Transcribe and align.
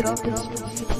Drogas 0.00 0.48
Multiplier. 0.48 0.99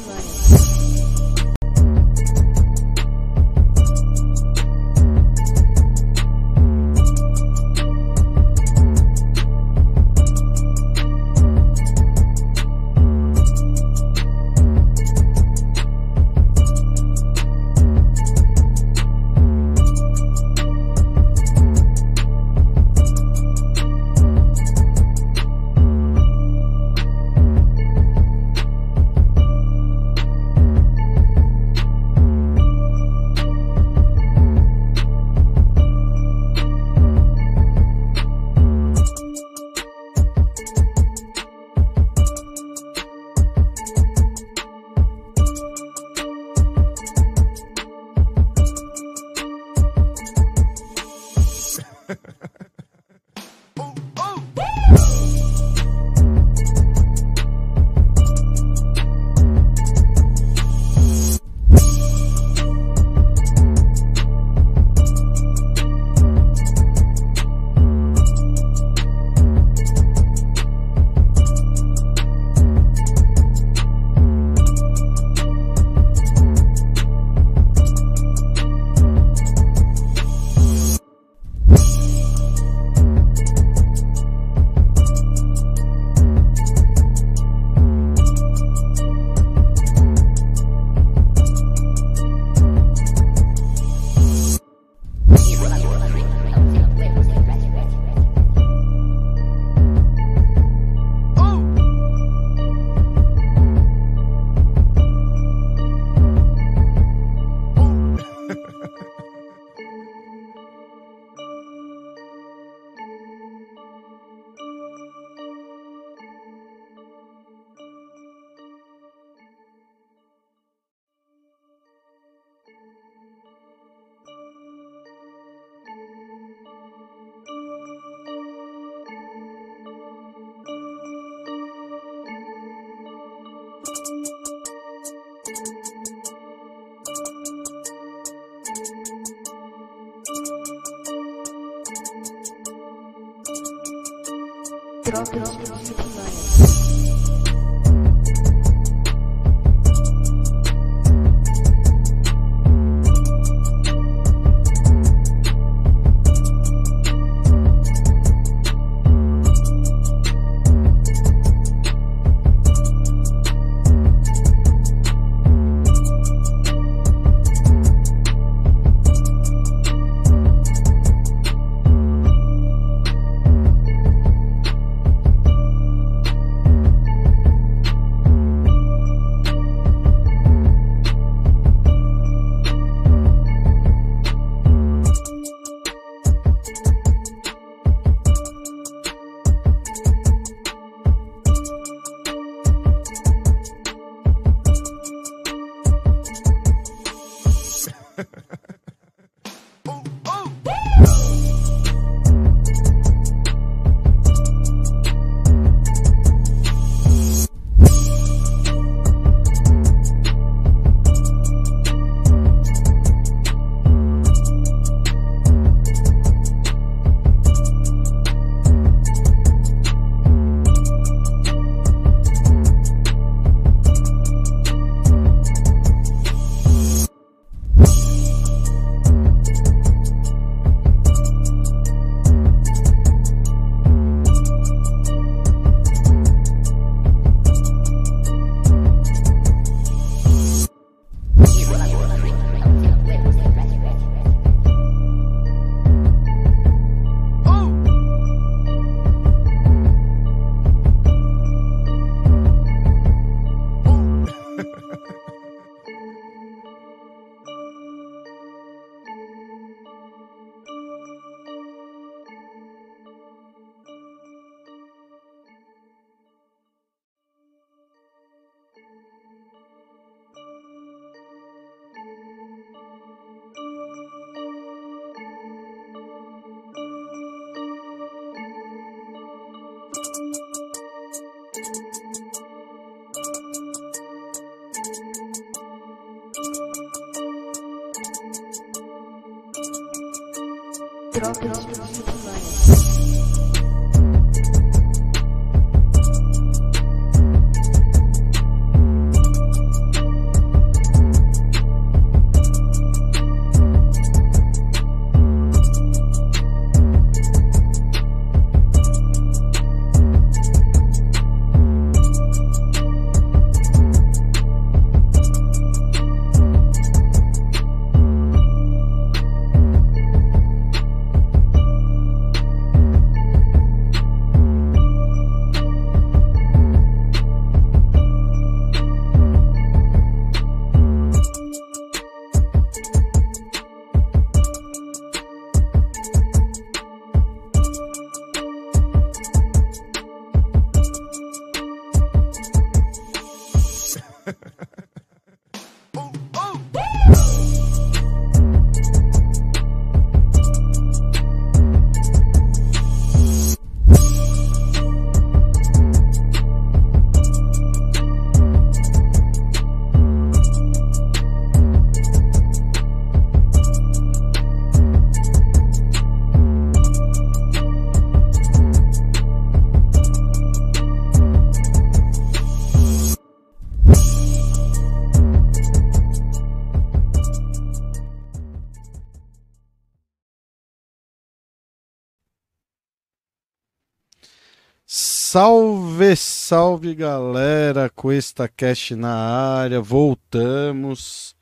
Salve, 385.33 386.17
salve 386.17 386.93
galera, 386.93 387.89
Cuesta 387.89 388.49
Cash 388.49 388.91
na 388.97 389.15
área, 389.15 389.81
voltamos. 389.81 391.37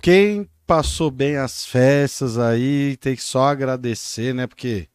Quem 0.00 0.48
passou 0.64 1.10
bem 1.10 1.36
as 1.36 1.66
festas 1.66 2.38
aí, 2.38 2.96
tem 2.98 3.16
que 3.16 3.22
só 3.24 3.46
agradecer, 3.46 4.32
né? 4.32 4.46
Porque 4.46 4.86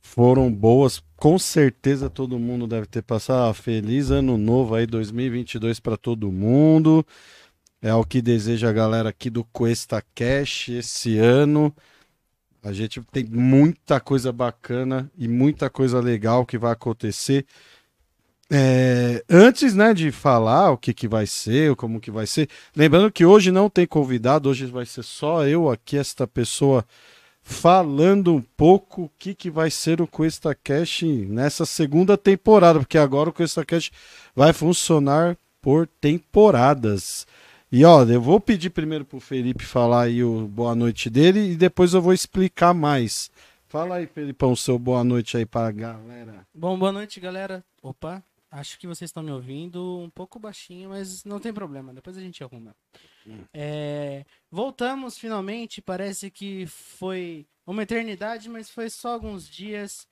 foram 0.00 0.50
boas, 0.50 1.02
com 1.18 1.38
certeza 1.38 2.08
todo 2.08 2.38
mundo 2.38 2.66
deve 2.66 2.86
ter 2.86 3.02
passado. 3.02 3.52
Feliz 3.52 4.10
ano 4.10 4.38
novo 4.38 4.76
aí, 4.76 4.86
2022 4.86 5.80
para 5.80 5.98
todo 5.98 6.32
mundo. 6.32 7.06
É 7.82 7.92
o 7.92 8.04
que 8.04 8.22
deseja 8.22 8.70
a 8.70 8.72
galera 8.72 9.10
aqui 9.10 9.28
do 9.28 9.44
Cuesta 9.44 10.02
Cash 10.14 10.70
esse 10.70 11.18
ano. 11.18 11.76
A 12.62 12.72
gente 12.72 13.00
tem 13.10 13.24
muita 13.24 13.98
coisa 14.00 14.30
bacana 14.32 15.10
e 15.16 15.26
muita 15.26 15.70
coisa 15.70 15.98
legal 16.00 16.44
que 16.44 16.58
vai 16.58 16.72
acontecer. 16.72 17.46
É, 18.52 19.24
antes 19.30 19.74
né, 19.74 19.94
de 19.94 20.10
falar 20.10 20.72
o 20.72 20.76
que, 20.76 20.92
que 20.92 21.06
vai 21.06 21.24
ser, 21.24 21.74
como 21.76 22.00
que 22.00 22.10
vai 22.10 22.26
ser, 22.26 22.48
lembrando 22.74 23.12
que 23.12 23.24
hoje 23.24 23.52
não 23.52 23.70
tem 23.70 23.86
convidado, 23.86 24.48
hoje 24.48 24.66
vai 24.66 24.84
ser 24.84 25.04
só 25.04 25.46
eu 25.46 25.70
aqui, 25.70 25.96
esta 25.96 26.26
pessoa, 26.26 26.84
falando 27.42 28.34
um 28.34 28.42
pouco 28.56 29.04
o 29.04 29.10
que, 29.18 29.34
que 29.34 29.50
vai 29.50 29.70
ser 29.70 30.02
o 30.02 30.06
Cuesta 30.06 30.52
Cash 30.52 31.02
nessa 31.02 31.64
segunda 31.64 32.18
temporada, 32.18 32.80
porque 32.80 32.98
agora 32.98 33.30
o 33.30 33.32
Cuesta 33.32 33.64
Cash 33.64 33.92
vai 34.34 34.52
funcionar 34.52 35.36
por 35.62 35.86
temporadas. 36.00 37.26
E 37.72 37.84
ó, 37.84 38.02
eu 38.02 38.20
vou 38.20 38.40
pedir 38.40 38.70
primeiro 38.70 39.04
pro 39.04 39.20
Felipe 39.20 39.64
falar 39.64 40.02
aí 40.02 40.24
o 40.24 40.48
boa 40.48 40.74
noite 40.74 41.08
dele 41.08 41.52
e 41.52 41.56
depois 41.56 41.94
eu 41.94 42.02
vou 42.02 42.12
explicar 42.12 42.74
mais. 42.74 43.30
Fala 43.68 43.96
aí, 43.96 44.08
Felipão, 44.08 44.56
seu 44.56 44.76
boa 44.76 45.04
noite 45.04 45.36
aí 45.36 45.46
pra 45.46 45.70
galera. 45.70 46.44
Bom, 46.52 46.76
boa 46.76 46.90
noite, 46.90 47.20
galera. 47.20 47.64
Opa, 47.80 48.24
acho 48.50 48.76
que 48.76 48.88
vocês 48.88 49.10
estão 49.10 49.22
me 49.22 49.30
ouvindo 49.30 50.00
um 50.00 50.10
pouco 50.10 50.40
baixinho, 50.40 50.88
mas 50.88 51.24
não 51.24 51.38
tem 51.38 51.52
problema, 51.52 51.94
depois 51.94 52.16
a 52.16 52.20
gente 52.20 52.42
arruma. 52.42 52.74
É, 53.54 54.24
voltamos 54.50 55.16
finalmente, 55.16 55.80
parece 55.80 56.28
que 56.28 56.66
foi 56.66 57.46
uma 57.64 57.84
eternidade, 57.84 58.48
mas 58.48 58.68
foi 58.68 58.90
só 58.90 59.12
alguns 59.12 59.48
dias. 59.48 60.08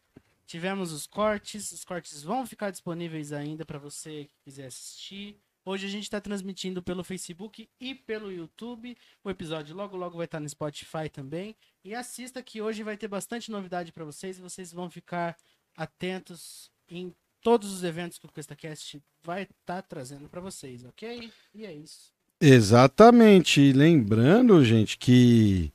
Tivemos 0.47 0.93
os 0.93 1.09
cortes, 1.09 1.73
os 1.73 1.85
cortes 1.85 2.23
vão 2.23 2.47
ficar 2.47 2.71
disponíveis 2.71 3.33
ainda 3.33 3.65
para 3.65 3.81
você 3.81 4.27
que 4.27 4.45
quiser 4.45 4.67
assistir. 4.67 5.37
Hoje 5.69 5.85
a 5.85 5.91
gente 5.91 6.05
está 6.05 6.19
transmitindo 6.19 6.83
pelo 6.83 7.05
Facebook 7.05 7.69
e 7.79 7.95
pelo 7.95 8.33
YouTube. 8.33 8.97
O 9.23 9.29
episódio 9.29 9.77
logo 9.77 9.99
logo 9.99 10.17
vai 10.17 10.25
estar 10.25 10.41
no 10.41 10.49
Spotify 10.49 11.11
também. 11.13 11.55
E 11.85 11.95
assista 11.95 12.43
que 12.43 12.63
hoje 12.63 12.83
vai 12.83 12.97
ter 12.97 13.07
bastante 13.07 13.51
novidade 13.51 13.93
para 13.93 14.03
vocês 14.03 14.39
vocês 14.39 14.73
vão 14.73 14.89
ficar 14.89 15.37
atentos 15.77 16.71
em 16.89 17.15
todos 17.43 17.71
os 17.71 17.85
eventos 17.85 18.17
que 18.17 18.25
o 18.25 18.33
QuestaCast 18.33 18.99
vai 19.23 19.43
estar 19.43 19.83
trazendo 19.83 20.27
para 20.27 20.41
vocês, 20.41 20.87
ok? 20.87 21.31
E 21.55 21.67
é 21.67 21.75
isso. 21.75 22.15
Exatamente. 22.41 23.71
Lembrando, 23.71 24.65
gente, 24.65 24.97
que 24.97 25.71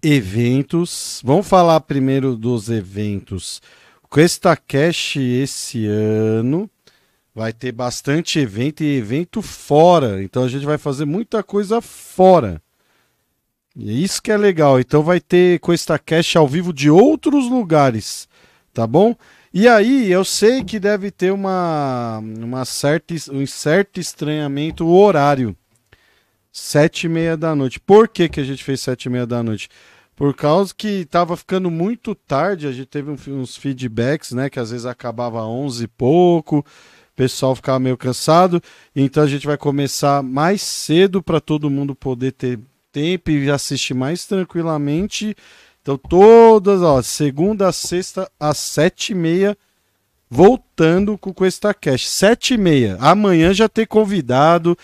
eventos. 0.00 1.20
Vamos 1.24 1.48
falar 1.48 1.80
primeiro 1.80 2.36
dos 2.36 2.70
eventos. 2.70 3.60
O 4.04 4.06
Cuesta 4.06 4.56
Cash 4.56 5.16
esse 5.16 5.84
ano 5.88 6.70
vai 7.34 7.52
ter 7.52 7.72
bastante 7.72 8.38
evento 8.38 8.82
e 8.82 8.96
evento 8.96 9.40
fora. 9.42 10.22
Então 10.22 10.44
a 10.44 10.48
gente 10.48 10.66
vai 10.66 10.78
fazer 10.78 11.04
muita 11.04 11.42
coisa 11.42 11.80
fora. 11.80 12.60
E 13.76 13.90
é 13.90 13.92
isso 13.92 14.22
que 14.22 14.32
é 14.32 14.36
legal. 14.36 14.80
Então 14.80 15.02
vai 15.02 15.20
ter 15.20 15.60
Cuesta 15.60 15.98
Cash 15.98 16.36
ao 16.36 16.48
vivo 16.48 16.72
de 16.72 16.90
outros 16.90 17.48
lugares, 17.48 18.28
tá 18.74 18.86
bom? 18.86 19.14
E 19.52 19.66
aí 19.66 20.10
eu 20.10 20.24
sei 20.24 20.62
que 20.62 20.78
deve 20.78 21.10
ter 21.10 21.32
uma, 21.32 22.18
uma 22.18 22.64
certa, 22.64 23.14
um 23.32 23.46
certo 23.46 23.98
estranhamento 23.98 24.86
horário. 24.86 25.56
Sete 26.52 27.04
e 27.04 27.08
meia 27.08 27.36
da 27.36 27.54
noite. 27.54 27.78
Por 27.78 28.08
que, 28.08 28.28
que 28.28 28.40
a 28.40 28.44
gente 28.44 28.64
fez 28.64 28.80
sete 28.80 29.04
e 29.04 29.08
meia 29.08 29.26
da 29.26 29.42
noite? 29.42 29.68
Por 30.16 30.34
causa 30.34 30.74
que 30.76 31.04
tava 31.06 31.36
ficando 31.36 31.70
muito 31.70 32.14
tarde, 32.14 32.66
a 32.66 32.72
gente 32.72 32.86
teve 32.86 33.10
uns 33.10 33.56
feedbacks, 33.56 34.32
né? 34.32 34.50
Que 34.50 34.60
às 34.60 34.70
vezes 34.70 34.84
acabava 34.84 35.44
onze 35.44 35.84
e 35.84 35.88
pouco, 35.88 36.64
pessoal 37.20 37.54
ficava 37.54 37.78
meio 37.78 37.98
cansado. 37.98 38.62
Então 38.96 39.22
a 39.22 39.26
gente 39.26 39.46
vai 39.46 39.58
começar 39.58 40.22
mais 40.22 40.62
cedo 40.62 41.22
para 41.22 41.38
todo 41.38 41.68
mundo 41.68 41.94
poder 41.94 42.32
ter 42.32 42.58
tempo 42.90 43.30
e 43.30 43.50
assistir 43.50 43.92
mais 43.92 44.24
tranquilamente. 44.24 45.36
Então 45.82 45.98
todas, 45.98 46.80
ó, 46.80 47.02
segunda 47.02 47.70
sexta 47.72 48.30
às 48.40 48.56
sete 48.56 49.12
e 49.12 49.14
meia, 49.14 49.54
voltando 50.30 51.18
com 51.18 51.28
o 51.28 51.34
Cuesta 51.34 51.74
Cash. 51.74 52.08
Sete 52.08 52.54
e 52.54 52.56
meia. 52.56 52.96
Amanhã 52.98 53.52
já 53.52 53.68
ter 53.68 53.84
convidado, 53.84 54.74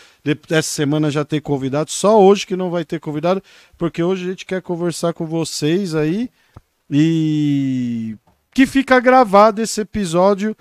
essa 0.50 0.68
semana 0.68 1.10
já 1.10 1.24
ter 1.24 1.40
convidado, 1.40 1.90
só 1.90 2.20
hoje 2.20 2.46
que 2.46 2.54
não 2.54 2.70
vai 2.70 2.84
ter 2.84 3.00
convidado, 3.00 3.42
porque 3.78 4.02
hoje 4.02 4.26
a 4.26 4.28
gente 4.28 4.44
quer 4.44 4.60
conversar 4.60 5.14
com 5.14 5.24
vocês 5.24 5.94
aí 5.94 6.28
e 6.90 8.14
que 8.52 8.66
fica 8.66 9.00
gravado 9.00 9.62
esse 9.62 9.80
episódio 9.80 10.54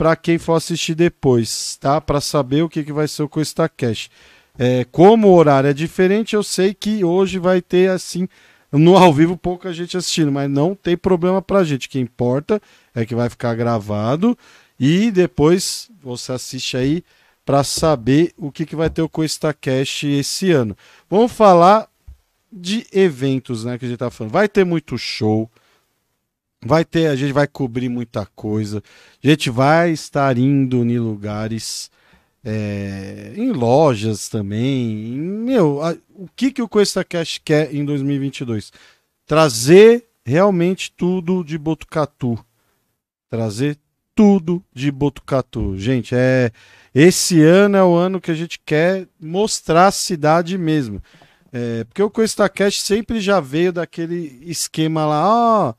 para 0.00 0.16
quem 0.16 0.38
for 0.38 0.54
assistir 0.54 0.94
depois, 0.94 1.76
tá? 1.76 2.00
Para 2.00 2.22
saber 2.22 2.62
o 2.62 2.70
que, 2.70 2.82
que 2.82 2.90
vai 2.90 3.06
ser 3.06 3.22
o 3.22 3.28
Cuesta 3.28 3.68
Cash. 3.68 4.08
É, 4.58 4.86
como 4.90 5.28
o 5.28 5.34
horário 5.34 5.68
é 5.68 5.74
diferente, 5.74 6.34
eu 6.34 6.42
sei 6.42 6.72
que 6.72 7.04
hoje 7.04 7.38
vai 7.38 7.60
ter 7.60 7.90
assim 7.90 8.26
no 8.72 8.96
ao 8.96 9.12
vivo 9.12 9.36
pouca 9.36 9.74
gente 9.74 9.98
assistindo, 9.98 10.32
mas 10.32 10.48
não 10.48 10.74
tem 10.74 10.96
problema 10.96 11.42
pra 11.42 11.64
gente. 11.64 11.86
O 11.86 11.90
que 11.90 11.98
importa 11.98 12.62
é 12.94 13.04
que 13.04 13.14
vai 13.14 13.28
ficar 13.28 13.54
gravado 13.54 14.38
e 14.78 15.10
depois 15.10 15.90
você 16.02 16.32
assiste 16.32 16.78
aí 16.78 17.04
para 17.44 17.62
saber 17.62 18.32
o 18.38 18.50
que, 18.50 18.64
que 18.64 18.74
vai 18.74 18.88
ter 18.88 19.02
o 19.02 19.08
Cuesta 19.08 19.52
Cash 19.52 20.04
esse 20.04 20.50
ano. 20.50 20.74
Vamos 21.10 21.30
falar 21.30 21.86
de 22.50 22.86
eventos, 22.90 23.66
né, 23.66 23.76
que 23.76 23.84
a 23.84 23.88
gente 23.88 23.98
tá 23.98 24.10
falando. 24.10 24.32
Vai 24.32 24.48
ter 24.48 24.64
muito 24.64 24.96
show. 24.96 25.50
Vai 26.64 26.84
ter, 26.84 27.06
a 27.06 27.16
gente 27.16 27.32
vai 27.32 27.46
cobrir 27.46 27.88
muita 27.88 28.26
coisa. 28.36 28.82
A 29.22 29.26
gente 29.26 29.48
vai 29.48 29.90
estar 29.92 30.36
indo 30.36 30.84
em 30.84 30.98
lugares 30.98 31.90
é, 32.44 33.32
em 33.36 33.50
lojas 33.52 34.28
também. 34.28 34.94
meu, 35.16 35.82
a- 35.82 35.96
o 36.14 36.28
que, 36.36 36.50
que 36.52 36.62
o 36.62 36.68
Cuesta 36.68 37.04
Cash 37.04 37.38
quer 37.44 37.74
em 37.74 37.84
2022? 37.84 38.72
trazer 39.26 40.06
realmente 40.24 40.90
tudo 40.90 41.44
de 41.44 41.56
Botucatu. 41.56 42.36
Trazer 43.30 43.78
tudo 44.12 44.60
de 44.74 44.90
Botucatu. 44.90 45.78
Gente, 45.78 46.14
é 46.16 46.50
esse 46.92 47.40
ano 47.40 47.76
é 47.76 47.84
o 47.84 47.94
ano 47.94 48.20
que 48.20 48.32
a 48.32 48.34
gente 48.34 48.58
quer 48.66 49.06
mostrar 49.20 49.86
a 49.86 49.92
cidade 49.92 50.58
mesmo. 50.58 51.00
É, 51.52 51.84
porque 51.84 52.02
o 52.02 52.10
CoestaCast 52.10 52.82
sempre 52.82 53.20
já 53.20 53.38
veio 53.38 53.72
daquele 53.72 54.40
esquema 54.42 55.06
lá, 55.06 55.28
ó, 55.68 55.74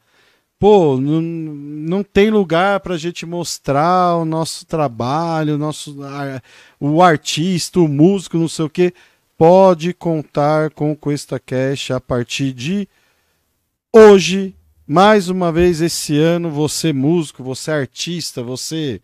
pô, 0.62 0.96
não, 1.02 1.20
não 1.24 2.04
tem 2.04 2.30
lugar 2.30 2.82
para 2.82 2.94
a 2.94 2.98
gente 2.98 3.26
mostrar 3.26 4.16
o 4.18 4.24
nosso 4.24 4.64
trabalho, 4.64 5.56
o 5.56 5.58
nosso 5.58 5.98
o 6.80 7.02
artista, 7.02 7.80
o 7.80 7.88
músico, 7.88 8.38
não 8.38 8.48
sei 8.48 8.66
o 8.66 8.70
que. 8.70 8.94
Pode 9.36 9.92
contar 9.92 10.70
com 10.70 10.92
o 10.92 10.96
CoestaCast 10.96 11.94
a 11.94 12.00
partir 12.00 12.54
de 12.54 12.88
hoje, 13.92 14.54
mais 14.86 15.30
uma 15.30 15.52
vez 15.52 15.82
esse 15.82 16.16
ano, 16.16 16.52
você 16.52 16.94
músico, 16.94 17.44
você 17.44 17.72
artista, 17.72 18.44
você 18.44 19.02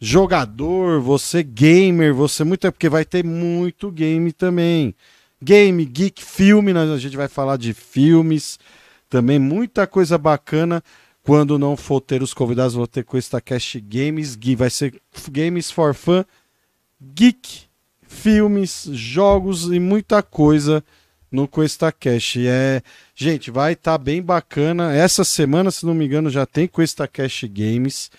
jogador, 0.00 1.00
você 1.00 1.44
gamer, 1.44 2.12
você 2.12 2.42
muito 2.42 2.66
é 2.66 2.72
porque 2.72 2.88
vai 2.88 3.04
ter 3.04 3.24
muito 3.24 3.92
game 3.92 4.32
também. 4.32 4.92
Game, 5.40 5.84
geek, 5.84 6.24
filme, 6.24 6.72
a 6.72 6.98
gente 6.98 7.16
vai 7.16 7.28
falar 7.28 7.56
de 7.56 7.72
filmes, 7.72 8.58
também 9.08 9.38
muita 9.38 9.86
coisa 9.86 10.18
bacana. 10.18 10.82
Quando 11.22 11.58
não 11.58 11.76
for 11.76 12.00
ter 12.00 12.22
os 12.22 12.32
convidados, 12.32 12.74
vou 12.74 12.86
ter 12.86 13.04
com 13.04 13.16
esta 13.16 13.40
Cast 13.40 13.78
Games, 13.80 14.38
vai 14.56 14.70
ser 14.70 15.00
Games 15.30 15.70
for 15.70 15.94
Fun, 15.94 16.24
geek, 17.02 17.68
filmes, 18.02 18.88
jogos 18.92 19.64
e 19.64 19.78
muita 19.78 20.22
coisa 20.22 20.82
no 21.30 21.46
Cuesta 21.46 21.92
Cash. 21.92 22.38
É, 22.38 22.82
gente, 23.14 23.50
vai 23.50 23.74
estar 23.74 23.92
tá 23.92 23.98
bem 23.98 24.22
bacana. 24.22 24.94
Essa 24.94 25.22
semana, 25.24 25.70
se 25.70 25.84
não 25.84 25.94
me 25.94 26.06
engano, 26.06 26.30
já 26.30 26.46
tem 26.46 26.66
Cuesta 26.66 27.06
Cash 27.06 27.44
Games. 27.44 28.10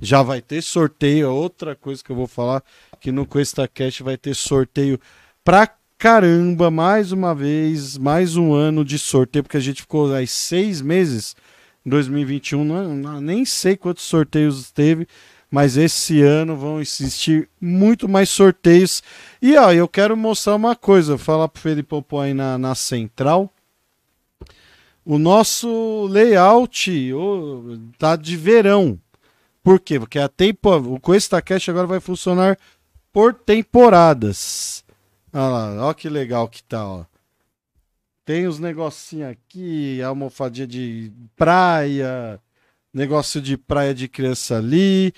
Já 0.00 0.22
vai 0.22 0.40
ter 0.40 0.62
sorteio. 0.62 1.30
Outra 1.30 1.76
coisa 1.76 2.02
que 2.02 2.10
eu 2.10 2.16
vou 2.16 2.26
falar 2.26 2.62
que 3.00 3.12
no 3.12 3.26
Cuesta 3.26 3.68
Cash 3.68 4.00
vai 4.00 4.16
ter 4.16 4.34
sorteio 4.34 4.98
pra 5.44 5.70
caramba, 6.04 6.70
mais 6.70 7.12
uma 7.12 7.34
vez, 7.34 7.96
mais 7.96 8.36
um 8.36 8.52
ano 8.52 8.84
de 8.84 8.98
sorteio, 8.98 9.42
porque 9.42 9.56
a 9.56 9.60
gente 9.60 9.80
ficou 9.80 10.12
aí 10.12 10.26
seis 10.26 10.82
meses 10.82 11.34
em 11.82 11.88
2021, 11.88 12.62
não, 12.62 12.94
não, 12.94 13.20
nem 13.22 13.42
sei 13.46 13.74
quantos 13.74 14.04
sorteios 14.04 14.70
teve, 14.70 15.08
mas 15.50 15.78
esse 15.78 16.20
ano 16.20 16.56
vão 16.56 16.78
existir 16.78 17.48
muito 17.58 18.06
mais 18.06 18.28
sorteios. 18.28 19.02
E 19.40 19.56
ó, 19.56 19.72
eu 19.72 19.88
quero 19.88 20.14
mostrar 20.14 20.56
uma 20.56 20.76
coisa, 20.76 21.16
falar 21.16 21.48
pro 21.48 21.62
Felipe 21.62 21.88
Popó 21.88 22.20
aí 22.20 22.34
na, 22.34 22.58
na 22.58 22.74
central. 22.74 23.50
O 25.06 25.16
nosso 25.16 26.06
layout 26.10 27.14
oh, 27.14 27.78
tá 27.96 28.14
de 28.14 28.36
verão. 28.36 29.00
Por 29.62 29.80
quê? 29.80 29.98
Porque 29.98 30.18
a 30.18 30.28
tempo, 30.28 30.68
o 30.70 31.00
Cuesta 31.00 31.40
Cash 31.40 31.70
agora 31.70 31.86
vai 31.86 31.98
funcionar 31.98 32.58
por 33.10 33.32
temporadas. 33.32 34.83
Olha 35.34 35.48
lá, 35.48 35.86
olha 35.86 35.94
que 35.94 36.08
legal 36.08 36.48
que 36.48 36.62
tá, 36.62 36.86
ó. 36.86 37.04
Tem 38.24 38.46
os 38.46 38.58
negocinhos 38.58 39.30
aqui, 39.32 40.00
almofadinha 40.00 40.66
de 40.66 41.12
praia, 41.36 42.40
negócio 42.92 43.40
de 43.42 43.56
praia 43.56 43.92
de 43.92 44.08
criança 44.08 44.56
ali. 44.56 45.12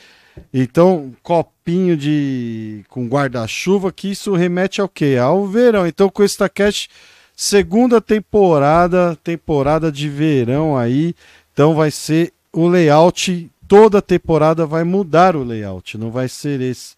Então, 0.52 1.14
copinho 1.22 1.96
de 1.96 2.84
com 2.88 3.06
guarda-chuva, 3.06 3.92
que 3.92 4.10
isso 4.10 4.34
remete 4.34 4.80
ao 4.80 4.88
quê? 4.88 5.16
Ao 5.20 5.46
verão. 5.46 5.86
Então, 5.86 6.08
com 6.08 6.22
esta 6.22 6.48
cash 6.48 6.88
segunda 7.36 8.00
temporada, 8.00 9.14
temporada 9.22 9.92
de 9.92 10.08
verão 10.08 10.76
aí. 10.76 11.14
Então 11.52 11.74
vai 11.74 11.90
ser 11.90 12.32
o 12.52 12.66
layout 12.66 13.50
toda 13.68 14.00
temporada 14.00 14.64
vai 14.64 14.84
mudar 14.84 15.36
o 15.36 15.44
layout, 15.44 15.98
não 15.98 16.10
vai 16.10 16.28
ser 16.28 16.60
esse. 16.60 16.96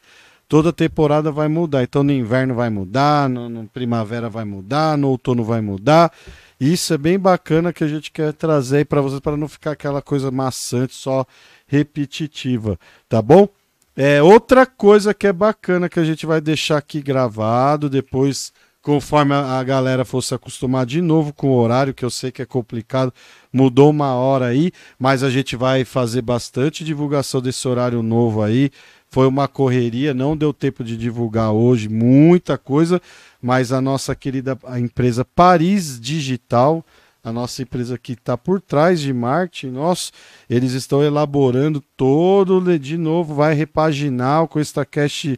Toda 0.48 0.72
temporada 0.72 1.30
vai 1.30 1.46
mudar. 1.46 1.82
Então 1.82 2.02
no 2.02 2.10
inverno 2.10 2.54
vai 2.54 2.70
mudar, 2.70 3.28
no, 3.28 3.48
no 3.48 3.68
primavera 3.68 4.30
vai 4.30 4.44
mudar, 4.44 4.96
no 4.96 5.08
outono 5.08 5.44
vai 5.44 5.60
mudar. 5.60 6.10
Isso 6.58 6.92
é 6.94 6.98
bem 6.98 7.18
bacana 7.18 7.72
que 7.72 7.84
a 7.84 7.88
gente 7.88 8.10
quer 8.10 8.32
trazer 8.32 8.86
para 8.86 9.00
vocês 9.00 9.20
para 9.20 9.36
não 9.36 9.46
ficar 9.46 9.72
aquela 9.72 10.02
coisa 10.02 10.30
maçante, 10.30 10.94
só 10.94 11.24
repetitiva, 11.66 12.78
tá 13.08 13.22
bom? 13.22 13.48
É 13.94 14.22
outra 14.22 14.64
coisa 14.64 15.12
que 15.12 15.26
é 15.26 15.32
bacana 15.32 15.88
que 15.88 16.00
a 16.00 16.04
gente 16.04 16.24
vai 16.24 16.40
deixar 16.40 16.78
aqui 16.78 17.00
gravado 17.02 17.90
depois 17.90 18.52
conforme 18.80 19.34
a, 19.34 19.62
galera 19.62 20.04
fosse 20.04 20.34
acostumar 20.34 20.86
de 20.86 21.02
novo 21.02 21.32
com 21.32 21.48
o 21.50 21.56
horário, 21.56 21.92
que 21.92 22.04
eu 22.04 22.10
sei 22.10 22.30
que 22.30 22.40
é 22.40 22.46
complicado, 22.46 23.12
mudou 23.52 23.90
uma 23.90 24.14
hora 24.14 24.46
aí, 24.46 24.72
mas 24.98 25.22
a 25.22 25.28
gente 25.28 25.56
vai 25.56 25.84
fazer 25.84 26.22
bastante 26.22 26.84
divulgação 26.84 27.40
desse 27.40 27.68
horário 27.68 28.02
novo 28.02 28.42
aí. 28.42 28.70
Foi 29.10 29.26
uma 29.26 29.48
correria, 29.48 30.12
não 30.12 30.36
deu 30.36 30.52
tempo 30.52 30.84
de 30.84 30.96
divulgar 30.96 31.50
hoje 31.52 31.88
muita 31.88 32.58
coisa, 32.58 33.00
mas 33.40 33.72
a 33.72 33.80
nossa 33.80 34.14
querida 34.14 34.58
a 34.64 34.78
empresa 34.78 35.24
Paris 35.24 35.98
Digital, 35.98 36.84
a 37.24 37.32
nossa 37.32 37.62
empresa 37.62 37.96
que 37.96 38.12
está 38.12 38.36
por 38.36 38.60
trás 38.60 39.00
de 39.00 39.12
marketing, 39.12 39.72
nosso, 39.72 40.12
eles 40.48 40.72
estão 40.72 41.02
elaborando 41.02 41.82
todo, 41.96 42.78
de 42.78 42.98
novo, 42.98 43.34
vai 43.34 43.54
repaginar 43.54 44.46
com 44.46 44.60
esta 44.60 44.84
cash 44.84 45.36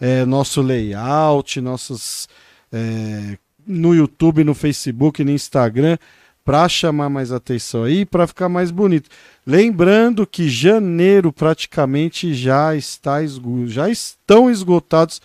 é, 0.00 0.24
nosso 0.24 0.62
layout, 0.62 1.60
nossas 1.60 2.26
é, 2.72 3.36
no 3.66 3.94
YouTube, 3.94 4.42
no 4.44 4.54
Facebook, 4.54 5.22
no 5.22 5.30
Instagram, 5.30 5.98
para 6.44 6.68
chamar 6.68 7.08
mais 7.08 7.32
atenção 7.32 7.84
aí, 7.84 8.04
para 8.04 8.26
ficar 8.26 8.48
mais 8.48 8.70
bonito. 8.70 9.08
Lembrando 9.46 10.26
que 10.26 10.48
janeiro 10.48 11.32
praticamente 11.32 12.34
já 12.34 12.74
está 12.74 13.18
já 13.66 13.88
estão 13.88 14.50
esgotados 14.50 15.20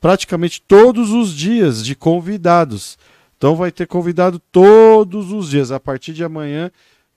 praticamente 0.00 0.62
todos 0.66 1.10
os 1.10 1.32
dias 1.32 1.84
de 1.84 1.94
convidados. 1.94 2.98
Então 3.36 3.56
vai 3.56 3.70
ter 3.70 3.86
convidado 3.86 4.40
todos 4.52 5.32
os 5.32 5.50
dias 5.50 5.70
a 5.70 5.78
partir 5.78 6.12
de 6.12 6.24
amanhã 6.24 6.70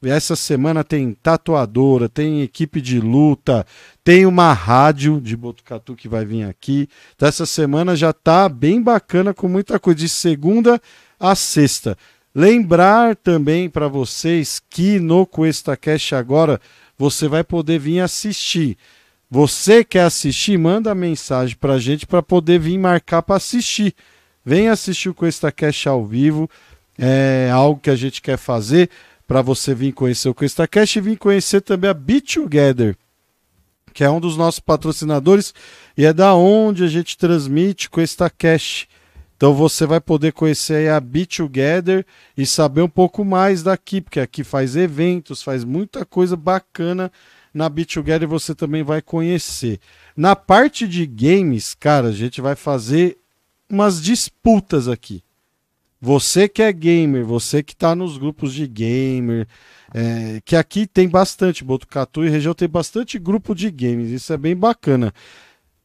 essa 0.10 0.36
semana 0.36 0.84
tem 0.84 1.14
tatuadora, 1.14 2.10
tem 2.10 2.42
equipe 2.42 2.82
de 2.82 3.00
luta, 3.00 3.66
tem 4.04 4.26
uma 4.26 4.52
rádio 4.52 5.22
de 5.22 5.38
Botucatu 5.38 5.96
que 5.96 6.08
vai 6.08 6.26
vir 6.26 6.44
aqui. 6.44 6.90
Então 7.16 7.30
essa 7.30 7.46
semana 7.46 7.96
já 7.96 8.12
tá 8.12 8.50
bem 8.50 8.82
bacana 8.82 9.32
com 9.32 9.48
muita 9.48 9.80
coisa 9.80 10.00
de 10.00 10.10
segunda 10.10 10.82
a 11.20 11.36
sexta. 11.36 11.96
Lembrar 12.34 13.16
também 13.16 13.70
para 13.70 13.88
vocês 13.88 14.62
que 14.70 15.00
no 15.00 15.26
Cuesta 15.26 15.76
Cash 15.76 16.14
agora 16.14 16.60
você 16.98 17.28
vai 17.28 17.44
poder 17.44 17.80
vir 17.80 18.00
assistir. 18.00 18.78
Você 19.30 19.84
quer 19.84 20.04
assistir? 20.04 20.58
Manda 20.58 20.96
mensagem 20.96 21.56
para 21.56 21.74
a 21.74 21.80
gente 21.80 22.06
para 22.06 22.22
poder 22.22 22.60
vir 22.60 22.78
marcar 22.78 23.22
para 23.22 23.36
assistir. 23.36 23.94
Vem 24.46 24.70
assistir 24.70 25.10
o 25.10 25.14
Cuesta 25.14 25.52
Cash 25.52 25.88
ao 25.88 26.06
vivo. 26.06 26.50
É 26.98 27.50
algo 27.52 27.80
que 27.80 27.90
a 27.90 27.96
gente 27.96 28.22
quer 28.22 28.38
fazer 28.38 28.90
para 29.32 29.42
você 29.42 29.74
vir 29.74 29.94
conhecer 29.94 30.28
o 30.28 30.34
CristaCast 30.34 31.00
e 31.00 31.02
vir 31.02 31.18
conhecer 31.18 31.62
também 31.62 31.90
a 31.90 31.94
Be 31.94 32.20
Together, 32.20 32.98
que 33.94 34.04
é 34.04 34.10
um 34.10 34.20
dos 34.20 34.36
nossos 34.36 34.60
patrocinadores 34.60 35.54
e 35.98 36.06
é 36.06 36.12
da 36.12 36.36
onde 36.36 36.84
a 36.84 36.88
gente 36.88 37.18
transmite 37.18 37.90
com 37.90 37.96
CristaCast. 37.96 38.90
Então 39.42 39.56
você 39.56 39.88
vai 39.88 40.00
poder 40.00 40.34
conhecer 40.34 40.92
a 40.92 41.00
Be 41.00 41.26
Together 41.26 42.06
e 42.38 42.46
saber 42.46 42.84
um 42.84 42.88
pouco 42.88 43.26
mais 43.26 43.64
daqui, 43.64 44.00
porque 44.00 44.20
aqui 44.20 44.44
faz 44.44 44.76
eventos, 44.76 45.42
faz 45.42 45.64
muita 45.64 46.06
coisa 46.06 46.36
bacana 46.38 47.12
na 47.52 47.68
Be 47.68 47.84
Together 47.84 48.28
você 48.28 48.54
também 48.54 48.84
vai 48.84 49.02
conhecer. 49.02 49.80
Na 50.16 50.36
parte 50.36 50.88
de 50.88 51.08
games, 51.08 51.74
cara, 51.74 52.10
a 52.10 52.12
gente 52.12 52.40
vai 52.40 52.56
fazer 52.56 53.18
umas 53.68 54.00
disputas 54.00 54.88
aqui. 54.88 55.24
Você 56.00 56.48
que 56.48 56.62
é 56.62 56.72
gamer, 56.72 57.26
você 57.26 57.64
que 57.64 57.74
está 57.74 57.96
nos 57.96 58.20
grupos 58.20 58.54
de 58.54 58.68
gamer, 58.68 59.48
é, 59.92 60.40
que 60.46 60.56
aqui 60.56 60.86
tem 60.86 61.10
bastante, 61.10 61.64
Botucatu 61.64 62.24
e 62.24 62.30
região 62.30 62.54
tem 62.54 62.70
bastante 62.70 63.18
grupo 63.18 63.56
de 63.56 63.72
games, 63.72 64.12
isso 64.12 64.32
é 64.32 64.38
bem 64.38 64.56
bacana. 64.56 65.12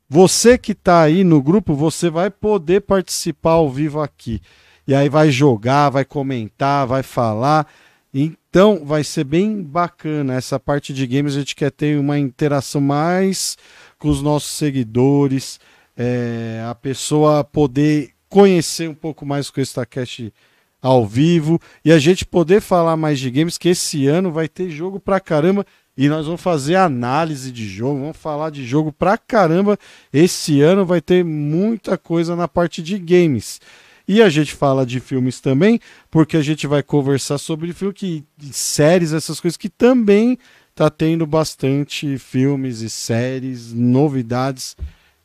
Você 0.09 0.57
que 0.57 0.73
está 0.73 1.03
aí 1.03 1.25
no 1.25 1.43
grupo, 1.43 1.75
você 1.75 2.09
vai 2.09 2.31
poder 2.31 2.83
participar 2.83 3.53
ao 3.53 3.71
vivo 3.71 4.01
aqui. 4.01 4.41
E 4.87 4.95
aí 4.95 5.09
vai 5.09 5.31
jogar, 5.31 5.91
vai 5.91 6.05
comentar, 6.05 6.87
vai 6.87 7.03
falar. 7.03 7.67
Então 8.15 8.85
vai 8.85 9.03
ser 9.03 9.25
bem 9.25 9.63
bacana. 9.63 10.35
Essa 10.35 10.61
parte 10.61 10.95
de 10.95 11.07
games 11.07 11.35
a 11.35 11.41
gente 11.41 11.57
quer 11.57 11.73
ter 11.73 11.99
uma 11.99 12.19
interação 12.19 12.81
mais 12.81 13.59
com 13.99 14.09
os 14.09 14.23
nossos 14.23 14.51
seguidores, 14.51 15.59
é, 15.97 16.65
a 16.69 16.75
pessoa 16.75 17.43
poder 17.43 18.11
conhecer 18.29 18.89
um 18.89 18.95
pouco 18.95 19.27
mais 19.27 19.51
com 19.51 19.61
o 19.61 19.63
StarCast 19.63 20.33
ao 20.81 21.07
vivo 21.07 21.61
e 21.85 21.91
a 21.91 21.99
gente 21.99 22.25
poder 22.25 22.61
falar 22.61 22.97
mais 22.97 23.19
de 23.19 23.31
games, 23.31 23.59
que 23.59 23.71
esse 23.71 24.07
ano 24.07 24.31
vai 24.31 24.49
ter 24.49 24.71
jogo 24.71 25.01
pra 25.01 25.19
caramba 25.19 25.67
e 25.97 26.09
nós 26.09 26.27
vamos 26.27 26.43
fazer 26.43 26.75
análise 26.75 27.51
de 27.51 27.67
jogo, 27.67 28.01
vamos 28.01 28.17
falar 28.17 28.51
de 28.51 28.67
jogo 28.67 28.93
pra 28.93 29.17
caramba. 29.17 29.79
Esse 30.13 30.61
ano 30.61 30.85
vai 30.85 31.01
ter 31.01 31.25
muita 31.25 31.97
coisa 31.97 32.37
na 32.37 32.47
parte 32.47 32.83
de 32.83 32.99
games. 32.99 33.61
E 34.07 34.23
a 34.23 34.29
gente 34.29 34.53
fala 34.53 34.85
de 34.85 35.01
filmes 35.01 35.41
também, 35.41 35.81
porque 36.11 36.37
a 36.37 36.43
gente 36.43 36.67
vai 36.67 36.83
conversar 36.83 37.39
sobre 37.39 37.73
filme 37.73 37.95
que 37.95 38.25
séries, 38.53 39.13
essas 39.13 39.41
coisas 39.41 39.57
que 39.57 39.69
também 39.69 40.39
tá 40.75 40.91
tendo 40.91 41.27
bastante 41.27 42.19
filmes 42.19 42.83
e 42.83 42.91
séries, 42.91 43.73
novidades 43.73 44.77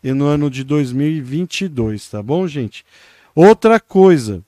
no 0.01 0.25
ano 0.25 0.49
de 0.49 0.63
2022, 0.63 2.09
tá 2.09 2.23
bom, 2.23 2.47
gente? 2.47 2.83
Outra 3.35 3.79
coisa 3.79 4.41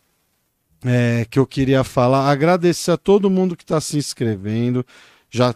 é, 0.83 1.25
que 1.29 1.37
eu 1.37 1.45
queria 1.45 1.83
falar, 1.83 2.29
agradecer 2.29 2.91
a 2.91 2.97
todo 2.97 3.29
mundo 3.29 3.55
que 3.55 3.63
está 3.63 3.79
se 3.79 3.97
inscrevendo, 3.97 4.85
já 5.33 5.51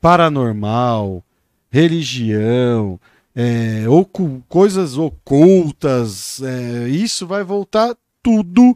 Paranormal, 0.00 1.22
religião, 1.70 2.98
é, 3.36 3.86
ocu 3.86 4.42
coisas 4.48 4.96
ocultas. 4.96 6.40
É, 6.42 6.88
isso 6.88 7.26
vai 7.26 7.44
voltar 7.44 7.94
tudo 8.22 8.74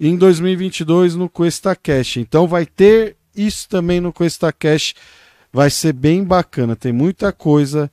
em 0.00 0.16
2022 0.16 1.14
no 1.14 1.28
Cuesta 1.28 1.76
Cash. 1.76 2.16
Então 2.16 2.48
vai 2.48 2.66
ter 2.66 3.16
isso 3.36 3.68
também 3.68 4.00
no 4.00 4.12
Cuesta 4.12 4.52
Cash. 4.52 4.94
Vai 5.52 5.70
ser 5.70 5.92
bem 5.92 6.24
bacana. 6.24 6.74
Tem 6.74 6.92
muita 6.92 7.32
coisa 7.32 7.88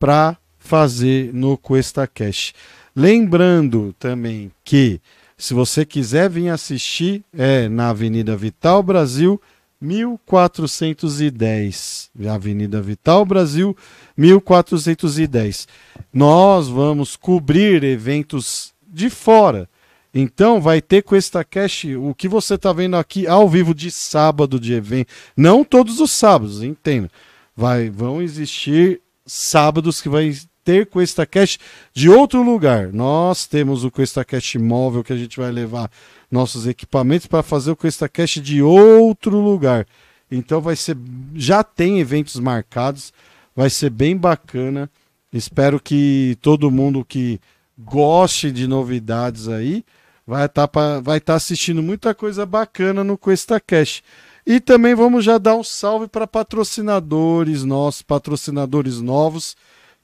para 0.00 0.36
fazer 0.58 1.32
no 1.32 1.56
Cuesta 1.56 2.08
Cash. 2.08 2.52
Lembrando 2.94 3.94
também 4.00 4.50
que 4.64 5.00
se 5.38 5.54
você 5.54 5.86
quiser 5.86 6.28
vir 6.28 6.48
assistir, 6.48 7.24
é 7.32 7.68
na 7.68 7.90
Avenida 7.90 8.36
Vital 8.36 8.82
Brasil 8.82 9.40
1410. 9.80 12.10
Avenida 12.28 12.82
Vital 12.82 13.24
Brasil 13.24 13.74
1410. 14.16 15.66
Nós 16.12 16.68
vamos 16.68 17.16
cobrir 17.16 17.82
eventos 17.82 18.74
de 18.86 19.08
fora 19.08 19.66
então 20.12 20.60
vai 20.60 20.82
ter 20.82 21.02
com 21.02 21.14
esta 21.14 21.44
cash 21.44 21.84
o 21.96 22.14
que 22.14 22.28
você 22.28 22.54
está 22.54 22.72
vendo 22.72 22.96
aqui 22.96 23.26
ao 23.26 23.48
vivo 23.48 23.72
de 23.72 23.90
sábado 23.90 24.58
de 24.58 24.72
evento. 24.72 25.12
Não 25.36 25.64
todos 25.64 26.00
os 26.00 26.10
sábados, 26.10 26.62
entenda. 26.62 27.10
Vai, 27.56 27.90
vão 27.90 28.20
existir 28.20 29.00
sábados 29.24 30.00
que 30.00 30.08
vai 30.08 30.36
ter 30.64 30.86
com 30.86 31.00
esta 31.00 31.24
cash 31.24 31.58
de 31.94 32.10
outro 32.10 32.42
lugar. 32.42 32.92
Nós 32.92 33.46
temos 33.46 33.84
o 33.84 33.90
Cuesta 33.90 34.24
Cash 34.24 34.56
móvel 34.56 35.04
que 35.04 35.12
a 35.12 35.16
gente 35.16 35.38
vai 35.38 35.52
levar 35.52 35.90
nossos 36.30 36.66
equipamentos 36.66 37.26
para 37.26 37.42
fazer 37.42 37.70
o 37.70 37.76
Cuesta 37.76 38.08
Cash 38.08 38.40
de 38.42 38.62
outro 38.62 39.38
lugar. 39.40 39.86
Então 40.30 40.60
vai 40.60 40.76
ser, 40.76 40.96
já 41.34 41.64
tem 41.64 41.98
eventos 41.98 42.36
marcados, 42.36 43.12
vai 43.54 43.68
ser 43.68 43.90
bem 43.90 44.16
bacana. 44.16 44.88
Espero 45.32 45.80
que 45.80 46.38
todo 46.40 46.70
mundo 46.70 47.04
que 47.04 47.40
goste 47.78 48.52
de 48.52 48.66
novidades 48.66 49.48
aí 49.48 49.84
vai 50.26 50.46
estar 50.46 50.68
tá 50.68 51.00
vai 51.00 51.20
tá 51.20 51.34
assistindo 51.34 51.82
muita 51.82 52.14
coisa 52.14 52.46
bacana 52.46 53.02
no 53.02 53.18
Cuesta 53.18 53.58
Cash. 53.58 54.02
E 54.46 54.60
também 54.60 54.94
vamos 54.94 55.24
já 55.24 55.38
dar 55.38 55.56
um 55.56 55.64
salve 55.64 56.08
para 56.08 56.26
patrocinadores 56.26 57.64
nossos, 57.64 58.02
patrocinadores 58.02 59.00
novos 59.00 59.56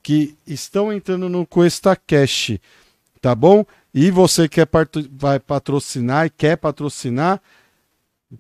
que 0.02 0.36
estão 0.46 0.92
entrando 0.92 1.28
no 1.28 1.46
Cuesta 1.46 1.96
Cash, 1.96 2.58
tá 3.26 3.34
bom? 3.34 3.66
E 3.92 4.08
você 4.08 4.48
que 4.48 4.60
vai 5.10 5.40
patrocinar 5.40 6.26
e 6.26 6.30
quer 6.30 6.56
patrocinar, 6.56 7.42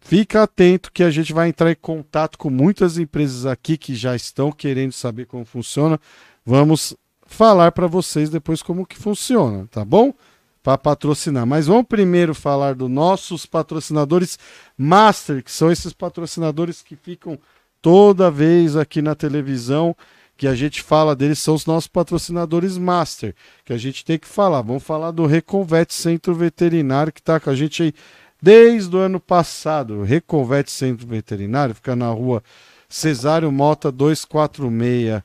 fica 0.00 0.44
atento 0.44 0.92
que 0.92 1.02
a 1.02 1.10
gente 1.10 1.32
vai 1.32 1.48
entrar 1.48 1.72
em 1.72 1.74
contato 1.74 2.38
com 2.38 2.48
muitas 2.48 2.96
empresas 2.96 3.46
aqui 3.46 3.76
que 3.76 3.96
já 3.96 4.14
estão 4.14 4.52
querendo 4.52 4.92
saber 4.92 5.26
como 5.26 5.44
funciona. 5.44 5.98
Vamos 6.44 6.96
falar 7.26 7.72
para 7.72 7.88
vocês 7.88 8.30
depois 8.30 8.62
como 8.62 8.86
que 8.86 8.96
funciona, 8.96 9.66
tá 9.72 9.84
bom? 9.84 10.14
para 10.62 10.78
patrocinar. 10.78 11.46
Mas 11.46 11.66
vamos 11.66 11.86
primeiro 11.88 12.34
falar 12.34 12.74
dos 12.74 12.90
nossos 12.90 13.44
patrocinadores 13.44 14.38
master, 14.76 15.42
que 15.42 15.50
são 15.50 15.70
esses 15.70 15.92
patrocinadores 15.92 16.80
que 16.82 16.94
ficam 16.94 17.38
toda 17.82 18.32
vez 18.32 18.76
aqui 18.76 19.00
na 19.00 19.14
televisão, 19.16 19.96
que 20.36 20.46
a 20.46 20.54
gente 20.54 20.82
fala 20.82 21.16
deles, 21.16 21.38
são 21.38 21.54
os 21.54 21.66
nossos 21.66 21.88
patrocinadores 21.88 22.76
master, 22.76 23.34
que 23.64 23.72
a 23.72 23.78
gente 23.78 24.04
tem 24.04 24.18
que 24.18 24.26
falar. 24.26 24.62
Vamos 24.62 24.82
falar 24.82 25.10
do 25.10 25.26
Reconvet 25.26 25.92
Centro 25.92 26.34
Veterinário, 26.34 27.12
que 27.12 27.20
está 27.20 27.40
com 27.40 27.50
a 27.50 27.54
gente 27.54 27.82
aí 27.82 27.94
desde 28.40 28.94
o 28.94 28.98
ano 28.98 29.18
passado. 29.18 30.02
Reconvet 30.02 30.70
Centro 30.70 31.06
Veterinário, 31.06 31.74
fica 31.74 31.96
na 31.96 32.10
rua 32.10 32.42
Cesário 32.88 33.50
Mota 33.50 33.90
246, 33.90 35.22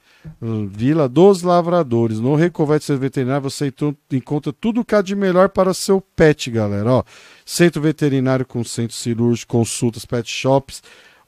Vila 0.70 1.08
dos 1.08 1.44
Lavradores. 1.44 2.20
No 2.20 2.36
Recovete 2.36 2.86
Centro 2.86 3.02
Veterinário 3.02 3.44
você 3.44 3.72
encontra 4.12 4.52
tudo 4.52 4.84
que 4.84 4.96
há 4.96 5.02
de 5.02 5.16
melhor 5.16 5.50
para 5.50 5.74
seu 5.74 6.02
pet, 6.02 6.50
galera. 6.50 6.92
Ó, 6.92 7.04
centro 7.46 7.82
veterinário 7.82 8.46
com 8.46 8.64
centro 8.64 8.96
cirúrgico, 8.96 9.58
consultas, 9.58 10.06
pet 10.06 10.30
shops 10.30 10.82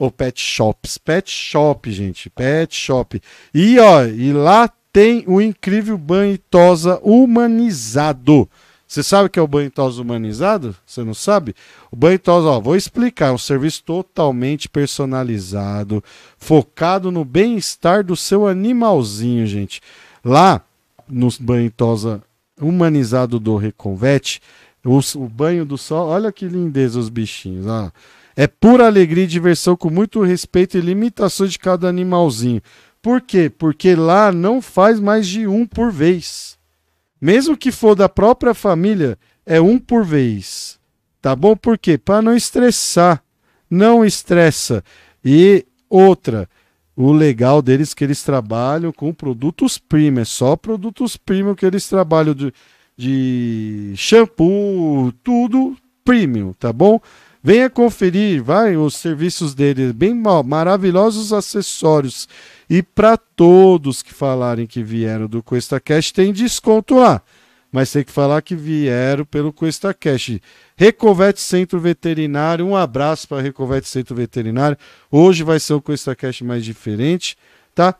ou 0.03 0.11
pet 0.11 0.39
shops. 0.41 0.97
Pet 0.97 1.31
shop, 1.31 1.89
gente, 1.89 2.29
pet 2.29 2.75
shop. 2.75 3.21
E 3.53 3.79
ó, 3.79 4.03
e 4.05 4.33
lá 4.33 4.69
tem 4.91 5.23
o 5.27 5.41
incrível 5.41 5.97
banho 5.97 6.33
e 6.33 6.37
tosa 6.37 6.99
humanizado. 7.01 8.49
Você 8.85 9.01
sabe 9.01 9.27
o 9.27 9.29
que 9.29 9.39
é 9.39 9.41
o 9.41 9.47
banho 9.47 9.71
tosa 9.71 10.01
humanizado? 10.01 10.75
Você 10.85 11.03
não 11.03 11.13
sabe? 11.13 11.55
O 11.89 11.95
banho 11.95 12.19
tosa, 12.19 12.49
ó, 12.49 12.59
vou 12.59 12.75
explicar, 12.75 13.27
é 13.27 13.31
um 13.31 13.37
serviço 13.37 13.81
totalmente 13.83 14.67
personalizado, 14.67 16.03
focado 16.37 17.09
no 17.09 17.23
bem-estar 17.23 18.03
do 18.03 18.15
seu 18.15 18.45
animalzinho, 18.45 19.47
gente. 19.47 19.81
Lá 20.23 20.61
no 21.07 21.29
banho 21.39 21.71
tosa 21.71 22.21
humanizado 22.61 23.39
do 23.39 23.55
Reconvete, 23.55 24.41
o, 24.85 24.99
o, 24.99 25.29
banho 25.29 25.65
do 25.65 25.77
sol, 25.77 26.09
olha 26.09 26.31
que 26.31 26.45
lindeza 26.45 26.99
os 26.99 27.07
bichinhos, 27.07 27.65
ó. 27.65 27.89
É 28.35 28.47
pura 28.47 28.87
alegria 28.87 29.25
e 29.25 29.27
diversão 29.27 29.75
com 29.75 29.89
muito 29.89 30.21
respeito 30.21 30.77
e 30.77 30.81
limitações 30.81 31.51
de 31.51 31.59
cada 31.59 31.87
animalzinho. 31.87 32.61
Por 33.01 33.21
quê? 33.21 33.49
Porque 33.49 33.95
lá 33.95 34.31
não 34.31 34.61
faz 34.61 34.99
mais 34.99 35.27
de 35.27 35.45
um 35.45 35.65
por 35.65 35.91
vez. 35.91 36.57
Mesmo 37.21 37.57
que 37.57 37.71
for 37.71 37.95
da 37.95 38.09
própria 38.09 38.53
família, 38.53 39.17
é 39.45 39.61
um 39.61 39.77
por 39.77 40.03
vez. 40.03 40.79
Tá 41.21 41.35
bom? 41.35 41.55
Por 41.55 41.77
quê? 41.77 41.97
Para 41.97 42.21
não 42.21 42.35
estressar. 42.35 43.23
Não 43.69 44.03
estressa. 44.05 44.83
E 45.23 45.65
outra, 45.89 46.49
o 46.95 47.11
legal 47.11 47.61
deles 47.61 47.91
é 47.91 47.95
que 47.95 48.03
eles 48.03 48.23
trabalham 48.23 48.91
com 48.91 49.13
produtos 49.13 49.77
premium, 49.77 50.21
é 50.21 50.25
só 50.25 50.55
produtos 50.55 51.17
premium 51.17 51.55
que 51.55 51.65
eles 51.65 51.87
trabalham 51.87 52.33
de, 52.35 52.53
de 52.95 53.93
shampoo, 53.95 55.11
tudo 55.23 55.75
premium, 56.05 56.53
tá 56.53 56.71
bom? 56.71 56.99
Venha 57.45 57.69
conferir, 57.69 58.41
vai, 58.41 58.77
os 58.77 58.95
serviços 58.95 59.53
deles, 59.53 59.91
bem 59.91 60.13
mal, 60.13 60.45
maravilhosos 60.45 61.33
acessórios. 61.33 62.25
E 62.69 62.81
para 62.81 63.17
todos 63.17 64.01
que 64.01 64.13
falarem 64.13 64.65
que 64.65 64.81
vieram 64.81 65.27
do 65.27 65.43
Cuesta 65.43 65.77
Cash, 65.77 66.13
tem 66.13 66.31
desconto 66.31 66.95
lá. 66.95 67.21
Mas 67.69 67.91
tem 67.91 68.01
que 68.01 68.13
falar 68.13 68.41
que 68.41 68.55
vieram 68.55 69.25
pelo 69.25 69.51
Cuesta 69.51 69.93
Cash. 69.93 70.39
Recovete 70.77 71.41
Centro 71.41 71.81
Veterinário, 71.81 72.65
um 72.65 72.77
abraço 72.77 73.27
para 73.27 73.41
Recovete 73.41 73.89
Centro 73.89 74.15
Veterinário. 74.15 74.77
Hoje 75.11 75.43
vai 75.43 75.59
ser 75.59 75.73
o 75.73 75.81
Cuesta 75.81 76.15
Cash 76.15 76.41
mais 76.41 76.63
diferente, 76.63 77.37
tá? 77.75 77.93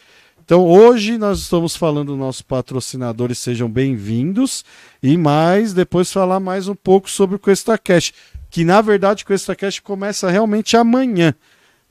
Então 0.44 0.66
hoje 0.66 1.18
nós 1.18 1.40
estamos 1.40 1.76
falando 1.76 2.08
dos 2.08 2.18
nossos 2.18 2.42
patrocinadores, 2.42 3.40
sejam 3.40 3.70
bem-vindos. 3.70 4.64
E 5.02 5.18
mais, 5.18 5.74
depois 5.74 6.12
falar 6.12 6.40
mais 6.40 6.68
um 6.68 6.76
pouco 6.76 7.10
sobre 7.10 7.36
o 7.36 7.40
Cuesta 7.40 7.78
Cash. 7.78 8.14
Que 8.50 8.64
na 8.64 8.82
verdade 8.82 9.24
o 9.24 9.26
Cuesta 9.26 9.56
Cash 9.56 9.80
começa 9.80 10.30
realmente 10.30 10.78
amanhã. 10.78 11.34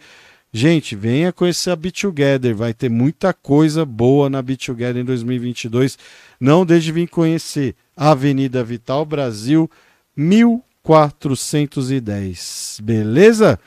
Gente, 0.53 0.95
venha 0.95 1.33
conhecer 1.33 1.71
a 1.71 1.77
Be 1.77 1.91
Together, 1.91 2.55
vai 2.55 2.73
ter 2.73 2.89
muita 2.89 3.35
coisa 3.35 3.85
boa 3.85 4.31
na 4.31 4.41
Be 4.41 4.57
Together 4.57 5.03
em 5.03 5.05
2022. 5.05 5.99
Não 6.39 6.65
deixe 6.65 6.85
de 6.85 6.93
vir 6.93 7.09
conhecer 7.09 7.75
Avenida 7.97 8.63
Vital 8.63 9.05
Brasil 9.05 9.69
1000 10.17 10.63
410. 10.89 12.81
Beleza? 12.83 13.61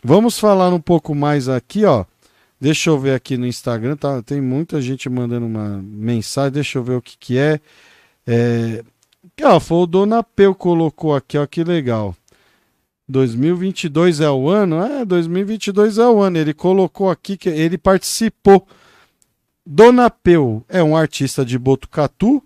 Vamos 0.00 0.38
falar 0.38 0.72
um 0.72 0.78
pouco 0.80 1.12
mais 1.12 1.48
aqui, 1.48 1.84
ó. 1.84 2.04
Deixa 2.60 2.88
eu 2.90 2.96
ver 2.96 3.14
aqui 3.14 3.36
no 3.36 3.48
Instagram, 3.48 3.96
tá? 3.96 4.22
Tem 4.22 4.40
muita 4.40 4.80
gente 4.80 5.08
mandando 5.08 5.44
uma 5.44 5.82
mensagem. 5.82 6.52
Deixa 6.52 6.78
eu 6.78 6.84
ver 6.84 6.94
o 6.94 7.02
que 7.02 7.18
que 7.18 7.36
é. 7.36 7.58
É, 8.24 8.84
ó, 9.42 9.58
foi 9.58 9.78
o 9.78 9.86
Dona 9.86 10.22
Peu 10.22 10.54
colocou 10.54 11.16
aqui, 11.16 11.36
ó, 11.36 11.44
que 11.48 11.64
legal. 11.64 12.14
2022 13.08 14.20
é 14.20 14.30
o 14.30 14.48
ano? 14.48 14.80
É, 14.80 15.04
2022 15.04 15.98
é 15.98 16.06
o 16.06 16.20
ano. 16.20 16.38
Ele 16.38 16.54
colocou 16.54 17.10
aqui 17.10 17.36
que 17.36 17.48
ele 17.48 17.76
participou. 17.76 18.64
Dona 19.66 20.08
Peu 20.08 20.64
é 20.68 20.80
um 20.80 20.96
artista 20.96 21.44
de 21.44 21.58
Botucatu, 21.58 22.40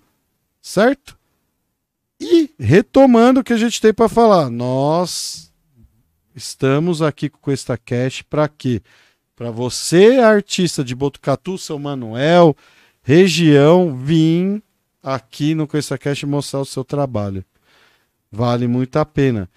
certo? 0.62 1.20
E 2.22 2.54
retomando 2.58 3.40
o 3.40 3.44
que 3.44 3.52
a 3.52 3.56
gente 3.56 3.80
tem 3.80 3.92
para 3.92 4.08
falar, 4.08 4.48
nós 4.48 5.52
estamos 6.34 7.02
aqui 7.02 7.28
com 7.28 7.50
esta 7.50 7.76
cash 7.76 8.22
para 8.22 8.46
quê? 8.48 8.80
Para 9.34 9.50
você, 9.50 10.18
artista 10.18 10.84
de 10.84 10.94
Botucatu, 10.94 11.58
São 11.58 11.78
Manuel, 11.78 12.56
região, 13.02 13.96
vir 13.96 14.62
aqui 15.02 15.54
no 15.54 15.66
Cuesta 15.66 15.98
Cash 15.98 16.22
mostrar 16.22 16.60
o 16.60 16.64
seu 16.64 16.84
trabalho. 16.84 17.44
Vale 18.30 18.68
muito 18.68 18.96
a 18.98 19.04
pena. 19.04 19.50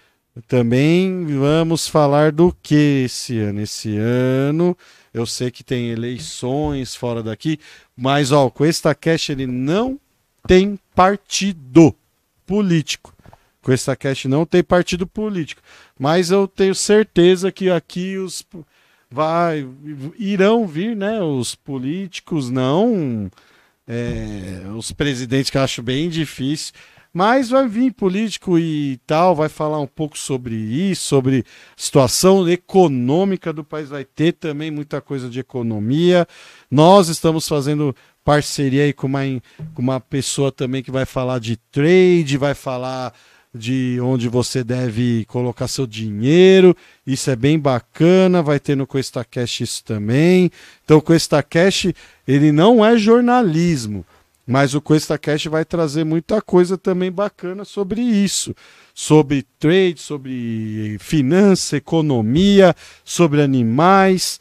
Também 0.47 1.25
vamos 1.28 1.88
falar 1.88 2.32
do 2.32 2.51
que 2.63 3.04
esse 3.06 3.38
ano? 3.38 3.62
Esse 3.62 3.95
ano 3.95 4.75
eu 5.13 5.25
sei 5.25 5.49
que 5.49 5.63
tem 5.63 5.91
eleições 5.91 6.93
fora 6.93 7.23
daqui, 7.23 7.58
mas 7.95 8.32
ó, 8.34 8.47
o 8.47 8.51
Cuesta 8.51 8.93
Cash 8.93 9.30
ele 9.30 9.47
não 9.47 9.99
tem 10.45 10.78
partido 10.93 11.95
político. 12.46 13.14
Com 13.62 13.72
essa 13.72 13.96
Cash 13.96 14.26
não 14.26 14.46
tem 14.46 14.64
partido 14.64 15.08
político, 15.08 15.62
mas 16.00 16.30
eu 16.30 16.48
tenho 16.48 16.76
certeza 16.76 17.52
que 17.52 17.70
aqui 17.70 18.18
os 18.18 18.46
vai 19.10 19.68
irão 20.20 20.68
vir, 20.68 20.96
né, 20.96 21.22
os 21.22 21.56
políticos 21.56 22.50
não 22.50 23.30
é, 23.88 24.62
os 24.76 24.92
presidentes 24.92 25.50
que 25.50 25.58
eu 25.58 25.62
acho 25.62 25.82
bem 25.82 26.10
difícil, 26.10 26.74
mas 27.14 27.50
vai 27.50 27.66
vir 27.68 27.94
político 27.94 28.60
e 28.60 29.00
tal, 29.08 29.34
vai 29.36 29.48
falar 29.48 29.80
um 29.80 29.88
pouco 29.88 30.18
sobre 30.18 30.54
isso, 30.54 31.04
sobre 31.04 31.46
situação 31.78 32.48
econômica 32.50 33.54
do 33.54 33.64
país, 33.64 33.90
vai 33.90 34.04
ter 34.04 34.34
também 34.34 34.70
muita 34.70 35.00
coisa 35.00 35.30
de 35.30 35.40
economia. 35.40 36.28
Nós 36.70 37.08
estamos 37.08 37.48
fazendo 37.48 37.96
parceria 38.26 38.84
aí 38.84 38.92
com 38.92 39.06
uma, 39.06 39.22
com 39.76 39.82
uma 39.82 40.00
pessoa 40.02 40.52
também 40.52 40.82
que 40.82 40.90
vai 40.90 41.06
falar 41.06 41.40
de 41.40 41.56
trade, 41.72 42.38
vai 42.38 42.56
falar 42.56 43.14
de 43.54 44.00
onde 44.02 44.28
você 44.28 44.64
deve 44.64 45.26
colocar 45.26 45.68
seu 45.68 45.86
dinheiro. 45.86 46.76
Isso 47.06 47.30
é 47.30 47.36
bem 47.36 47.58
bacana, 47.58 48.42
vai 48.42 48.60
ter 48.60 48.76
no 48.76 48.88
CoestaCast 48.88 49.64
isso 49.64 49.84
também. 49.84 50.52
Então 50.84 50.98
o 50.98 51.02
CoestaCast, 51.02 51.96
ele 52.28 52.52
não 52.52 52.84
é 52.84 52.98
jornalismo, 52.98 54.04
mas 54.46 54.74
o 54.74 54.82
CoestaCast 54.82 55.48
vai 55.48 55.64
trazer 55.64 56.04
muita 56.04 56.42
coisa 56.42 56.78
também 56.80 57.12
bacana 57.12 57.64
sobre 57.64 58.02
isso. 58.02 58.56
Sobre 58.94 59.46
trade, 59.60 60.00
sobre 60.00 60.98
finança, 61.00 61.78
economia, 61.78 62.76
sobre 63.04 63.42
animais. 63.42 64.40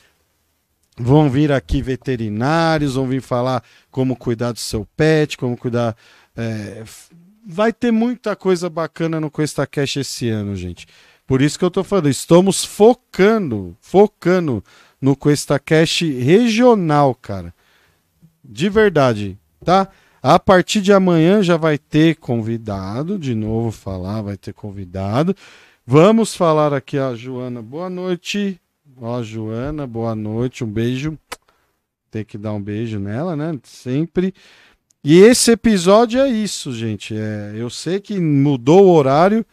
Vão 0.96 1.28
vir 1.28 1.50
aqui 1.50 1.82
veterinários, 1.82 2.94
vão 2.94 3.06
vir 3.06 3.20
falar 3.20 3.62
como 3.90 4.16
cuidar 4.16 4.52
do 4.52 4.60
seu 4.60 4.86
pet, 4.96 5.36
como 5.36 5.56
cuidar. 5.56 5.96
É, 6.36 6.84
vai 7.44 7.72
ter 7.72 7.90
muita 7.90 8.36
coisa 8.36 8.70
bacana 8.70 9.20
no 9.20 9.30
Cuesta 9.30 9.66
Cash 9.66 9.96
esse 9.96 10.28
ano, 10.28 10.54
gente. 10.54 10.86
Por 11.26 11.42
isso 11.42 11.58
que 11.58 11.64
eu 11.64 11.70
tô 11.70 11.82
falando, 11.82 12.08
estamos 12.08 12.64
focando, 12.64 13.76
focando 13.80 14.62
no 15.00 15.16
Cuesta 15.16 15.58
Cash 15.58 16.02
regional, 16.02 17.14
cara. 17.14 17.52
De 18.42 18.68
verdade, 18.68 19.38
tá? 19.64 19.88
A 20.22 20.38
partir 20.38 20.80
de 20.80 20.92
amanhã 20.92 21.42
já 21.42 21.56
vai 21.56 21.76
ter 21.76 22.16
convidado, 22.16 23.18
de 23.18 23.34
novo 23.34 23.70
falar, 23.70 24.22
vai 24.22 24.36
ter 24.36 24.54
convidado. 24.54 25.34
Vamos 25.86 26.34
falar 26.34 26.72
aqui 26.72 26.96
a 26.96 27.14
Joana. 27.14 27.60
Boa 27.60 27.90
noite. 27.90 28.58
Ó, 29.00 29.22
Joana, 29.22 29.86
boa 29.86 30.14
noite, 30.14 30.62
um 30.62 30.70
beijo. 30.70 31.18
Tem 32.10 32.24
que 32.24 32.38
dar 32.38 32.52
um 32.52 32.62
beijo 32.62 32.98
nela, 32.98 33.34
né? 33.34 33.58
Sempre. 33.64 34.32
E 35.02 35.18
esse 35.18 35.50
episódio 35.50 36.20
é 36.20 36.28
isso, 36.28 36.72
gente. 36.72 37.14
É, 37.16 37.52
eu 37.56 37.68
sei 37.68 37.98
que 37.98 38.18
mudou 38.20 38.86
o 38.86 38.94
horário, 38.94 39.44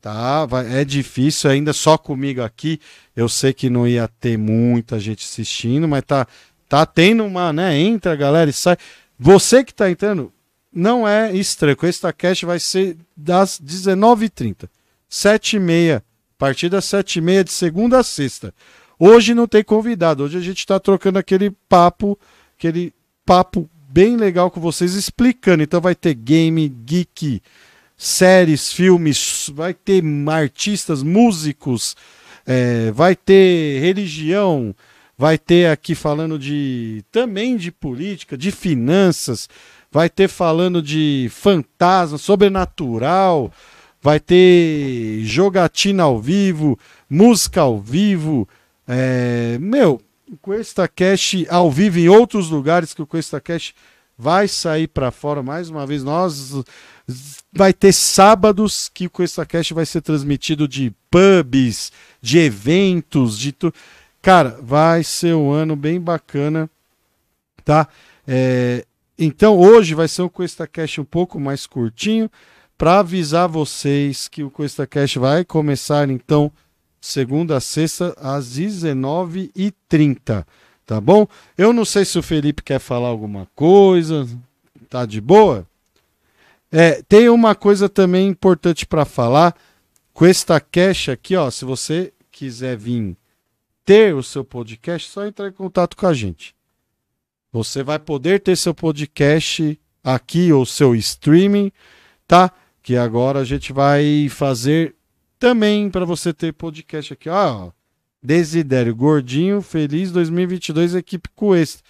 tá? 0.00 0.44
Vai, 0.44 0.80
é 0.80 0.84
difícil 0.84 1.50
ainda 1.50 1.72
só 1.72 1.96
comigo 1.96 2.42
aqui. 2.42 2.78
Eu 3.14 3.28
sei 3.28 3.52
que 3.52 3.70
não 3.70 3.88
ia 3.88 4.08
ter 4.20 4.36
muita 4.36 5.00
gente 5.00 5.24
assistindo, 5.24 5.88
mas 5.88 6.04
tá, 6.04 6.26
tá 6.68 6.84
tendo 6.84 7.24
uma, 7.24 7.52
né? 7.52 7.78
Entra, 7.78 8.14
galera, 8.14 8.50
e 8.50 8.52
sai. 8.52 8.76
Você 9.18 9.64
que 9.64 9.72
tá 9.72 9.90
entrando, 9.90 10.30
não 10.70 11.08
é 11.08 11.34
estranho. 11.34 11.78
Esse 11.82 12.02
TaCast 12.02 12.44
vai 12.44 12.60
ser 12.60 12.98
das 13.16 13.58
19h30, 13.58 14.68
7h30 15.10 16.02
a 16.36 16.38
partir 16.38 16.68
das 16.68 16.84
sete 16.84 17.16
e 17.16 17.22
meia 17.22 17.42
de 17.42 17.50
segunda 17.50 17.98
a 17.98 18.02
sexta. 18.02 18.52
Hoje 18.98 19.34
não 19.34 19.46
tem 19.46 19.64
convidado, 19.64 20.22
hoje 20.24 20.36
a 20.36 20.40
gente 20.40 20.58
está 20.58 20.78
trocando 20.78 21.18
aquele 21.18 21.50
papo, 21.68 22.18
aquele 22.56 22.92
papo 23.24 23.68
bem 23.88 24.16
legal 24.16 24.50
com 24.50 24.60
vocês 24.60 24.94
explicando. 24.94 25.62
Então 25.62 25.80
vai 25.80 25.94
ter 25.94 26.14
game, 26.14 26.68
geek, 26.68 27.42
séries, 27.96 28.70
filmes, 28.70 29.50
vai 29.54 29.72
ter 29.72 30.02
artistas, 30.28 31.02
músicos, 31.02 31.96
é, 32.46 32.90
vai 32.90 33.16
ter 33.16 33.80
religião, 33.80 34.74
vai 35.16 35.38
ter 35.38 35.70
aqui 35.70 35.94
falando 35.94 36.38
de 36.38 37.02
também 37.10 37.56
de 37.56 37.72
política, 37.72 38.36
de 38.36 38.50
finanças, 38.50 39.48
vai 39.90 40.10
ter 40.10 40.28
falando 40.28 40.82
de 40.82 41.28
fantasma, 41.30 42.18
sobrenatural 42.18 43.50
vai 44.02 44.20
ter 44.20 45.20
jogatina 45.24 46.04
ao 46.04 46.20
vivo, 46.20 46.78
música 47.08 47.60
ao 47.60 47.80
vivo. 47.80 48.48
É, 48.86 49.58
meu, 49.60 50.00
o 50.30 50.36
Cuesta 50.36 50.88
Cash 50.88 51.44
ao 51.48 51.70
vivo 51.70 51.98
em 51.98 52.08
outros 52.08 52.50
lugares 52.50 52.92
que 52.94 53.02
o 53.02 53.06
Cuesta 53.06 53.40
Cash 53.40 53.74
vai 54.18 54.48
sair 54.48 54.88
para 54.88 55.10
fora 55.10 55.42
mais 55.42 55.68
uma 55.68 55.86
vez. 55.86 56.02
Nós 56.02 56.54
vai 57.52 57.72
ter 57.72 57.92
sábados 57.92 58.90
que 58.92 59.06
o 59.06 59.10
Cuesta 59.10 59.44
Cash 59.44 59.70
vai 59.72 59.86
ser 59.86 60.00
transmitido 60.00 60.66
de 60.66 60.92
pubs, 61.10 61.92
de 62.20 62.38
eventos, 62.38 63.38
de 63.38 63.52
tudo. 63.52 63.74
Cara, 64.22 64.58
vai 64.60 65.04
ser 65.04 65.34
um 65.34 65.52
ano 65.52 65.76
bem 65.76 66.00
bacana, 66.00 66.68
tá? 67.64 67.86
É, 68.26 68.84
então 69.18 69.56
hoje 69.56 69.94
vai 69.94 70.08
ser 70.08 70.22
um 70.22 70.28
Cuesta 70.28 70.66
Cash 70.66 70.98
um 70.98 71.04
pouco 71.04 71.38
mais 71.38 71.66
curtinho 71.66 72.30
para 72.76 73.00
avisar 73.00 73.48
vocês 73.48 74.28
que 74.28 74.42
o 74.42 74.50
CoestaCast 74.50 75.18
vai 75.18 75.44
começar 75.44 76.10
então 76.10 76.52
segunda 77.00 77.56
a 77.56 77.60
sexta 77.60 78.14
às 78.18 78.58
19h30, 78.58 80.44
tá 80.84 81.00
bom? 81.00 81.26
Eu 81.56 81.72
não 81.72 81.84
sei 81.84 82.04
se 82.04 82.18
o 82.18 82.22
Felipe 82.22 82.62
quer 82.62 82.78
falar 82.78 83.08
alguma 83.08 83.46
coisa, 83.54 84.26
tá 84.88 85.06
de 85.06 85.20
boa? 85.20 85.66
É, 86.70 87.02
tem 87.02 87.28
uma 87.28 87.54
coisa 87.54 87.88
também 87.88 88.28
importante 88.28 88.84
para 88.84 89.04
falar, 89.04 89.54
com 90.12 90.26
esta 90.26 90.60
cash 90.60 91.08
aqui, 91.08 91.36
ó, 91.36 91.50
se 91.50 91.64
você 91.64 92.12
quiser 92.30 92.76
vir 92.76 93.16
ter 93.84 94.14
o 94.14 94.22
seu 94.22 94.44
podcast, 94.44 95.08
só 95.08 95.24
entrar 95.26 95.48
em 95.48 95.52
contato 95.52 95.96
com 95.96 96.06
a 96.06 96.12
gente. 96.12 96.54
Você 97.52 97.82
vai 97.82 97.98
poder 97.98 98.40
ter 98.40 98.56
seu 98.56 98.74
podcast 98.74 99.78
aqui 100.02 100.52
ou 100.52 100.66
seu 100.66 100.94
streaming, 100.94 101.70
tá? 102.26 102.52
Que 102.86 102.96
agora 102.96 103.40
a 103.40 103.44
gente 103.44 103.72
vai 103.72 104.28
fazer 104.30 104.94
também 105.40 105.90
para 105.90 106.04
você 106.04 106.32
ter 106.32 106.52
podcast 106.52 107.14
aqui. 107.14 107.28
Ó, 107.28 107.70
Desidério, 108.22 108.94
gordinho, 108.94 109.60
feliz 109.60 110.12
2022, 110.12 110.94
equipe 110.94 111.28
Cuesta. 111.34 111.82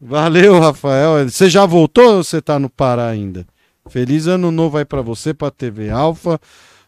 Valeu, 0.00 0.58
Rafael. 0.58 1.28
Você 1.28 1.50
já 1.50 1.66
voltou 1.66 2.16
ou 2.16 2.24
você 2.24 2.40
tá 2.40 2.58
no 2.58 2.70
Pará 2.70 3.08
ainda? 3.08 3.46
Feliz 3.90 4.26
ano 4.26 4.50
novo 4.50 4.78
aí 4.78 4.86
para 4.86 5.02
você, 5.02 5.34
para 5.34 5.50
TV 5.50 5.90
Alfa. 5.90 6.40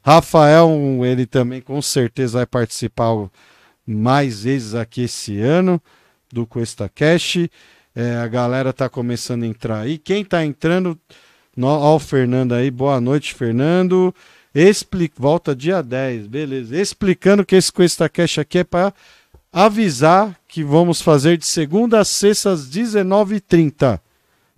Rafael, 0.03 0.71
ele 1.05 1.27
também 1.27 1.61
com 1.61 1.83
certeza 1.83 2.39
vai 2.39 2.47
participar 2.47 3.29
mais 3.87 4.45
vezes 4.45 4.75
aqui 4.75 5.03
esse 5.03 5.39
ano 5.41 5.79
do 6.33 6.47
Cuesta 6.47 6.89
Cash. 6.89 7.51
É, 7.95 8.17
a 8.17 8.29
galera 8.29 8.73
tá 8.73 8.89
começando 8.89 9.43
a 9.43 9.47
entrar 9.47 9.81
aí. 9.81 9.99
Quem 9.99 10.25
tá 10.25 10.43
entrando, 10.43 10.99
Ó, 11.63 11.97
o 11.97 11.99
Fernando 11.99 12.53
aí, 12.53 12.71
boa 12.71 13.01
noite, 13.01 13.35
Fernando. 13.35 14.15
Expli... 14.55 15.11
Volta 15.17 15.55
dia 15.57 15.83
10, 15.83 16.27
beleza. 16.27 16.77
Explicando 16.77 17.45
que 17.47 17.57
esse 17.57 17.73
Cuesta 17.73 18.09
Cash 18.09 18.39
aqui 18.39 18.59
é 18.59 18.65
para 18.65 18.93
avisar 19.51 20.39
que 20.47 20.63
vamos 20.63 21.01
fazer 21.01 21.39
de 21.39 21.47
segunda 21.47 22.01
a 22.01 22.05
sexta 22.05 22.51
às 22.51 22.69
19h30. 22.69 24.01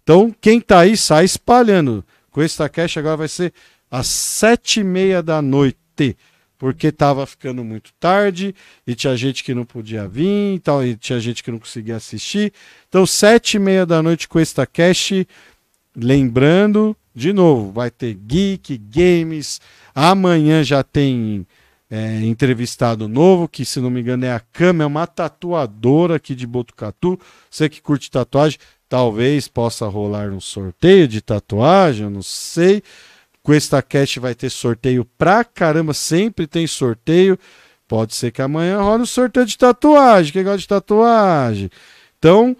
Então, 0.03 0.35
quem 0.41 0.61
tá 0.61 0.81
aí, 0.81 0.97
sai 0.97 1.25
espalhando. 1.25 2.05
Cuesta 2.33 2.69
Cash 2.69 2.97
agora 2.97 3.19
vai 3.19 3.29
ser 3.29 3.53
às 3.91 4.07
7h30 4.07 5.23
da 5.23 5.41
noite. 5.41 6.17
Porque 6.59 6.91
tava 6.91 7.25
ficando 7.25 7.63
muito 7.63 7.93
tarde 8.01 8.53
e 8.85 8.93
tinha 8.97 9.17
gente 9.17 9.45
que 9.45 9.55
não 9.55 9.65
podia 9.65 10.09
vir 10.09 10.57
e 10.57 10.59
tal, 10.59 10.85
e 10.85 10.97
tinha 10.97 11.21
gente 11.21 11.45
que 11.45 11.53
não 11.53 11.61
conseguia 11.61 11.95
assistir. 11.95 12.53
Então, 12.89 13.07
sete 13.07 13.55
e 13.55 13.61
meia 13.61 13.87
da 13.87 14.03
noite, 14.03 14.27
Cuesta 14.27 14.67
Cash. 14.67 15.13
Lembrando, 15.97 16.97
de 17.15 17.33
novo, 17.33 17.73
vai 17.73 17.91
ter 17.91 18.15
geek, 18.15 18.79
games. 18.79 19.61
Amanhã 19.95 20.63
já 20.63 20.83
tem 20.83 21.47
é, 21.91 22.21
entrevistado 22.25 23.09
novo, 23.09 23.49
que 23.49 23.65
se 23.65 23.81
não 23.81 23.91
me 23.91 24.01
engano 24.01 24.25
é 24.25 24.33
a 24.33 24.41
Cama, 24.41 24.85
é 24.85 24.87
uma 24.87 25.07
tatuadora 25.07 26.17
aqui 26.17 26.35
de 26.35 26.47
Botucatu. 26.47 27.19
Você 27.51 27.69
que 27.69 27.81
curte 27.81 28.11
tatuagem, 28.11 28.59
talvez 28.89 29.49
possa 29.49 29.87
rolar 29.87 30.31
um 30.31 30.41
sorteio 30.41 31.09
de 31.09 31.21
tatuagem, 31.21 32.05
eu 32.05 32.11
não 32.11 32.23
sei. 32.23 32.83
Com 33.43 33.55
esta 33.55 33.81
cast 33.81 34.21
vai 34.21 34.35
ter 34.35 34.51
sorteio 34.51 35.05
pra 35.17 35.43
caramba, 35.43 35.95
sempre 35.95 36.47
tem 36.47 36.67
sorteio. 36.67 37.39
Pode 37.89 38.15
ser 38.15 38.31
que 38.31 38.43
amanhã 38.43 38.83
role 38.83 39.05
um 39.05 39.07
sorteio 39.07 39.47
de 39.47 39.57
tatuagem. 39.57 40.33
Quem 40.33 40.45
gosta 40.45 40.59
de 40.59 40.69
tatuagem? 40.69 41.71
Então, 42.19 42.55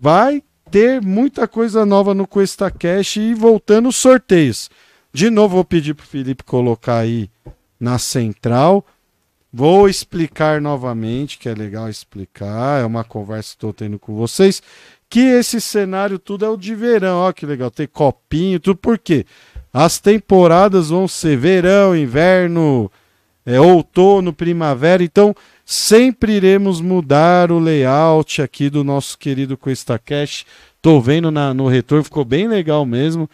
vai 0.00 0.40
ter 0.72 1.02
muita 1.02 1.46
coisa 1.46 1.84
nova 1.84 2.14
no 2.14 2.26
Cuesta 2.26 2.70
Cash 2.70 3.18
e 3.18 3.34
voltando 3.34 3.90
os 3.90 3.96
sorteios. 3.96 4.70
De 5.12 5.28
novo, 5.28 5.56
vou 5.56 5.64
pedir 5.66 5.92
para 5.92 6.04
o 6.04 6.06
Felipe 6.06 6.42
colocar 6.42 6.96
aí 6.96 7.28
na 7.78 7.98
central. 7.98 8.82
Vou 9.52 9.86
explicar 9.86 10.62
novamente, 10.62 11.36
que 11.36 11.46
é 11.46 11.52
legal 11.52 11.90
explicar, 11.90 12.80
é 12.80 12.86
uma 12.86 13.04
conversa 13.04 13.50
que 13.50 13.56
estou 13.56 13.74
tendo 13.74 13.98
com 13.98 14.14
vocês, 14.14 14.62
que 15.10 15.20
esse 15.20 15.60
cenário 15.60 16.18
tudo 16.18 16.46
é 16.46 16.48
o 16.48 16.56
de 16.56 16.74
verão, 16.74 17.18
ó 17.18 17.32
que 17.32 17.44
legal, 17.44 17.70
tem 17.70 17.86
copinho, 17.86 18.58
tudo, 18.58 18.78
por 18.78 18.98
quê? 18.98 19.26
As 19.70 19.98
temporadas 19.98 20.88
vão 20.88 21.06
ser 21.06 21.36
verão, 21.36 21.94
inverno, 21.94 22.90
é, 23.44 23.60
outono, 23.60 24.32
primavera, 24.32 25.04
então 25.04 25.36
sempre 25.64 26.32
iremos 26.32 26.80
mudar 26.80 27.50
o 27.50 27.58
layout 27.58 28.42
aqui 28.42 28.68
do 28.68 28.82
nosso 28.82 29.18
querido 29.18 29.56
Cuesta 29.56 29.98
Cash. 29.98 30.44
Tô 30.80 31.00
vendo 31.00 31.30
na, 31.30 31.54
no 31.54 31.68
retorno, 31.68 32.04
ficou 32.04 32.24
bem 32.24 32.48
legal 32.48 32.84
mesmo. 32.84 33.28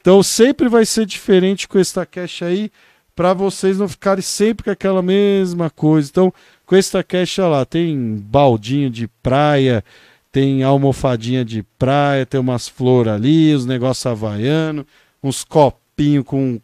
Então 0.00 0.22
sempre 0.22 0.68
vai 0.68 0.84
ser 0.84 1.06
diferente 1.06 1.66
com 1.66 1.78
esta 1.78 2.04
cash 2.04 2.42
aí, 2.42 2.70
para 3.16 3.32
vocês 3.32 3.78
não 3.78 3.88
ficarem 3.88 4.20
sempre 4.20 4.64
com 4.64 4.70
aquela 4.70 5.00
mesma 5.00 5.70
coisa. 5.70 6.10
Então, 6.10 6.30
com 6.66 6.76
esta 6.76 7.02
cash 7.02 7.38
lá, 7.38 7.64
tem 7.64 8.16
baldinho 8.16 8.90
de 8.90 9.08
praia, 9.22 9.82
tem 10.30 10.62
almofadinha 10.62 11.42
de 11.42 11.62
praia, 11.78 12.26
tem 12.26 12.38
umas 12.38 12.68
flores 12.68 13.14
ali, 13.14 13.54
os 13.54 13.64
negócios 13.64 14.04
havaiano, 14.04 14.86
uns 15.22 15.42
copinhos 15.42 16.24
com 16.26 16.60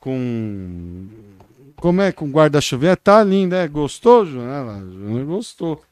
com 0.00 1.06
como 1.80 2.02
é 2.02 2.12
com 2.12 2.30
guarda-chuva, 2.30 2.96
tá 2.96 3.22
lindo, 3.22 3.54
é? 3.54 3.66
Gostou, 3.68 4.26
Joana? 4.26 4.84
Joana 4.92 5.24
gostou. 5.24 5.82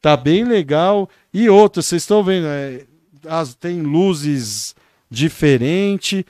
Tá 0.00 0.16
bem 0.16 0.44
legal. 0.44 1.08
E 1.32 1.48
outra, 1.48 1.82
vocês 1.82 2.02
estão 2.02 2.22
vendo, 2.22 2.46
é, 2.46 2.86
as, 3.26 3.54
tem 3.54 3.82
luzes 3.82 4.74
diferente. 5.10 6.24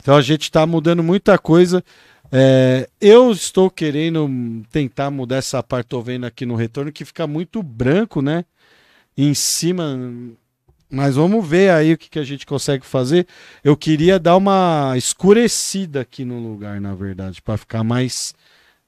Então 0.00 0.16
a 0.16 0.22
gente 0.22 0.42
está 0.42 0.66
mudando 0.66 1.02
muita 1.02 1.36
coisa. 1.38 1.84
É, 2.30 2.88
eu 3.00 3.30
estou 3.32 3.70
querendo 3.70 4.28
tentar 4.70 5.10
mudar 5.10 5.36
essa 5.36 5.62
parte, 5.62 5.86
tô 5.88 6.00
vendo 6.00 6.26
aqui 6.26 6.46
no 6.46 6.54
retorno, 6.54 6.92
que 6.92 7.04
fica 7.04 7.26
muito 7.26 7.62
branco, 7.62 8.22
né? 8.22 8.44
Em 9.16 9.34
cima. 9.34 9.98
Mas 10.90 11.16
vamos 11.16 11.46
ver 11.46 11.70
aí 11.70 11.92
o 11.94 11.98
que, 11.98 12.08
que 12.08 12.18
a 12.18 12.24
gente 12.24 12.46
consegue 12.46 12.84
fazer. 12.86 13.26
Eu 13.62 13.76
queria 13.76 14.18
dar 14.18 14.36
uma 14.36 14.94
escurecida 14.96 16.02
aqui 16.02 16.24
no 16.24 16.38
lugar, 16.38 16.80
na 16.80 16.94
verdade, 16.94 17.42
para 17.42 17.56
ficar 17.56 17.82
mais. 17.82 18.34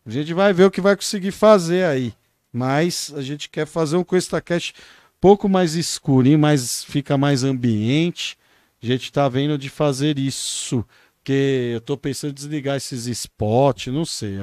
A 0.04 0.10
gente 0.10 0.32
vai 0.32 0.52
ver 0.52 0.64
o 0.64 0.70
que 0.70 0.80
vai 0.80 0.94
conseguir 0.94 1.32
fazer 1.32 1.84
aí. 1.84 2.14
Mas 2.52 3.12
a 3.16 3.22
gente 3.22 3.48
quer 3.50 3.66
fazer 3.66 3.96
um 3.96 4.04
Cuesta 4.04 4.40
Cash 4.40 4.72
pouco 5.20 5.48
mais 5.48 5.74
escurinho, 5.74 6.38
mas 6.38 6.84
fica 6.84 7.18
mais 7.18 7.42
ambiente. 7.42 8.38
A 8.82 8.86
gente 8.86 9.10
tá 9.10 9.28
vendo 9.28 9.58
de 9.58 9.68
fazer 9.68 10.18
isso. 10.18 10.84
Porque 11.16 11.72
eu 11.74 11.80
tô 11.80 11.96
pensando 11.96 12.30
em 12.30 12.34
desligar 12.34 12.76
esses 12.76 13.06
spots, 13.06 13.92
não 13.92 14.04
sei. 14.04 14.36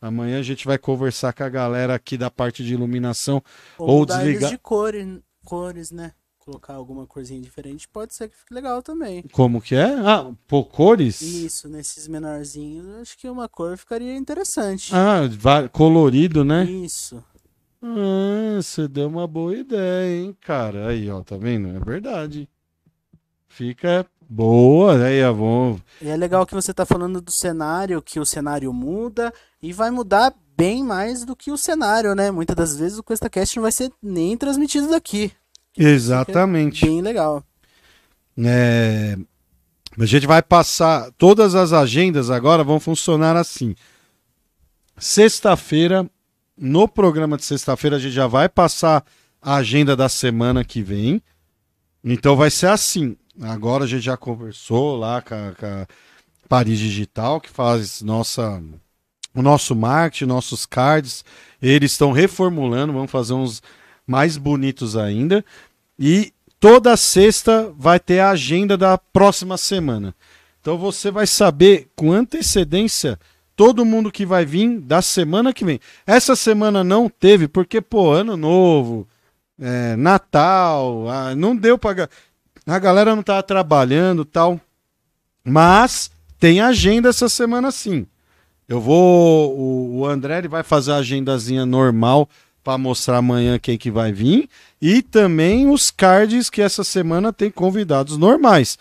Amanhã 0.00 0.40
a 0.40 0.42
gente 0.42 0.66
vai 0.66 0.76
conversar 0.76 1.32
com 1.32 1.44
a 1.44 1.48
galera 1.48 1.94
aqui 1.94 2.18
da 2.18 2.30
parte 2.30 2.64
de 2.64 2.74
iluminação. 2.74 3.40
Ou 3.78 4.02
eles 4.02 4.16
desligar- 4.16 4.50
de 4.50 4.58
cores, 4.58 5.06
cores, 5.44 5.90
né? 5.92 6.12
Colocar 6.46 6.74
alguma 6.74 7.08
corzinha 7.08 7.40
diferente 7.40 7.88
pode 7.88 8.14
ser 8.14 8.28
que 8.28 8.36
fique 8.36 8.54
legal 8.54 8.80
também. 8.80 9.24
Como 9.32 9.60
que 9.60 9.74
é? 9.74 9.92
Ah, 9.98 10.30
pô, 10.46 10.64
cores? 10.64 11.20
Isso, 11.20 11.68
nesses 11.68 12.06
menorzinhos, 12.06 12.86
acho 13.00 13.18
que 13.18 13.28
uma 13.28 13.48
cor 13.48 13.76
ficaria 13.76 14.16
interessante. 14.16 14.92
Ah, 14.94 15.22
colorido, 15.72 16.44
né? 16.44 16.62
Isso. 16.62 17.20
Ah, 17.82 18.62
você 18.62 18.86
deu 18.86 19.08
uma 19.08 19.26
boa 19.26 19.56
ideia, 19.56 20.22
hein, 20.22 20.36
cara. 20.40 20.86
Aí, 20.86 21.10
ó, 21.10 21.20
tá 21.20 21.36
vendo? 21.36 21.66
É 21.66 21.80
verdade. 21.80 22.48
Fica 23.48 24.06
boa, 24.30 24.92
ó, 24.94 25.32
vamos. 25.32 25.80
E 26.00 26.08
é 26.08 26.16
legal 26.16 26.46
que 26.46 26.54
você 26.54 26.72
tá 26.72 26.86
falando 26.86 27.20
do 27.20 27.32
cenário, 27.32 28.00
que 28.00 28.20
o 28.20 28.24
cenário 28.24 28.72
muda 28.72 29.34
e 29.60 29.72
vai 29.72 29.90
mudar 29.90 30.32
bem 30.56 30.84
mais 30.84 31.24
do 31.24 31.34
que 31.34 31.50
o 31.50 31.58
cenário, 31.58 32.14
né? 32.14 32.30
Muitas 32.30 32.54
das 32.54 32.76
vezes 32.76 32.98
o 32.98 33.02
QuestaCast 33.02 33.56
não 33.56 33.62
vai 33.64 33.72
ser 33.72 33.90
nem 34.00 34.36
transmitido 34.36 34.88
daqui. 34.88 35.32
Exatamente. 35.76 36.84
Bem 36.86 37.02
legal. 37.02 37.42
É, 38.38 39.16
A 39.98 40.06
gente 40.06 40.26
vai 40.26 40.42
passar. 40.42 41.10
Todas 41.18 41.54
as 41.54 41.72
agendas 41.72 42.30
agora 42.30 42.64
vão 42.64 42.78
funcionar 42.80 43.36
assim. 43.36 43.74
Sexta-feira, 44.98 46.08
no 46.56 46.88
programa 46.88 47.36
de 47.36 47.44
sexta-feira, 47.44 47.96
a 47.96 47.98
gente 47.98 48.14
já 48.14 48.26
vai 48.26 48.48
passar 48.48 49.04
a 49.40 49.56
agenda 49.56 49.94
da 49.94 50.08
semana 50.08 50.64
que 50.64 50.82
vem. 50.82 51.22
Então 52.02 52.36
vai 52.36 52.50
ser 52.50 52.68
assim. 52.68 53.16
Agora 53.40 53.84
a 53.84 53.86
gente 53.86 54.02
já 54.02 54.16
conversou 54.16 54.96
lá 54.96 55.20
com 55.20 55.34
a, 55.34 55.52
com 55.52 55.66
a 55.66 55.86
Paris 56.48 56.78
Digital, 56.78 57.40
que 57.40 57.50
faz 57.50 58.00
nossa, 58.00 58.62
o 59.34 59.42
nosso 59.42 59.74
marketing, 59.74 60.24
nossos 60.26 60.64
cards. 60.64 61.24
Eles 61.60 61.92
estão 61.92 62.12
reformulando, 62.12 62.92
vamos 62.92 63.10
fazer 63.10 63.34
uns 63.34 63.62
mais 64.06 64.36
bonitos 64.36 64.96
ainda. 64.96 65.44
E 65.98 66.32
toda 66.60 66.96
sexta 66.96 67.72
vai 67.76 67.98
ter 67.98 68.20
a 68.20 68.30
agenda 68.30 68.76
da 68.76 68.96
próxima 68.96 69.56
semana. 69.56 70.14
Então 70.60 70.76
você 70.76 71.10
vai 71.10 71.26
saber 71.26 71.88
com 71.94 72.12
antecedência 72.12 73.18
todo 73.56 73.84
mundo 73.84 74.12
que 74.12 74.26
vai 74.26 74.44
vir 74.44 74.78
da 74.80 75.00
semana 75.00 75.52
que 75.52 75.64
vem. 75.64 75.80
Essa 76.06 76.36
semana 76.36 76.84
não 76.84 77.08
teve, 77.08 77.48
porque, 77.48 77.80
pô, 77.80 78.12
ano 78.12 78.36
novo, 78.36 79.08
é, 79.58 79.96
Natal, 79.96 81.08
ah, 81.08 81.34
não 81.34 81.56
deu 81.56 81.78
pra. 81.78 82.08
A 82.66 82.78
galera 82.78 83.16
não 83.16 83.22
tava 83.22 83.42
trabalhando 83.42 84.24
tal. 84.24 84.60
Mas 85.42 86.10
tem 86.38 86.60
agenda 86.60 87.08
essa 87.08 87.28
semana 87.28 87.70
sim. 87.70 88.06
Eu 88.68 88.80
vou. 88.80 89.56
O, 89.56 89.98
o 89.98 90.06
André 90.06 90.46
vai 90.48 90.62
fazer 90.62 90.92
a 90.92 90.96
agendazinha 90.96 91.64
normal 91.64 92.28
para 92.66 92.76
mostrar 92.76 93.18
amanhã 93.18 93.60
quem 93.60 93.78
que 93.78 93.92
vai 93.92 94.10
vir. 94.10 94.48
E 94.82 95.00
também 95.00 95.70
os 95.70 95.88
cards 95.88 96.50
que 96.50 96.60
essa 96.60 96.82
semana 96.82 97.32
tem 97.32 97.48
convidados 97.48 98.16
normais. 98.16 98.76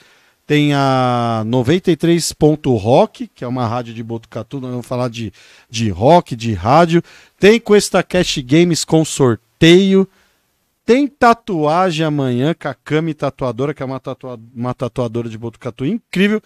Tem 0.48 0.74
a 0.74 1.43
93.rock, 1.45 3.28
que 3.28 3.43
é 3.43 3.48
uma 3.48 3.67
rádio 3.67 3.93
de 3.93 4.02
Botucatu, 4.02 4.60
nós 4.60 4.71
vamos 4.71 4.88
falar 4.88 5.08
de, 5.08 5.32
de 5.69 5.89
rock, 5.89 6.36
de 6.36 6.52
rádio. 6.54 7.04
Tem 7.39 7.60
Cuesta 7.60 8.02
Cash 8.02 8.39
Games 8.39 8.84
com 8.84 9.06
sorteio. 9.06 10.10
Tem 10.84 11.08
tatuagem 11.08 12.08
amanhã 12.08 12.56
com 12.56 12.67
a 12.67 12.74
Cami 12.74 13.13
Tatuadora, 13.13 13.71
que 13.71 13.84
é 13.84 13.86
uma, 13.86 14.00
tatua 14.00 14.39
uma 14.56 14.74
tatuadora 14.74 15.30
de 15.30 15.38
Botucatu 15.38 15.86
incrível. 15.86 16.41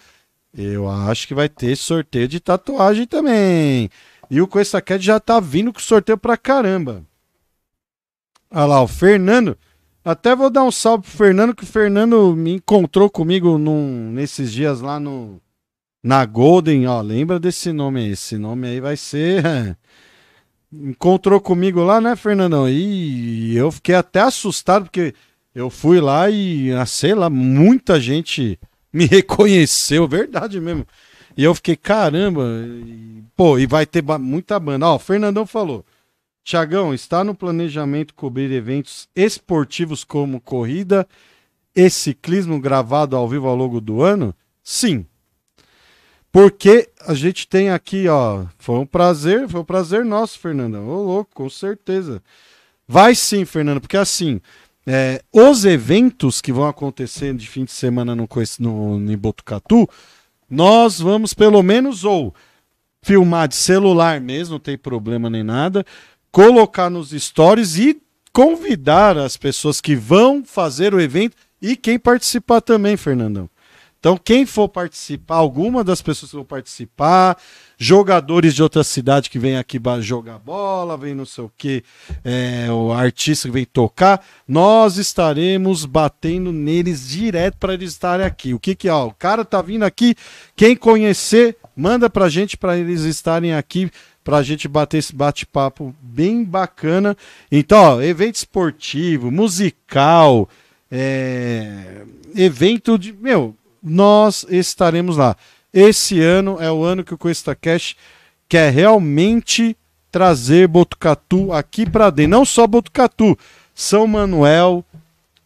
Eu 0.54 0.86
acho 0.90 1.26
que 1.26 1.34
vai 1.34 1.48
ter 1.48 1.74
sorteio 1.74 2.28
de 2.28 2.38
tatuagem 2.38 3.06
também. 3.06 3.88
E 4.30 4.42
o 4.42 4.46
Cuesta 4.46 4.82
Cash 4.82 5.02
já 5.02 5.18
tá 5.18 5.40
vindo 5.40 5.72
com 5.72 5.80
sorteio 5.80 6.18
pra 6.18 6.36
caramba. 6.36 7.02
Olha 8.50 8.66
lá, 8.66 8.82
o 8.82 8.88
Fernando. 8.88 9.56
Até 10.04 10.34
vou 10.34 10.50
dar 10.50 10.64
um 10.64 10.70
salve 10.70 11.04
pro 11.04 11.12
Fernando, 11.16 11.54
que 11.54 11.62
o 11.62 11.66
Fernando 11.66 12.34
me 12.34 12.52
encontrou 12.54 13.10
comigo 13.10 13.58
num, 13.58 14.10
nesses 14.12 14.50
dias 14.50 14.80
lá 14.80 14.98
no 14.98 15.40
na 16.02 16.24
Golden, 16.24 16.86
ó, 16.86 17.02
lembra 17.02 17.38
desse 17.38 17.72
nome 17.72 18.00
aí? 18.00 18.10
Esse 18.12 18.38
nome 18.38 18.66
aí 18.66 18.80
vai 18.80 18.96
ser 18.96 19.76
encontrou 20.72 21.40
comigo 21.40 21.82
lá, 21.82 22.00
né, 22.00 22.16
Fernandão? 22.16 22.68
E 22.68 23.56
eu 23.56 23.70
fiquei 23.70 23.94
até 23.94 24.20
assustado 24.20 24.84
porque 24.84 25.14
eu 25.54 25.68
fui 25.68 26.00
lá 26.00 26.30
e, 26.30 26.72
ah, 26.72 26.86
sei 26.86 27.14
lá, 27.14 27.28
muita 27.28 28.00
gente 28.00 28.58
me 28.92 29.06
reconheceu, 29.06 30.06
verdade 30.06 30.60
mesmo. 30.60 30.86
E 31.36 31.44
eu 31.44 31.54
fiquei, 31.54 31.76
caramba, 31.76 32.42
e, 32.86 33.22
pô, 33.36 33.58
e 33.58 33.66
vai 33.66 33.86
ter 33.86 34.02
muita 34.18 34.58
banda. 34.58 34.86
Ó, 34.86 34.96
o 34.96 34.98
Fernandão 34.98 35.46
falou. 35.46 35.84
Tiagão, 36.44 36.92
está 36.94 37.22
no 37.22 37.34
planejamento 37.34 38.14
cobrir 38.14 38.50
eventos 38.50 39.08
esportivos 39.14 40.04
como 40.04 40.40
corrida 40.40 41.06
e 41.74 41.88
ciclismo 41.88 42.58
gravado 42.58 43.16
ao 43.16 43.28
vivo 43.28 43.46
ao 43.46 43.56
longo 43.56 43.80
do 43.80 44.02
ano? 44.02 44.34
Sim. 44.62 45.06
Porque 46.32 46.88
a 47.06 47.14
gente 47.14 47.46
tem 47.48 47.70
aqui, 47.70 48.06
ó, 48.08 48.46
foi 48.58 48.78
um 48.78 48.86
prazer, 48.86 49.48
foi 49.48 49.60
um 49.60 49.64
prazer 49.64 50.04
nosso, 50.04 50.38
Fernandão. 50.38 50.88
Ô, 50.88 51.02
louco, 51.02 51.30
com 51.34 51.50
certeza. 51.50 52.22
Vai 52.86 53.14
sim, 53.14 53.44
Fernando, 53.44 53.80
porque 53.80 53.96
assim, 53.96 54.40
é, 54.86 55.22
os 55.32 55.64
eventos 55.64 56.40
que 56.40 56.52
vão 56.52 56.66
acontecer 56.66 57.34
de 57.34 57.48
fim 57.48 57.64
de 57.64 57.72
semana 57.72 58.14
no, 58.14 58.28
no, 58.58 58.98
no 58.98 59.12
em 59.12 59.16
Botucatu, 59.16 59.88
nós 60.48 60.98
vamos 60.98 61.32
pelo 61.32 61.62
menos 61.62 62.04
ou 62.04 62.34
filmar 63.02 63.48
de 63.48 63.54
celular 63.54 64.20
mesmo, 64.20 64.54
não 64.54 64.60
tem 64.60 64.76
problema 64.76 65.30
nem 65.30 65.42
nada, 65.42 65.84
colocar 66.32 66.88
nos 66.90 67.10
stories 67.10 67.76
e 67.76 68.00
convidar 68.32 69.18
as 69.18 69.36
pessoas 69.36 69.80
que 69.80 69.96
vão 69.96 70.44
fazer 70.44 70.94
o 70.94 71.00
evento 71.00 71.36
e 71.60 71.76
quem 71.76 71.98
participar 71.98 72.60
também, 72.60 72.96
Fernandão. 72.96 73.50
Então, 73.98 74.16
quem 74.16 74.46
for 74.46 74.66
participar, 74.66 75.34
alguma 75.34 75.84
das 75.84 76.00
pessoas 76.00 76.30
que 76.30 76.36
vão 76.36 76.44
participar, 76.44 77.36
jogadores 77.76 78.54
de 78.54 78.62
outra 78.62 78.82
cidade 78.82 79.28
que 79.28 79.38
vem 79.38 79.58
aqui 79.58 79.78
jogar 80.00 80.38
bola, 80.38 80.96
vem 80.96 81.14
não 81.14 81.26
sei 81.26 81.44
o 81.44 81.52
que, 81.54 81.84
o 82.72 82.92
artista 82.92 83.46
que 83.46 83.52
vem 83.52 83.66
tocar, 83.66 84.24
nós 84.48 84.96
estaremos 84.96 85.84
batendo 85.84 86.50
neles 86.50 87.10
direto 87.10 87.58
para 87.58 87.74
eles 87.74 87.90
estarem 87.90 88.24
aqui. 88.24 88.54
O 88.54 88.58
que 88.58 88.74
que 88.74 88.88
é? 88.88 88.92
Ó, 88.92 89.08
o 89.08 89.12
cara 89.12 89.44
tá 89.44 89.60
vindo 89.60 89.82
aqui, 89.82 90.14
quem 90.56 90.74
conhecer, 90.74 91.58
Manda 91.76 92.10
pra 92.10 92.28
gente 92.28 92.58
para 92.58 92.76
eles 92.76 93.02
estarem 93.02 93.54
aqui 93.54 93.90
pra 94.22 94.42
gente 94.42 94.68
bater 94.68 94.98
esse 94.98 95.14
bate-papo 95.14 95.94
bem 96.00 96.44
bacana. 96.44 97.16
Então, 97.50 97.96
ó, 97.96 98.02
evento 98.02 98.36
esportivo, 98.36 99.30
musical, 99.30 100.48
é, 100.90 102.02
evento 102.34 102.98
de. 102.98 103.12
Meu, 103.12 103.54
nós 103.82 104.44
estaremos 104.48 105.16
lá. 105.16 105.36
Esse 105.72 106.20
ano 106.20 106.56
é 106.60 106.70
o 106.70 106.82
ano 106.82 107.04
que 107.04 107.14
o 107.14 107.18
Cuesta 107.18 107.54
Cash 107.54 107.94
quer 108.48 108.72
realmente 108.72 109.76
trazer 110.10 110.66
Botucatu 110.66 111.52
aqui 111.52 111.88
para 111.88 112.10
dentro. 112.10 112.32
Não 112.32 112.44
só 112.44 112.66
Botucatu, 112.66 113.38
São 113.74 114.06
Manuel, 114.06 114.84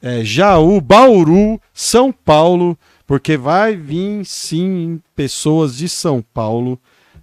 é, 0.01 0.25
Jaú, 0.25 0.81
Bauru, 0.81 1.61
São 1.73 2.11
Paulo, 2.11 2.77
porque 3.07 3.37
vai 3.37 3.77
vir 3.77 4.25
sim 4.25 5.01
pessoas 5.15 5.77
de 5.77 5.89
São 5.89 6.25
Paulo. 6.33 6.79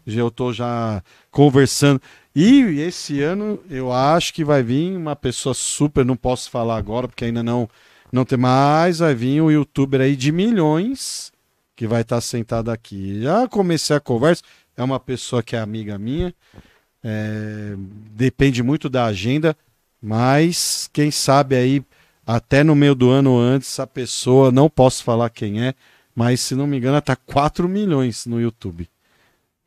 Eu 0.05 0.27
estou 0.27 0.53
já 0.53 1.01
conversando. 1.31 2.01
E 2.35 2.79
esse 2.79 3.21
ano 3.21 3.59
eu 3.69 3.91
acho 3.91 4.33
que 4.33 4.43
vai 4.43 4.61
vir 4.61 4.95
uma 4.95 5.15
pessoa 5.15 5.53
super, 5.53 6.05
não 6.05 6.15
posso 6.15 6.49
falar 6.51 6.77
agora 6.77 7.07
porque 7.07 7.25
ainda 7.25 7.41
não 7.41 7.69
não 8.11 8.25
tem 8.25 8.37
mais, 8.37 8.99
vai 8.99 9.15
vir 9.15 9.41
um 9.41 9.49
youtuber 9.49 10.01
aí 10.01 10.17
de 10.17 10.33
milhões 10.33 11.31
que 11.75 11.87
vai 11.87 12.01
estar 12.01 12.19
sentado 12.19 12.69
aqui. 12.69 13.21
Já 13.21 13.47
comecei 13.47 13.95
a 13.95 14.01
conversa, 14.01 14.43
é 14.75 14.83
uma 14.83 14.99
pessoa 14.99 15.41
que 15.41 15.55
é 15.55 15.59
amiga 15.59 15.97
minha, 15.97 16.35
é, 17.01 17.73
depende 18.11 18.61
muito 18.61 18.89
da 18.89 19.05
agenda, 19.05 19.55
mas 20.01 20.89
quem 20.91 21.09
sabe 21.09 21.55
aí 21.55 21.83
até 22.27 22.63
no 22.63 22.75
meio 22.75 22.93
do 22.93 23.09
ano 23.09 23.37
antes 23.39 23.79
a 23.79 23.87
pessoa, 23.87 24.51
não 24.51 24.69
posso 24.69 25.03
falar 25.03 25.29
quem 25.29 25.63
é, 25.65 25.73
mas 26.13 26.41
se 26.41 26.53
não 26.53 26.67
me 26.67 26.77
engano 26.77 27.01
tá 27.01 27.15
4 27.15 27.67
milhões 27.67 28.25
no 28.25 28.41
YouTube. 28.41 28.89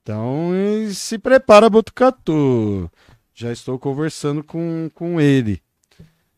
Então 0.05 0.53
se 0.93 1.17
prepara 1.17 1.71
Botucatu. 1.71 2.91
Já 3.35 3.51
estou 3.51 3.79
conversando 3.79 4.45
com, 4.45 4.91
com 4.95 5.19
ele. 5.19 5.63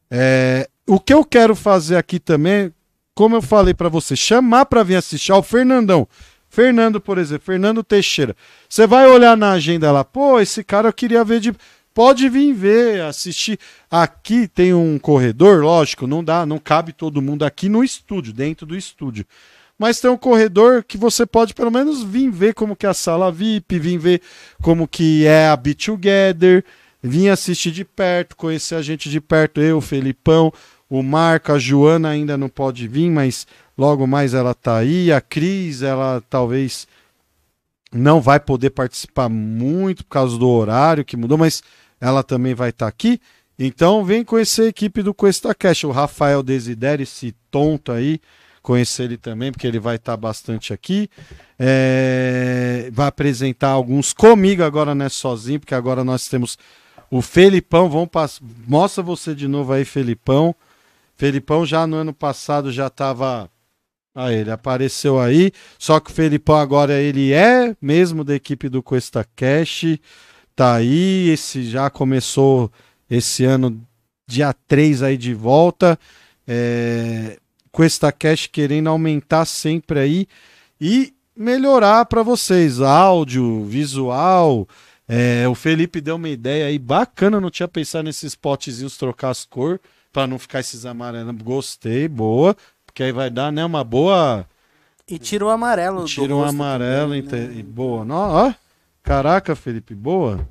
É, 0.09 0.69
o 0.87 1.01
que 1.01 1.13
eu 1.13 1.25
quero 1.25 1.57
fazer 1.57 1.97
aqui 1.97 2.21
também, 2.21 2.73
como 3.13 3.35
eu 3.35 3.43
falei 3.43 3.75
para 3.75 3.89
você, 3.89 4.15
chamar 4.15 4.67
para 4.67 4.85
vir 4.85 4.95
assistir 4.95 5.33
ao 5.33 5.43
Fernandão. 5.43 6.07
Fernando, 6.49 7.01
por 7.01 7.19
exemplo, 7.19 7.45
Fernando 7.45 7.83
Teixeira. 7.83 8.37
Você 8.69 8.87
vai 8.87 9.09
olhar 9.09 9.37
na 9.37 9.51
agenda 9.51 9.91
lá, 9.91 10.05
pô, 10.05 10.39
esse 10.39 10.63
cara 10.63 10.89
eu 10.89 10.93
queria 10.93 11.25
ver 11.25 11.41
de. 11.41 11.53
Pode 11.93 12.29
vir 12.29 12.53
ver, 12.53 13.03
assistir. 13.03 13.59
Aqui 13.91 14.47
tem 14.47 14.73
um 14.73 14.97
corredor, 14.97 15.65
lógico, 15.65 16.07
não 16.07 16.23
dá, 16.23 16.47
não 16.47 16.59
cabe 16.59 16.93
todo 16.93 17.21
mundo 17.21 17.45
aqui 17.45 17.69
no 17.69 17.83
estúdio, 17.83 18.33
dentro 18.33 18.65
do 18.65 18.77
estúdio. 18.77 19.27
Mas 19.79 20.01
tem 20.01 20.11
um 20.11 20.17
corredor 20.17 20.83
que 20.83 20.97
você 20.97 21.27
pode 21.27 21.53
pelo 21.55 21.71
menos 21.71 22.03
vir 22.03 22.31
ver 22.31 22.55
como 22.55 22.75
que 22.75 22.87
é 22.87 22.89
a 22.89 22.95
sala 22.95 23.31
VIP, 23.31 23.79
vir 23.79 23.99
ver 23.99 24.23
como 24.63 24.89
que 24.89 25.27
é 25.27 25.49
a 25.49 25.57
Be 25.57 25.75
Together, 25.75 26.65
vir 27.03 27.29
assistir 27.29 27.71
de 27.71 27.85
perto, 27.85 28.37
conhecer 28.37 28.75
a 28.75 28.83
gente 28.83 29.11
de 29.11 29.21
perto, 29.21 29.61
eu, 29.61 29.79
o 29.79 29.83
Felipão, 29.83 30.53
o 30.89 31.03
Marco, 31.03 31.53
a 31.53 31.59
Joana 31.59 32.09
ainda 32.09 32.37
não 32.37 32.49
pode 32.49 32.89
vir, 32.89 33.11
mas 33.11 33.47
logo 33.77 34.07
mais 34.07 34.35
ela 34.35 34.55
tá 34.55 34.79
aí. 34.79 35.13
A 35.13 35.21
Cris, 35.21 35.83
ela 35.83 36.23
talvez 36.31 36.87
não 37.93 38.21
vai 38.21 38.41
poder 38.41 38.71
participar 38.71 39.29
muito 39.29 40.05
por 40.05 40.11
causa 40.11 40.39
do 40.39 40.49
horário 40.49 41.05
que 41.05 41.17
mudou, 41.17 41.37
mas 41.37 41.63
ela 42.01 42.23
também 42.23 42.55
vai 42.55 42.71
estar 42.71 42.87
tá 42.87 42.89
aqui. 42.89 43.21
Então 43.59 44.05
vem 44.05 44.25
conhecer 44.25 44.63
a 44.63 44.69
equipe 44.69 45.03
do 45.03 45.15
Cuesta 45.15 45.55
Cash, 45.55 45.85
o 45.85 45.91
Rafael 45.91 46.43
Desideri, 46.43 47.05
esse 47.05 47.35
tonto 47.51 47.91
aí, 47.91 48.21
conhecer 48.67 49.05
ele 49.05 49.17
também, 49.17 49.53
porque 49.53 49.65
ele 49.65 49.79
vai 49.79 49.95
estar 49.95 50.15
tá 50.15 50.17
bastante 50.17 50.73
aqui. 50.73 51.09
É... 51.57 52.91
Vai 52.93 53.07
apresentar 53.07 53.69
alguns 53.69 54.13
comigo 54.13 54.65
agora, 54.65 54.93
não 54.93 55.07
é 55.07 55.09
sozinho, 55.09 55.61
porque 55.61 55.75
agora 55.75 56.03
nós 56.03 56.27
temos 56.27 56.59
o 57.09 57.23
Felipão. 57.23 57.89
Vamos 57.89 58.09
pass... 58.09 58.41
Mostra 58.67 59.05
você 59.05 59.37
de 59.37 59.47
novo 59.47 59.73
aí, 59.73 59.85
Felipão. 59.85 60.53
Felipão 61.15 61.65
já 61.65 61.87
no 61.87 61.97
ano 61.97 62.13
passado 62.13 62.73
já 62.73 62.89
estava. 62.89 63.49
Ah, 64.13 64.33
ele 64.33 64.51
apareceu 64.51 65.21
aí. 65.21 65.53
Só 65.79 66.01
que 66.01 66.11
o 66.11 66.15
Felipão 66.15 66.57
agora 66.57 67.01
ele 67.01 67.33
é 67.33 67.77
mesmo 67.81 68.25
da 68.25 68.35
equipe 68.35 68.69
do 68.69 68.83
Cuesta 68.83 69.25
Cash. 69.37 69.97
Tá 70.57 70.75
aí. 70.75 71.29
Esse 71.29 71.63
já 71.63 71.89
começou 71.89 72.73
esse 73.09 73.45
ano, 73.45 73.81
dia 74.27 74.53
3 74.67 75.05
aí 75.05 75.17
de 75.17 75.35
volta. 75.35 75.97
É, 76.49 77.39
Cuesta 77.77 78.11
Cash 78.11 78.47
querendo 78.47 78.89
aumentar 78.89 79.45
sempre 79.45 79.99
aí 80.01 80.27
e 80.81 81.13
melhorar 81.37 82.07
para 82.07 82.23
vocês. 82.23 82.81
Áudio, 82.81 83.67
visual. 83.67 84.67
É, 85.07 85.47
o 85.47 85.55
Felipe 85.55 86.01
deu 86.01 86.17
uma 86.17 86.31
ideia 86.31 86.69
aí 86.69 86.79
bacana, 86.79 87.39
não 87.39 87.51
tinha 87.51 87.69
pensado 87.69 88.05
nesses 88.05 88.35
potezinhos 88.35 88.97
trocar 88.97 89.29
as 89.29 89.45
cores 89.45 89.79
para 90.11 90.27
não 90.27 90.39
ficar 90.39 90.61
esses 90.61 90.87
amarelos. 90.87 91.37
Gostei, 91.43 92.09
boa, 92.09 92.57
porque 92.87 93.03
aí 93.03 93.13
vai 93.13 93.29
dar, 93.29 93.53
né, 93.53 93.63
uma 93.63 93.85
boa. 93.85 94.47
E 95.07 95.19
tira 95.19 95.45
o 95.45 95.51
amarelo. 95.51 96.01
do 96.01 96.07
Tira 96.07 96.35
um 96.35 96.39
rosto 96.39 96.55
amarelo 96.55 97.09
também, 97.09 97.19
inte- 97.21 97.37
né? 97.37 97.55
e 97.59 97.63
boa. 97.63 98.07
Não, 98.07 98.17
ó, 98.17 98.55
caraca, 99.03 99.55
Felipe, 99.55 99.95
boa. 99.95 100.49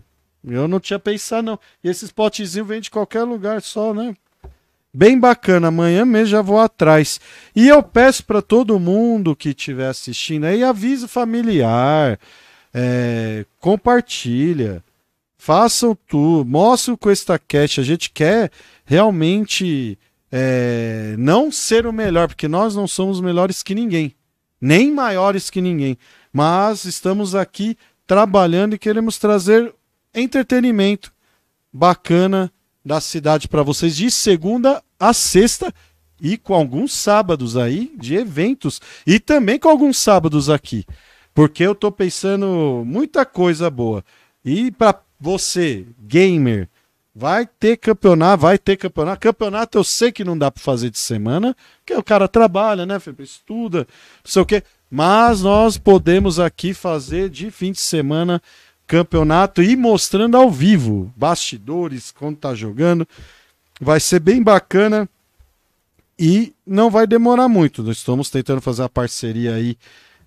Eu 0.48 0.68
não 0.68 0.80
tinha 0.80 1.00
pensado, 1.00 1.44
não. 1.44 1.60
E 1.84 1.90
esses 1.90 2.12
potezinhos 2.12 2.68
vêm 2.68 2.80
de 2.82 2.92
qualquer 2.92 3.24
lugar 3.24 3.64
só, 3.64 3.96
né? 3.96 4.16
Bem 4.98 5.20
bacana, 5.20 5.68
amanhã 5.68 6.06
mesmo 6.06 6.28
já 6.28 6.42
vou 6.42 6.58
atrás. 6.58 7.20
E 7.54 7.68
eu 7.68 7.84
peço 7.84 8.24
para 8.24 8.42
todo 8.42 8.80
mundo 8.80 9.36
que 9.36 9.50
estiver 9.50 9.90
assistindo 9.90 10.46
aí, 10.46 10.64
avise 10.64 11.04
o 11.04 11.10
familiar, 11.10 12.18
é, 12.74 13.46
compartilha, 13.60 14.82
façam 15.38 15.98
tudo, 16.08 16.50
mostre 16.50 16.94
o 16.94 16.98
Cuesta 16.98 17.38
Cash. 17.38 17.80
A 17.80 17.84
gente 17.84 18.10
quer 18.10 18.50
realmente 18.86 20.00
é, 20.32 21.16
não 21.20 21.52
ser 21.52 21.86
o 21.86 21.92
melhor, 21.92 22.30
porque 22.30 22.48
nós 22.48 22.74
não 22.74 22.88
somos 22.88 23.20
melhores 23.20 23.62
que 23.62 23.76
ninguém, 23.76 24.16
nem 24.62 24.94
maiores 24.94 25.50
que 25.50 25.60
ninguém, 25.60 25.98
mas 26.32 26.86
estamos 26.86 27.36
aqui 27.36 27.78
trabalhando 28.08 28.76
e 28.76 28.80
queremos 28.80 29.18
trazer 29.18 29.76
entretenimento 30.14 31.12
bacana 31.74 32.50
da 32.86 33.02
cidade 33.02 33.48
para 33.48 33.64
vocês 33.64 33.96
de 33.96 34.12
segunda 34.12 34.84
a 35.00 35.12
sexta 35.12 35.74
e 36.22 36.38
com 36.38 36.54
alguns 36.54 36.94
sábados 36.94 37.58
aí 37.58 37.92
de 37.98 38.16
eventos 38.16 38.80
e 39.06 39.20
também 39.20 39.58
com 39.58 39.68
alguns 39.68 39.98
sábados 39.98 40.50
aqui, 40.50 40.86
porque 41.34 41.64
eu 41.64 41.74
tô 41.74 41.92
pensando 41.92 42.84
muita 42.86 43.26
coisa 43.26 43.70
boa. 43.70 44.06
E 44.44 44.72
para 44.72 45.02
você, 45.20 45.86
gamer, 46.00 46.70
vai 47.14 47.48
ter 47.48 47.78
campeonato, 47.78 48.42
vai 48.42 48.58
ter 48.58 48.78
campeonato. 48.78 49.20
Campeonato 49.20 49.78
eu 49.78 49.84
sei 49.84 50.12
que 50.12 50.24
não 50.24 50.38
dá 50.38 50.52
para 50.52 50.62
fazer 50.62 50.90
de 50.90 51.00
semana, 51.00 51.56
porque 51.78 51.94
o 51.94 52.04
cara 52.04 52.28
trabalha, 52.28 52.86
né? 52.86 52.98
Estuda, 53.20 53.80
não 53.80 54.32
sei 54.32 54.42
o 54.42 54.46
quê. 54.46 54.64
Mas 54.90 55.42
nós 55.42 55.78
podemos 55.78 56.40
aqui 56.40 56.74
fazer 56.74 57.30
de 57.30 57.50
fim 57.50 57.72
de 57.72 57.82
semana 57.82 58.42
campeonato 58.88 59.62
e 59.62 59.76
mostrando 59.76 60.38
ao 60.38 60.52
vivo, 60.52 61.12
bastidores, 61.16 62.12
quando 62.12 62.38
tá 62.38 62.54
jogando. 62.54 63.08
Vai 63.80 64.00
ser 64.00 64.20
bem 64.20 64.42
bacana 64.42 65.10
e 66.18 66.54
não 66.66 66.90
vai 66.90 67.06
demorar 67.06 67.48
muito. 67.48 67.84
Nós 67.84 67.98
estamos 67.98 68.30
tentando 68.30 68.62
fazer 68.62 68.84
uma 68.84 68.90
parceria 68.90 69.56
aí 69.56 69.78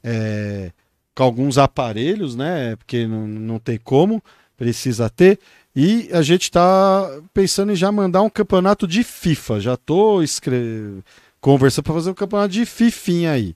é, 0.02 0.70
com 1.14 1.22
alguns 1.22 1.58
aparelhos, 1.58 2.36
né? 2.36 2.76
Porque 2.76 3.06
não, 3.06 3.26
não 3.26 3.58
tem 3.58 3.78
como, 3.78 4.22
precisa 4.56 5.08
ter. 5.08 5.38
E 5.74 6.08
a 6.12 6.22
gente 6.22 6.42
está 6.42 7.08
pensando 7.32 7.72
em 7.72 7.76
já 7.76 7.90
mandar 7.90 8.22
um 8.22 8.30
campeonato 8.30 8.86
de 8.86 9.02
FIFA. 9.04 9.60
Já 9.60 9.74
estou 9.74 10.22
escre... 10.22 11.02
conversando 11.40 11.84
para 11.84 11.94
fazer 11.94 12.10
um 12.10 12.14
campeonato 12.14 12.52
de 12.52 12.66
Fifinha 12.66 13.32
aí. 13.32 13.54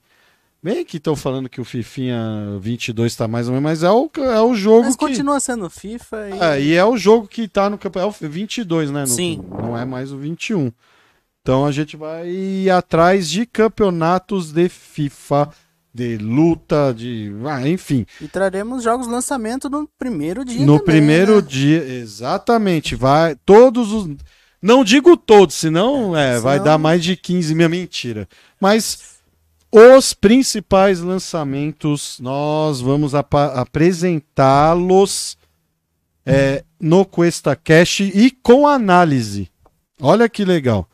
Bem 0.62 0.84
que 0.84 0.98
estão 0.98 1.16
falando 1.16 1.48
que 1.48 1.60
o 1.60 1.64
Fifinha 1.64 2.56
22 2.60 3.10
está 3.12 3.26
mais 3.26 3.48
ou 3.48 3.54
menos, 3.54 3.64
mas 3.64 3.82
é 3.82 3.90
o, 3.90 4.08
é 4.18 4.40
o 4.40 4.54
jogo 4.54 4.84
Mas 4.84 4.94
que... 4.94 5.04
continua 5.06 5.40
sendo 5.40 5.68
FIFA 5.68 6.28
e. 6.28 6.38
É, 6.40 6.60
e 6.62 6.74
é 6.74 6.84
o 6.84 6.96
jogo 6.96 7.26
que 7.26 7.48
tá 7.48 7.68
no 7.68 7.76
campeonato. 7.76 8.24
É 8.24 8.26
o 8.28 8.30
22, 8.30 8.90
né? 8.92 9.00
no- 9.00 9.06
Sim. 9.08 9.42
Não 9.50 9.76
é 9.76 9.84
mais 9.84 10.12
o 10.12 10.18
21. 10.18 10.70
Então 11.40 11.66
a 11.66 11.72
gente 11.72 11.96
vai 11.96 12.28
ir 12.30 12.70
atrás 12.70 13.28
de 13.28 13.44
campeonatos 13.44 14.52
de 14.52 14.68
FIFA, 14.68 15.48
de 15.92 16.16
luta, 16.18 16.94
de. 16.96 17.32
Ah, 17.44 17.68
enfim. 17.68 18.06
E 18.20 18.28
traremos 18.28 18.84
jogos 18.84 19.08
lançamento 19.08 19.68
no 19.68 19.88
primeiro 19.98 20.44
dia. 20.44 20.64
no 20.64 20.78
também, 20.78 20.84
primeiro 20.94 21.36
né? 21.36 21.42
dia. 21.42 21.82
Exatamente. 21.84 22.94
Vai. 22.94 23.34
Todos 23.44 23.90
os. 23.90 24.08
Não 24.62 24.84
digo 24.84 25.16
todos, 25.16 25.56
senão 25.56 26.16
é, 26.16 26.38
vai 26.38 26.52
senão- 26.58 26.64
dar 26.64 26.78
mais 26.78 27.02
de 27.02 27.16
15 27.16 27.52
mil. 27.52 27.68
Mentira. 27.68 28.28
Mas. 28.60 29.11
Os 29.74 30.12
principais 30.12 31.00
lançamentos, 31.00 32.18
nós 32.20 32.82
vamos 32.82 33.14
apa- 33.14 33.54
apresentá-los 33.54 35.38
é, 36.26 36.62
no 36.78 37.06
Cuesta 37.06 37.56
Cash 37.56 38.00
e 38.00 38.30
com 38.42 38.68
análise. 38.68 39.48
Olha 40.00 40.28
que 40.28 40.44
legal. 40.44 40.86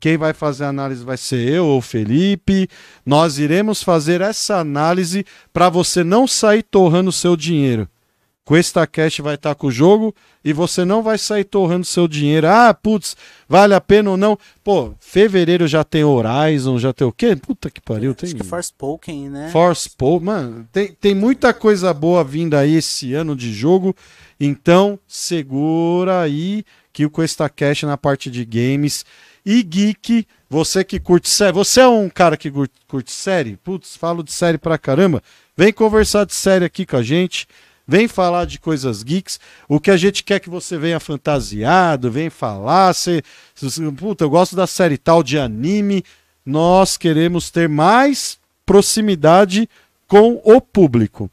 Quem 0.00 0.16
vai 0.18 0.34
fazer 0.34 0.64
a 0.64 0.68
análise 0.68 1.04
vai 1.04 1.16
ser 1.16 1.48
eu 1.48 1.64
ou 1.64 1.80
Felipe. 1.80 2.68
Nós 3.06 3.38
iremos 3.38 3.82
fazer 3.82 4.20
essa 4.20 4.56
análise 4.56 5.24
para 5.52 5.68
você 5.68 6.02
não 6.02 6.26
sair 6.26 6.64
torrando 6.64 7.12
seu 7.12 7.36
dinheiro. 7.36 7.88
Com 8.48 8.56
esta 8.56 8.86
cash 8.86 9.18
vai 9.18 9.34
estar 9.34 9.54
com 9.54 9.66
o 9.66 9.70
jogo 9.70 10.14
e 10.42 10.54
você 10.54 10.82
não 10.82 11.02
vai 11.02 11.18
sair 11.18 11.44
torrando 11.44 11.84
seu 11.84 12.08
dinheiro. 12.08 12.48
Ah, 12.48 12.72
putz, 12.72 13.14
vale 13.46 13.74
a 13.74 13.80
pena 13.80 14.12
ou 14.12 14.16
não? 14.16 14.38
Pô, 14.64 14.94
fevereiro 14.98 15.68
já 15.68 15.84
tem 15.84 16.02
Horizon, 16.02 16.78
já 16.78 16.90
tem 16.94 17.06
o 17.06 17.12
quê? 17.12 17.36
Puta 17.36 17.70
que 17.70 17.78
pariu, 17.78 18.14
tem. 18.14 18.28
Acho 18.28 18.36
que 18.36 18.42
Forspoken, 18.42 19.28
né? 19.28 19.50
Force 19.52 19.90
Pow, 19.90 20.18
mano, 20.18 20.66
tem, 20.72 20.96
tem 20.98 21.14
muita 21.14 21.52
coisa 21.52 21.92
boa 21.92 22.24
vindo 22.24 22.54
aí 22.54 22.76
esse 22.76 23.12
ano 23.12 23.36
de 23.36 23.52
jogo. 23.52 23.94
Então, 24.40 24.98
segura 25.06 26.22
aí 26.22 26.64
que 26.90 27.04
o 27.04 27.10
Cuesta 27.10 27.50
Cash 27.50 27.82
na 27.82 27.98
parte 27.98 28.30
de 28.30 28.46
games 28.46 29.04
e 29.44 29.62
geek, 29.62 30.26
você 30.48 30.82
que 30.82 30.98
curte 30.98 31.28
série, 31.28 31.52
você 31.52 31.80
é 31.80 31.86
um 31.86 32.08
cara 32.08 32.34
que 32.34 32.50
curte 32.86 33.12
série? 33.12 33.58
Putz, 33.58 33.94
falo 33.94 34.22
de 34.22 34.32
série 34.32 34.56
pra 34.56 34.78
caramba. 34.78 35.22
Vem 35.54 35.70
conversar 35.70 36.24
de 36.24 36.34
série 36.34 36.64
aqui 36.64 36.86
com 36.86 36.96
a 36.96 37.02
gente. 37.02 37.46
Vem 37.90 38.06
falar 38.06 38.44
de 38.44 38.60
coisas 38.60 39.02
geeks. 39.02 39.40
O 39.66 39.80
que 39.80 39.90
a 39.90 39.96
gente 39.96 40.22
quer 40.22 40.40
que 40.40 40.50
você 40.50 40.76
venha 40.76 41.00
fantasiado, 41.00 42.10
vem 42.10 42.28
falar. 42.28 42.92
Você, 42.92 43.22
você- 43.54 43.90
puta, 43.92 44.24
eu 44.24 44.30
gosto 44.30 44.54
da 44.54 44.66
série 44.66 44.98
tal 44.98 45.22
de 45.22 45.38
anime. 45.38 46.04
Nós 46.44 46.98
queremos 46.98 47.50
ter 47.50 47.66
mais 47.66 48.38
proximidade 48.66 49.66
com 50.06 50.38
o 50.44 50.60
público, 50.60 51.30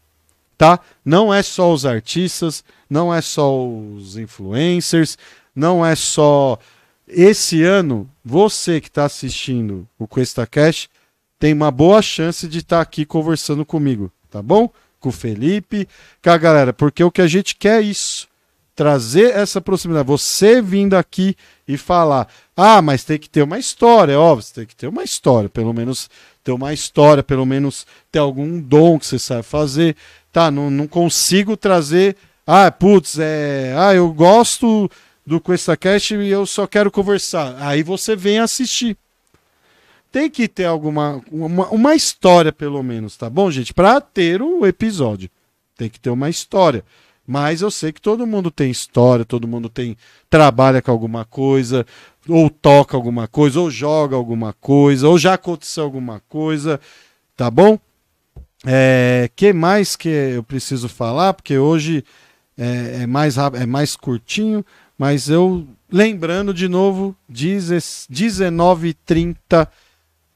tá? 0.58 0.80
Não 1.04 1.34
é 1.34 1.44
só 1.44 1.74
os 1.74 1.86
artistas, 1.86 2.64
não 2.90 3.14
é 3.14 3.22
só 3.22 3.68
os 3.68 4.16
influencers, 4.16 5.18
não 5.54 5.86
é 5.86 5.96
só 5.96 6.58
esse 7.08 7.64
ano, 7.64 8.10
você 8.24 8.82
que 8.82 8.88
está 8.88 9.06
assistindo 9.06 9.88
o 10.00 10.08
Cuesta 10.08 10.48
Cash 10.48 10.90
tem 11.38 11.54
uma 11.54 11.70
boa 11.70 12.02
chance 12.02 12.48
de 12.48 12.60
estar 12.60 12.82
aqui 12.82 13.06
conversando 13.06 13.66
comigo, 13.66 14.12
tá 14.32 14.42
bom? 14.42 14.70
Com 15.06 15.10
o 15.10 15.12
Felipe, 15.12 15.88
com 16.24 16.32
a 16.32 16.38
galera, 16.38 16.74
porque 16.74 17.04
o 17.04 17.12
que 17.12 17.22
a 17.22 17.28
gente 17.28 17.56
quer 17.56 17.80
é 17.80 17.86
isso. 17.86 18.28
Trazer 18.76 19.36
essa 19.36 19.62
proximidade. 19.62 20.08
Você 20.08 20.64
vindo 20.64 20.96
aqui 20.96 21.36
e 21.68 21.78
falar: 21.78 22.28
ah, 22.58 22.82
mas 22.82 23.04
tem 23.04 23.20
que 23.20 23.30
ter 23.30 23.44
uma 23.44 23.60
história, 23.60 24.20
óbvio, 24.20 24.48
tem 24.52 24.66
que 24.66 24.76
ter 24.76 24.88
uma 24.88 25.04
história, 25.04 25.48
pelo 25.48 25.72
menos 25.76 26.10
ter 26.44 26.52
uma 26.54 26.74
história, 26.74 27.22
pelo 27.22 27.46
menos 27.46 27.86
ter 28.12 28.18
algum 28.18 28.60
dom 28.60 28.98
que 28.98 29.06
você 29.06 29.20
sabe 29.20 29.44
fazer. 29.44 29.96
Tá, 30.34 30.50
não, 30.50 30.72
não 30.72 30.88
consigo 30.88 31.56
trazer. 31.56 32.18
Ah, 32.48 32.72
putz, 32.72 33.20
é. 33.20 33.76
Ah, 33.78 33.94
eu 33.94 34.12
gosto 34.12 34.90
do 35.24 35.40
QuestaCast 35.40 36.16
e 36.16 36.30
eu 36.30 36.48
só 36.48 36.66
quero 36.66 36.90
conversar. 36.90 37.56
Aí 37.60 37.84
você 37.84 38.16
vem 38.16 38.40
assistir. 38.40 38.98
Tem 40.16 40.30
que 40.30 40.48
ter 40.48 40.64
alguma 40.64 41.22
uma, 41.30 41.68
uma 41.68 41.94
história, 41.94 42.54
pelo 42.54 42.82
menos, 42.82 43.18
tá 43.18 43.30
bom, 43.30 43.52
gente? 43.52 43.74
Para 43.74 44.00
ter 44.00 44.42
o 44.42 44.66
episódio. 44.66 45.30
Tem 45.76 45.90
que 45.90 46.00
ter 46.00 46.10
uma 46.10 46.30
história. 46.30 46.86
Mas 47.28 47.62
eu 47.62 47.70
sei 47.70 47.92
que 47.92 48.00
todo 48.00 48.26
mundo 48.26 48.50
tem 48.50 48.72
história, 48.72 49.26
todo 49.26 49.46
mundo 49.46 49.68
tem 49.68 49.98
trabalha 50.30 50.82
com 50.82 50.90
alguma 50.90 51.26
coisa, 51.26 51.86
ou 52.30 52.50
toca 52.50 52.96
alguma 52.96 53.28
coisa, 53.28 53.60
ou 53.60 53.70
joga 53.70 54.16
alguma 54.16 54.54
coisa, 54.54 55.10
ou 55.10 55.18
já 55.18 55.34
aconteceu 55.34 55.84
alguma 55.84 56.22
coisa, 56.30 56.80
tá 57.36 57.52
bom? 57.52 57.78
É, 58.66 59.30
que 59.36 59.52
mais 59.52 59.98
que 59.98 60.08
eu 60.08 60.44
preciso 60.44 60.88
falar? 60.88 61.34
Porque 61.34 61.58
hoje 61.58 62.06
é, 62.58 63.02
é 63.02 63.06
mais 63.06 63.36
rápido, 63.36 63.62
é 63.62 63.66
mais 63.66 63.98
curtinho, 63.98 64.66
mas 64.98 65.30
eu 65.30 65.68
lembrando 65.92 66.54
de 66.54 66.70
novo, 66.70 67.14
19h30 67.30 69.68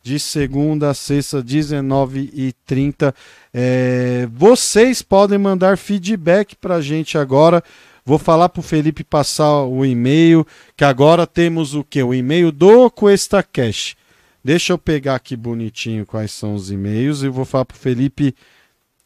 de 0.10 0.20
segunda 0.20 0.90
a 0.90 0.94
sexta, 0.96 1.44
19h30. 1.44 3.14
É, 3.54 4.28
vocês 4.34 5.04
podem 5.04 5.38
mandar 5.38 5.78
feedback 5.78 6.56
pra 6.56 6.82
gente 6.82 7.16
agora. 7.16 7.64
Vou 8.04 8.18
falar 8.18 8.50
pro 8.50 8.64
Felipe 8.64 9.04
passar 9.04 9.66
o 9.66 9.86
e-mail, 9.86 10.48
que 10.76 10.84
agora 10.84 11.28
temos 11.28 11.76
o 11.76 11.84
que? 11.84 12.02
O 12.02 12.12
e-mail 12.12 12.52
do 12.52 12.90
Cuesta 12.90 13.44
Cash. 13.44 13.96
Deixa 14.44 14.74
eu 14.74 14.80
pegar 14.80 15.14
aqui 15.14 15.36
bonitinho 15.36 16.08
quais 16.08 16.32
são 16.32 16.56
os 16.56 16.72
e-mails 16.72 17.22
e 17.22 17.30
vou 17.30 17.46
falar 17.46 17.66
pro 17.66 17.78
Felipe 17.78 18.34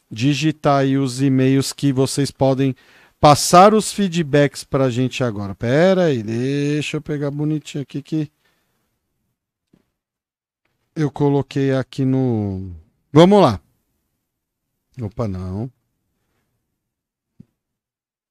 digitar 0.10 0.82
aí 0.82 0.98
os 0.98 1.22
e-mails 1.22 1.74
que 1.74 1.92
vocês 1.92 2.32
podem 2.32 2.74
passar 3.20 3.74
os 3.74 3.92
feedbacks 3.92 4.64
pra 4.64 4.90
gente 4.90 5.22
agora. 5.22 5.54
Pera 5.54 6.06
aí, 6.06 6.24
deixa 6.24 6.96
eu 6.96 7.02
pegar 7.02 7.30
bonitinho 7.30 7.82
aqui 7.82 8.02
que 8.02 8.32
eu 10.96 11.12
coloquei 11.12 11.74
aqui 11.74 12.06
no. 12.06 12.72
Vamos 13.12 13.42
lá. 13.42 13.60
Opa, 15.02 15.28
não. 15.28 15.72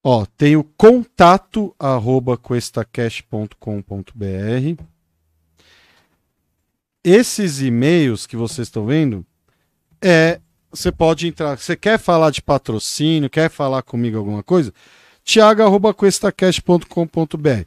Ó, 0.02 0.26
tem 0.36 0.56
o 0.56 0.64
contato 0.64 1.74
arroba 1.78 2.36
questacash.com.br. 2.36 4.82
Esses 7.02 7.60
e-mails 7.60 8.26
que 8.26 8.36
vocês 8.36 8.68
estão 8.68 8.86
vendo 8.86 9.26
é 10.00 10.40
você 10.76 10.92
pode 10.92 11.26
entrar. 11.26 11.58
Você 11.58 11.74
quer 11.74 11.98
falar 11.98 12.30
de 12.30 12.42
patrocínio, 12.42 13.30
quer 13.30 13.50
falar 13.50 13.82
comigo 13.82 14.18
alguma 14.18 14.42
coisa? 14.42 14.74
tiago.questacash.com.br. 15.24 17.64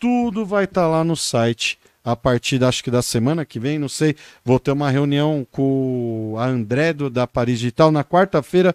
tudo 0.00 0.46
vai 0.46 0.64
estar 0.64 0.88
lá 0.88 1.04
no 1.04 1.14
site 1.14 1.78
a 2.02 2.16
partir 2.16 2.58
da, 2.58 2.68
acho 2.68 2.82
que 2.82 2.90
da 2.90 3.02
semana 3.02 3.44
que 3.44 3.60
vem, 3.60 3.78
não 3.78 3.88
sei, 3.88 4.16
vou 4.42 4.58
ter 4.58 4.72
uma 4.72 4.90
reunião 4.90 5.46
com 5.52 6.34
a 6.38 6.46
André 6.46 6.94
do, 6.94 7.10
da 7.10 7.26
Paris 7.26 7.60
Digital 7.60 7.92
na 7.92 8.02
quarta-feira, 8.02 8.74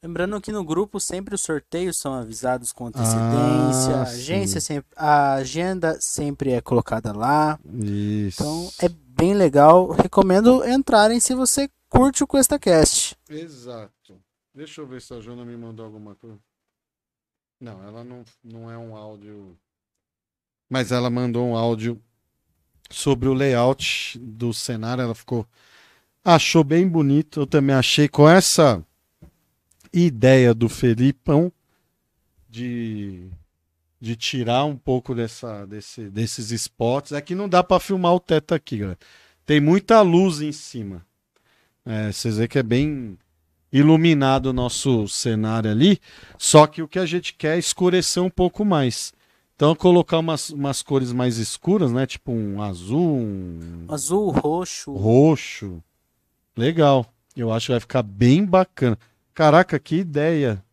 Lembrando 0.03 0.41
que 0.41 0.51
no 0.51 0.65
grupo 0.65 0.99
sempre 0.99 1.33
os 1.33 1.39
sorteios 1.39 1.97
são 1.97 2.13
avisados 2.13 2.73
com 2.73 2.87
antecedência, 2.87 3.95
Ah, 3.95 3.99
a, 3.99 4.03
agência 4.03 4.59
sim. 4.59 4.67
sempre, 4.67 4.91
a 4.97 5.33
agenda 5.35 5.97
sempre 6.01 6.51
é 6.51 6.59
colocada 6.59 7.13
lá. 7.13 7.57
Isso. 7.73 8.43
Então 8.43 8.69
é 8.81 8.89
bem 8.89 9.33
legal. 9.33 9.91
Recomendo 9.91 10.61
entrarem 10.67 11.21
se 11.21 11.33
você 11.33 11.69
curte 11.87 12.21
o 12.21 12.27
QuestaCast. 12.27 13.15
Exato. 13.29 14.19
Deixa 14.53 14.81
eu 14.81 14.85
ver 14.85 15.01
se 15.01 15.13
a 15.13 15.21
Jona 15.21 15.45
me 15.45 15.55
mandou 15.55 15.85
alguma 15.85 16.15
coisa. 16.15 16.37
Não, 17.61 17.81
ela 17.81 18.03
não, 18.03 18.25
não 18.43 18.69
é 18.69 18.77
um 18.77 18.97
áudio. 18.97 19.57
Mas 20.69 20.91
ela 20.91 21.09
mandou 21.09 21.47
um 21.47 21.55
áudio 21.55 21.97
sobre 22.91 23.29
o 23.29 23.33
layout 23.33 24.19
do 24.19 24.53
cenário. 24.53 25.01
Ela 25.01 25.15
ficou. 25.15 25.47
Achou 26.25 26.61
bem 26.61 26.85
bonito. 26.85 27.39
Eu 27.39 27.47
também 27.47 27.73
achei 27.73 28.09
com 28.09 28.27
essa 28.27 28.85
ideia 29.93 30.53
do 30.53 30.67
Felipão 30.67 31.51
de, 32.49 33.27
de 33.99 34.15
tirar 34.15 34.65
um 34.65 34.75
pouco 34.75 35.13
dessa, 35.13 35.65
desse, 35.65 36.09
desses 36.09 36.51
spots. 36.51 37.11
É 37.11 37.21
que 37.21 37.35
não 37.35 37.47
dá 37.47 37.63
para 37.63 37.79
filmar 37.79 38.13
o 38.13 38.19
teto 38.19 38.53
aqui, 38.53 38.77
galera. 38.77 38.99
Tem 39.45 39.59
muita 39.59 40.01
luz 40.01 40.41
em 40.41 40.51
cima. 40.51 41.05
É, 41.85 42.11
vocês 42.11 42.37
veem 42.37 42.47
que 42.47 42.59
é 42.59 42.63
bem 42.63 43.17
iluminado 43.71 44.47
o 44.47 44.53
nosso 44.53 45.07
cenário 45.07 45.69
ali. 45.69 45.99
Só 46.37 46.67
que 46.67 46.81
o 46.81 46.87
que 46.87 46.99
a 46.99 47.05
gente 47.05 47.33
quer 47.33 47.55
é 47.55 47.59
escurecer 47.59 48.21
um 48.21 48.29
pouco 48.29 48.63
mais. 48.63 49.11
Então, 49.55 49.75
colocar 49.75 50.19
umas, 50.19 50.49
umas 50.49 50.81
cores 50.81 51.11
mais 51.11 51.37
escuras, 51.37 51.91
né? 51.91 52.05
Tipo 52.05 52.31
um 52.31 52.61
azul, 52.61 53.17
um 53.17 53.85
Azul, 53.87 54.29
roxo. 54.31 54.93
roxo. 54.93 55.83
Legal. 56.55 57.05
Eu 57.35 57.51
acho 57.51 57.67
que 57.67 57.71
vai 57.71 57.79
ficar 57.79 58.03
bem 58.03 58.45
bacana. 58.45 58.97
Caraca, 59.33 59.79
que 59.79 59.97
ideia. 59.97 60.63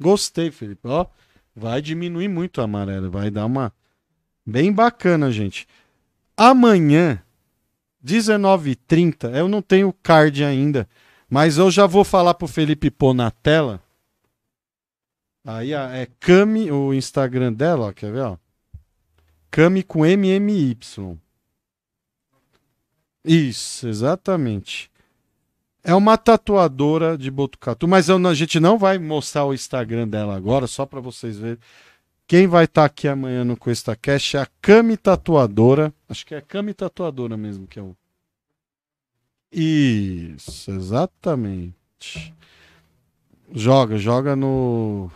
Gostei, 0.00 0.50
Felipe. 0.50 0.86
Ó, 0.86 1.06
vai 1.54 1.80
diminuir 1.82 2.28
muito 2.28 2.58
o 2.58 2.64
amarelo. 2.64 3.10
Vai 3.10 3.30
dar 3.30 3.46
uma. 3.46 3.72
Bem 4.44 4.72
bacana, 4.72 5.30
gente. 5.30 5.66
Amanhã, 6.36 7.22
19h30, 8.04 9.30
eu 9.36 9.48
não 9.48 9.60
tenho 9.60 9.92
card 10.02 10.44
ainda, 10.44 10.88
mas 11.28 11.58
eu 11.58 11.70
já 11.70 11.86
vou 11.86 12.04
falar 12.04 12.34
pro 12.34 12.46
Felipe 12.46 12.90
pôr 12.90 13.12
na 13.12 13.30
tela. 13.30 13.82
Aí 15.44 15.74
a- 15.74 15.90
é 15.96 16.06
Cami, 16.20 16.70
o 16.70 16.94
Instagram 16.94 17.52
dela, 17.52 17.86
ó, 17.88 17.92
quer 17.92 18.12
ver? 18.12 18.38
Cami 19.50 19.82
com 19.82 20.04
MMY. 20.04 20.78
Isso, 23.24 23.88
exatamente. 23.88 24.90
É 25.82 25.94
uma 25.94 26.18
tatuadora 26.18 27.16
de 27.16 27.30
Botucatu, 27.30 27.86
mas 27.86 28.08
eu 28.08 28.16
a 28.26 28.34
gente 28.34 28.58
não 28.58 28.76
vai 28.76 28.98
mostrar 28.98 29.44
o 29.44 29.54
Instagram 29.54 30.08
dela 30.08 30.36
agora, 30.36 30.66
só 30.66 30.84
para 30.84 31.00
vocês 31.00 31.38
verem. 31.38 31.58
Quem 32.26 32.46
vai 32.46 32.64
estar 32.64 32.84
aqui 32.84 33.08
amanhã 33.08 33.42
no 33.42 33.56
QuestaCast 33.56 34.36
é 34.36 34.40
a 34.40 34.48
Cami 34.60 34.98
Tatuadora. 34.98 35.94
Acho 36.06 36.26
que 36.26 36.34
é 36.34 36.38
a 36.38 36.42
Cami 36.42 36.74
Tatuadora 36.74 37.38
mesmo 37.38 37.66
que 37.66 37.78
é 37.78 37.82
o. 37.82 37.96
Isso, 39.50 40.70
exatamente. 40.70 42.34
Joga, 43.50 43.96
joga 43.96 44.36
no. 44.36 45.10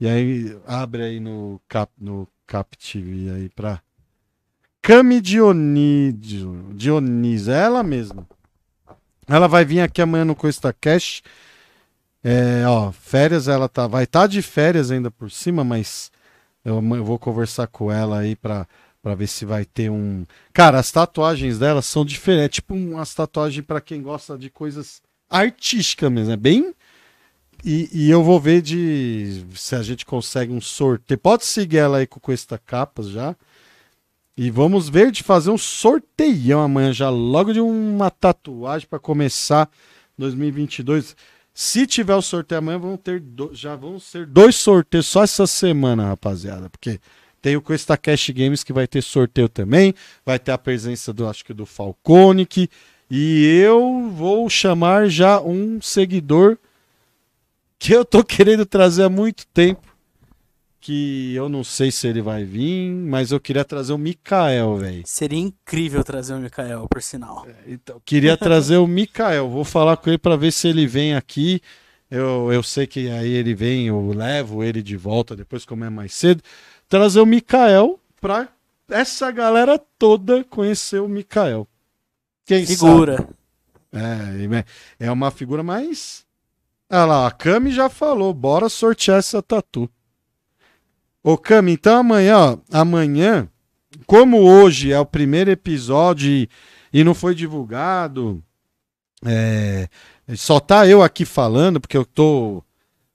E 0.00 0.08
aí, 0.08 0.58
abre 0.66 1.02
aí 1.02 1.20
no 1.20 1.60
Cap, 1.68 1.92
no 2.00 2.26
Captive 2.46 3.30
aí 3.30 3.48
pra. 3.48 3.80
Cami 4.82 5.20
Dionísio. 5.20 6.72
Dionísio, 6.74 7.52
é 7.52 7.62
ela 7.62 7.84
mesma. 7.84 8.26
Ela 9.28 9.48
vai 9.48 9.64
vir 9.64 9.80
aqui 9.80 10.00
amanhã 10.00 10.24
no 10.24 10.36
Costa 10.36 10.72
Cash. 10.72 11.22
É, 12.22 12.66
ó, 12.66 12.92
férias, 12.92 13.48
ela 13.48 13.68
tá, 13.68 13.86
vai 13.86 14.04
estar 14.04 14.26
de 14.26 14.42
férias 14.42 14.90
ainda 14.90 15.10
por 15.10 15.30
cima, 15.30 15.62
mas 15.62 16.10
eu, 16.64 16.82
eu 16.96 17.04
vou 17.04 17.18
conversar 17.18 17.68
com 17.68 17.90
ela 17.90 18.18
aí 18.18 18.34
pra, 18.34 18.66
pra 19.02 19.14
ver 19.14 19.28
se 19.28 19.44
vai 19.44 19.64
ter 19.64 19.90
um. 19.90 20.24
Cara, 20.52 20.78
as 20.78 20.90
tatuagens 20.90 21.58
dela 21.58 21.82
são 21.82 22.04
diferentes. 22.04 22.44
É 22.44 22.48
tipo 22.48 22.74
umas 22.74 23.14
tatuagens 23.14 23.64
pra 23.64 23.80
quem 23.80 24.02
gosta 24.02 24.36
de 24.36 24.50
coisas 24.50 25.00
artísticas 25.30 26.10
mesmo. 26.10 26.32
É 26.32 26.36
bem. 26.36 26.74
E, 27.64 27.88
e 27.92 28.10
eu 28.10 28.22
vou 28.22 28.40
ver 28.40 28.62
de 28.62 29.44
se 29.54 29.74
a 29.74 29.82
gente 29.82 30.04
consegue 30.04 30.52
um 30.52 30.60
sorteio. 30.60 31.18
Pode 31.18 31.46
seguir 31.46 31.78
ela 31.78 31.98
aí 31.98 32.06
com 32.06 32.20
Cuesta 32.20 32.58
Capas 32.58 33.08
já. 33.08 33.34
E 34.36 34.50
vamos 34.50 34.88
ver 34.88 35.10
de 35.10 35.22
fazer 35.22 35.50
um 35.50 35.56
sorteião 35.56 36.60
amanhã 36.60 36.92
já, 36.92 37.08
logo 37.08 37.52
de 37.52 37.60
uma 37.60 38.10
tatuagem 38.10 38.86
para 38.86 38.98
começar 38.98 39.68
2022. 40.18 41.16
Se 41.54 41.86
tiver 41.86 42.14
o 42.14 42.20
sorteio 42.20 42.58
amanhã, 42.58 42.78
vão 42.78 42.96
ter 42.98 43.18
do- 43.18 43.54
já 43.54 43.74
vão 43.74 43.98
ser 43.98 44.26
dois 44.26 44.56
sorteios 44.56 45.06
só 45.06 45.22
essa 45.22 45.46
semana, 45.46 46.08
rapaziada, 46.08 46.68
porque 46.68 47.00
tem 47.40 47.56
o 47.56 47.62
Cuesta 47.62 47.96
Cash 47.96 48.28
Games 48.30 48.62
que 48.62 48.74
vai 48.74 48.86
ter 48.86 49.02
sorteio 49.02 49.48
também, 49.48 49.94
vai 50.24 50.38
ter 50.38 50.52
a 50.52 50.58
presença 50.58 51.14
do 51.14 51.26
acho 51.26 51.42
que 51.44 51.54
do 51.54 51.64
Falconic 51.64 52.68
e 53.10 53.46
eu 53.62 54.10
vou 54.10 54.50
chamar 54.50 55.08
já 55.08 55.40
um 55.40 55.80
seguidor 55.80 56.58
que 57.78 57.92
eu 57.92 58.04
tô 58.04 58.22
querendo 58.24 58.66
trazer 58.66 59.04
há 59.04 59.08
muito 59.08 59.46
tempo 59.46 59.85
que 60.80 61.34
eu 61.34 61.48
não 61.48 61.64
sei 61.64 61.90
se 61.90 62.06
ele 62.06 62.22
vai 62.22 62.44
vir, 62.44 62.90
mas 62.90 63.32
eu 63.32 63.40
queria 63.40 63.64
trazer 63.64 63.92
o 63.92 63.98
Mikael, 63.98 64.76
velho. 64.76 65.02
Seria 65.04 65.38
incrível 65.38 66.04
trazer 66.04 66.34
o 66.34 66.38
Mikael, 66.38 66.86
por 66.88 67.02
sinal. 67.02 67.46
Então, 67.66 68.00
queria 68.04 68.36
trazer 68.36 68.76
o 68.76 68.86
Mikael. 68.86 69.48
Vou 69.48 69.64
falar 69.64 69.96
com 69.96 70.10
ele 70.10 70.18
para 70.18 70.36
ver 70.36 70.52
se 70.52 70.68
ele 70.68 70.86
vem 70.86 71.14
aqui. 71.14 71.60
Eu, 72.10 72.52
eu 72.52 72.62
sei 72.62 72.86
que 72.86 73.10
aí 73.10 73.30
ele 73.30 73.54
vem, 73.54 73.88
eu 73.88 74.10
levo 74.10 74.62
ele 74.62 74.80
de 74.80 74.96
volta 74.96 75.34
depois, 75.34 75.64
como 75.64 75.84
é 75.84 75.90
mais 75.90 76.14
cedo. 76.14 76.42
Trazer 76.88 77.20
o 77.20 77.26
Mikael 77.26 77.98
pra 78.20 78.48
essa 78.88 79.30
galera 79.30 79.78
toda 79.98 80.44
conhecer 80.44 81.00
o 81.00 81.08
Mikael. 81.08 81.66
Quem 82.44 82.64
Figura. 82.64 83.16
sabe? 83.16 83.34
É, 85.00 85.06
é 85.06 85.10
uma 85.10 85.30
figura 85.30 85.62
mais. 85.62 86.24
Olha 86.88 87.04
lá, 87.04 87.26
a 87.26 87.30
Cami 87.32 87.72
já 87.72 87.88
falou, 87.88 88.32
bora 88.32 88.68
sortear 88.68 89.18
essa 89.18 89.42
tatu. 89.42 89.90
Ô 91.26 91.36
Cami, 91.36 91.72
então 91.72 91.98
amanhã, 91.98 92.36
ó, 92.38 92.58
amanhã, 92.70 93.48
como 94.06 94.42
hoje 94.42 94.92
é 94.92 95.00
o 95.00 95.04
primeiro 95.04 95.50
episódio 95.50 96.30
e, 96.30 96.48
e 96.92 97.02
não 97.02 97.16
foi 97.16 97.34
divulgado, 97.34 98.40
é, 99.24 99.88
só 100.36 100.60
tá 100.60 100.86
eu 100.86 101.02
aqui 101.02 101.24
falando, 101.24 101.80
porque 101.80 101.96
eu 101.96 102.04
tô 102.04 102.62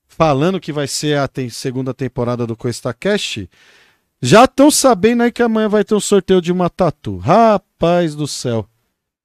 falando 0.10 0.60
que 0.60 0.74
vai 0.74 0.90
ser 0.90 1.20
a 1.20 1.30
segunda 1.50 1.94
temporada 1.94 2.46
do 2.46 2.54
Cuesta 2.54 2.94
Cash, 2.94 3.48
já 4.22 4.44
estão 4.44 4.70
sabendo 4.70 5.24
aí 5.24 5.32
que 5.32 5.42
amanhã 5.42 5.70
vai 5.70 5.86
ter 5.86 5.96
um 5.96 6.02
sorteio 6.02 6.42
de 6.42 6.52
uma 6.52 6.70
tatu. 6.70 7.16
Rapaz 7.16 8.14
do 8.14 8.28
céu. 8.28 8.68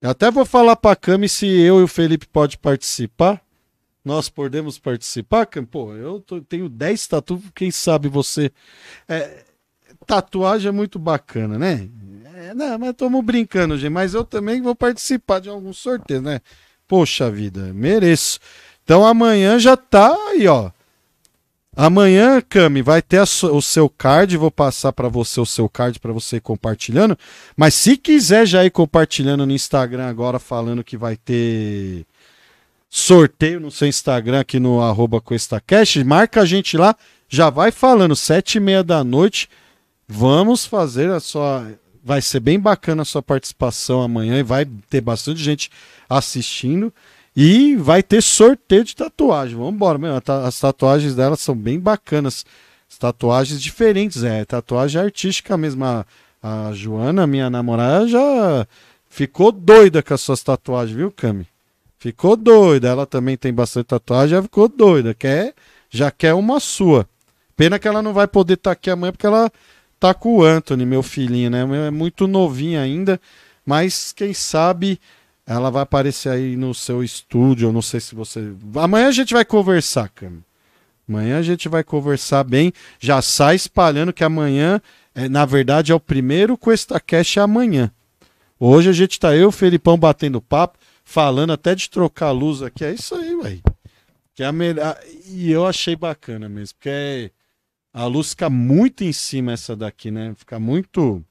Eu 0.00 0.10
até 0.10 0.30
vou 0.30 0.46
falar 0.46 0.76
pra 0.76 0.94
Cami 0.94 1.28
se 1.28 1.44
eu 1.44 1.80
e 1.80 1.82
o 1.82 1.88
Felipe 1.88 2.28
pode 2.28 2.56
participar. 2.56 3.42
Nós 4.06 4.28
podemos 4.28 4.78
participar? 4.78 5.48
Pô, 5.68 5.92
eu 5.92 6.20
tô- 6.20 6.40
tenho 6.40 6.68
10 6.68 7.08
tatu, 7.08 7.42
quem 7.52 7.72
sabe 7.72 8.08
você. 8.08 8.52
É, 9.08 9.42
tatuagem 10.06 10.68
é 10.68 10.70
muito 10.70 10.96
bacana, 10.96 11.58
né? 11.58 11.88
É, 12.36 12.54
não, 12.54 12.78
mas 12.78 12.90
estamos 12.90 13.24
brincando, 13.24 13.76
gente. 13.76 13.90
Mas 13.90 14.14
eu 14.14 14.22
também 14.22 14.62
vou 14.62 14.76
participar 14.76 15.40
de 15.40 15.48
algum 15.48 15.72
sorteio, 15.72 16.22
né? 16.22 16.40
Poxa 16.86 17.28
vida, 17.28 17.72
mereço. 17.74 18.38
Então 18.84 19.04
amanhã 19.04 19.58
já 19.58 19.76
tá 19.76 20.16
aí, 20.30 20.46
ó. 20.46 20.70
Amanhã, 21.74 22.40
Cami, 22.40 22.82
vai 22.82 23.02
ter 23.02 23.26
su- 23.26 23.54
o 23.54 23.60
seu 23.60 23.88
card, 23.90 24.36
vou 24.36 24.52
passar 24.52 24.92
para 24.92 25.08
você 25.08 25.40
o 25.40 25.44
seu 25.44 25.68
card 25.68 25.98
para 25.98 26.12
você 26.12 26.36
ir 26.36 26.40
compartilhando. 26.40 27.18
Mas 27.56 27.74
se 27.74 27.96
quiser 27.96 28.46
já 28.46 28.64
ir 28.64 28.70
compartilhando 28.70 29.44
no 29.44 29.52
Instagram 29.52 30.06
agora 30.06 30.38
falando 30.38 30.84
que 30.84 30.96
vai 30.96 31.16
ter 31.16 32.06
sorteio 32.96 33.60
no 33.60 33.70
seu 33.70 33.86
Instagram 33.86 34.40
aqui 34.40 34.58
no 34.58 34.80
arroba 34.80 35.22
marca 36.02 36.40
a 36.40 36.46
gente 36.46 36.78
lá, 36.78 36.96
já 37.28 37.50
vai 37.50 37.70
falando, 37.70 38.16
sete 38.16 38.56
e 38.56 38.60
meia 38.60 38.82
da 38.82 39.04
noite, 39.04 39.50
vamos 40.08 40.64
fazer 40.64 41.10
a 41.10 41.20
sua... 41.20 41.66
Vai 42.02 42.22
ser 42.22 42.40
bem 42.40 42.58
bacana 42.58 43.02
a 43.02 43.04
sua 43.04 43.20
participação 43.20 44.00
amanhã 44.00 44.38
e 44.38 44.42
vai 44.42 44.64
ter 44.88 45.00
bastante 45.00 45.42
gente 45.42 45.70
assistindo. 46.08 46.94
E 47.36 47.74
vai 47.76 48.00
ter 48.00 48.22
sorteio 48.22 48.84
de 48.84 48.94
tatuagem. 48.94 49.56
Vamos 49.56 49.74
embora, 49.74 49.98
As 50.46 50.58
tatuagens 50.58 51.16
delas 51.16 51.40
são 51.40 51.54
bem 51.54 51.80
bacanas. 51.80 52.46
As 52.88 52.96
tatuagens 52.96 53.60
diferentes, 53.60 54.22
é. 54.22 54.44
Tatuagem 54.44 55.02
artística 55.02 55.56
mesmo. 55.56 55.84
A, 55.84 56.06
a 56.40 56.72
Joana, 56.72 57.26
minha 57.26 57.50
namorada, 57.50 58.06
já 58.06 58.66
ficou 59.10 59.50
doida 59.50 60.00
com 60.00 60.14
as 60.14 60.20
suas 60.20 60.44
tatuagens, 60.44 60.96
viu, 60.96 61.10
Cami? 61.10 61.46
Ficou 61.98 62.36
doida. 62.36 62.88
Ela 62.88 63.06
também 63.06 63.36
tem 63.36 63.52
bastante 63.52 63.86
tatuagem, 63.86 64.36
já 64.36 64.42
ficou 64.42 64.68
doida. 64.68 65.14
Quer, 65.14 65.54
já 65.90 66.10
quer 66.10 66.34
uma 66.34 66.60
sua. 66.60 67.08
Pena 67.56 67.78
que 67.78 67.88
ela 67.88 68.02
não 68.02 68.12
vai 68.12 68.26
poder 68.26 68.54
estar 68.54 68.72
aqui 68.72 68.90
amanhã 68.90 69.12
porque 69.12 69.26
ela 69.26 69.50
tá 69.98 70.12
com 70.12 70.36
o 70.36 70.44
Anthony, 70.44 70.84
meu 70.84 71.02
filhinho, 71.02 71.50
né? 71.50 71.62
É 71.86 71.90
muito 71.90 72.26
novinho 72.26 72.80
ainda, 72.80 73.20
mas 73.64 74.12
quem 74.12 74.34
sabe 74.34 75.00
ela 75.46 75.70
vai 75.70 75.82
aparecer 75.82 76.28
aí 76.28 76.56
no 76.56 76.74
seu 76.74 77.02
estúdio. 77.02 77.68
Eu 77.68 77.72
não 77.72 77.82
sei 77.82 78.00
se 78.00 78.14
você. 78.14 78.52
Amanhã 78.74 79.08
a 79.08 79.12
gente 79.12 79.32
vai 79.32 79.44
conversar, 79.44 80.08
cara. 80.10 80.32
Amanhã 81.08 81.38
a 81.38 81.42
gente 81.42 81.68
vai 81.68 81.84
conversar 81.84 82.42
bem. 82.42 82.72
Já 82.98 83.22
sai 83.22 83.54
espalhando 83.54 84.12
que 84.12 84.24
amanhã, 84.24 84.80
é, 85.14 85.28
na 85.28 85.44
verdade, 85.44 85.92
é 85.92 85.94
o 85.94 86.00
primeiro 86.00 86.58
QuestaCast 86.58 87.38
amanhã. 87.38 87.90
Hoje 88.58 88.90
a 88.90 88.92
gente 88.92 89.20
tá 89.20 89.36
eu 89.36 89.48
o 89.48 89.52
Felipão 89.52 89.96
batendo 89.96 90.40
papo, 90.40 90.78
falando 91.06 91.52
até 91.52 91.74
de 91.74 91.88
trocar 91.88 92.26
a 92.26 92.32
luz 92.32 92.60
aqui. 92.60 92.84
É 92.84 92.92
isso 92.92 93.14
aí, 93.14 93.34
velho. 93.36 93.62
Que 94.34 94.42
é 94.42 94.46
a 94.46 94.52
melhor. 94.52 94.98
E 95.28 95.50
eu 95.50 95.64
achei 95.64 95.96
bacana 95.96 96.48
mesmo, 96.48 96.74
porque 96.74 96.90
é- 96.90 97.30
a 97.94 98.04
luz 98.04 98.30
fica 98.30 98.50
muito 98.50 99.04
em 99.04 99.12
cima 99.12 99.52
essa 99.52 99.74
daqui, 99.74 100.10
né? 100.10 100.34
Fica 100.36 100.58
muito. 100.58 101.24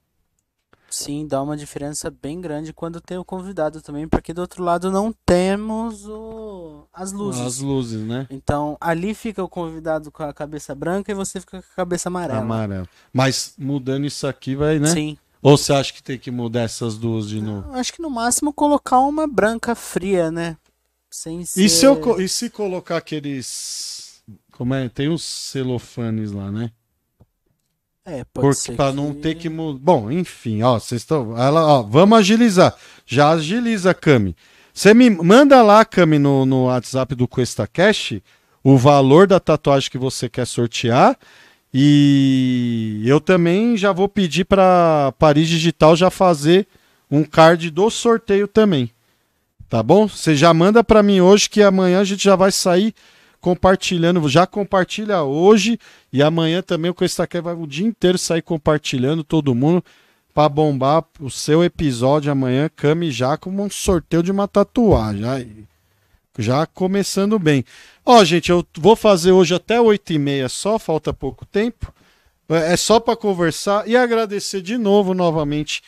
Sim, 0.90 1.28
dá 1.28 1.42
uma 1.44 1.58
diferença 1.58 2.10
bem 2.10 2.40
grande 2.40 2.72
quando 2.72 3.02
tem 3.02 3.18
o 3.18 3.26
convidado 3.26 3.82
também, 3.82 4.08
porque 4.08 4.34
do 4.34 4.40
outro 4.40 4.64
lado 4.64 4.90
não 4.90 5.14
temos 5.26 6.08
o... 6.08 6.88
as 6.94 7.12
luzes. 7.12 7.42
As 7.42 7.60
luzes, 7.60 8.02
né? 8.02 8.28
Então, 8.30 8.78
ali 8.80 9.14
fica 9.14 9.44
o 9.44 9.50
convidado 9.50 10.10
com 10.10 10.24
a 10.24 10.34
cabeça 10.34 10.74
branca 10.74 11.12
e 11.12 11.16
você 11.16 11.42
fica 11.42 11.62
com 11.62 11.72
a 11.74 11.76
cabeça 11.76 12.08
amarela. 12.08 12.40
Amarelo. 12.40 12.88
Mas 13.12 13.56
mudando 13.58 14.06
isso 14.06 14.26
aqui, 14.26 14.56
vai, 14.56 14.80
né? 14.80 14.88
Sim. 14.88 15.18
Ou 15.46 15.60
você 15.60 15.74
acha 15.74 15.94
que 15.94 16.02
tem 16.02 16.18
que 16.18 16.32
mudar 16.32 16.62
essas 16.62 16.98
duas 16.98 17.30
de 17.30 17.40
novo? 17.40 17.72
Acho 17.74 17.94
que 17.94 18.02
no 18.02 18.10
máximo 18.10 18.52
colocar 18.52 19.00
uma 19.02 19.28
branca 19.28 19.76
fria, 19.76 20.32
né? 20.32 20.58
Sem 21.08 21.46
ser... 21.46 21.62
E 21.62 21.70
se, 21.70 21.86
eu, 21.86 22.20
e 22.20 22.28
se 22.28 22.50
colocar 22.50 22.98
aqueles. 22.98 24.24
Como 24.54 24.74
é? 24.74 24.90
Tem 24.90 25.08
uns 25.08 25.24
celofanes 25.24 26.32
lá, 26.32 26.52
né? 26.52 26.72
É, 28.04 28.24
pode 28.24 28.48
Porque 28.48 28.56
ser 28.56 28.76
pra 28.76 28.92
não 28.92 29.14
ter 29.14 29.36
que 29.36 29.48
mudar. 29.48 29.78
Bom, 29.84 30.10
enfim, 30.10 30.64
ó, 30.64 30.80
vocês 30.80 31.02
estão. 31.02 31.38
Ela, 31.38 31.64
ó, 31.64 31.84
vamos 31.84 32.18
agilizar. 32.18 32.76
Já 33.06 33.30
agiliza, 33.30 33.94
Cami. 33.94 34.36
Você 34.74 34.96
me 34.96 35.12
manda 35.12 35.62
lá, 35.62 35.86
Cami, 35.86 36.18
no, 36.18 36.44
no 36.48 36.66
WhatsApp 36.66 37.14
do 37.14 37.28
QuestaCast 37.28 38.24
o 38.64 38.80
valor 38.80 39.28
da 39.28 39.40
tatuagem 39.40 39.92
que 39.92 39.98
você 40.00 40.28
quer 40.28 40.48
sortear. 40.48 41.16
E 41.78 43.04
eu 43.06 43.20
também 43.20 43.76
já 43.76 43.92
vou 43.92 44.08
pedir 44.08 44.46
para 44.46 45.14
Paris 45.20 45.50
Digital 45.50 45.94
já 45.94 46.10
fazer 46.10 46.66
um 47.12 47.22
card 47.22 47.70
do 47.70 47.90
sorteio 47.90 48.48
também. 48.48 48.90
Tá 49.68 49.84
bom? 49.84 50.08
Você 50.08 50.38
já 50.38 50.54
manda 50.54 50.86
para 50.86 51.04
mim 51.04 51.20
hoje 51.20 51.50
que 51.50 51.62
amanhã 51.62 52.00
a 52.00 52.06
gente 52.06 52.24
já 52.24 52.34
vai 52.38 52.50
sair 52.50 52.96
compartilhando. 53.42 54.26
Já 54.30 54.48
compartilha 54.48 55.22
hoje 55.24 55.78
e 56.14 56.24
amanhã 56.24 56.62
também 56.62 56.90
o 56.90 56.96
QuestaCast 56.96 57.44
vai 57.44 57.54
o 57.54 57.68
dia 57.68 57.86
inteiro 57.86 58.18
sair 58.18 58.42
compartilhando 58.42 59.22
todo 59.22 59.54
mundo 59.54 59.84
para 60.34 60.48
bombar 60.48 61.04
o 61.20 61.30
seu 61.30 61.62
episódio 61.62 62.32
amanhã, 62.32 62.70
Cami, 62.74 63.12
já 63.12 63.36
como 63.36 63.62
um 63.62 63.70
sorteio 63.70 64.24
de 64.24 64.32
uma 64.32 64.48
tatuagem. 64.48 65.26
Aí, 65.26 65.66
já 66.38 66.66
começando 66.66 67.38
bem. 67.40 67.64
Ó, 68.06 68.24
gente, 68.24 68.50
eu 68.52 68.66
vou 68.78 68.96
fazer 68.96 69.32
hoje 69.32 69.54
até 69.56 69.78
8h30 69.78 70.50
só, 70.50 70.78
falta 70.78 71.14
pouco 71.14 71.46
tempo. 71.46 71.94
É 72.50 72.74
é 72.74 72.78
só 72.78 73.00
para 73.00 73.16
conversar 73.16 73.88
e 73.88 73.96
agradecer 73.96 74.62
de 74.62 74.78
novo, 74.78 75.14
novamente, 75.14 75.82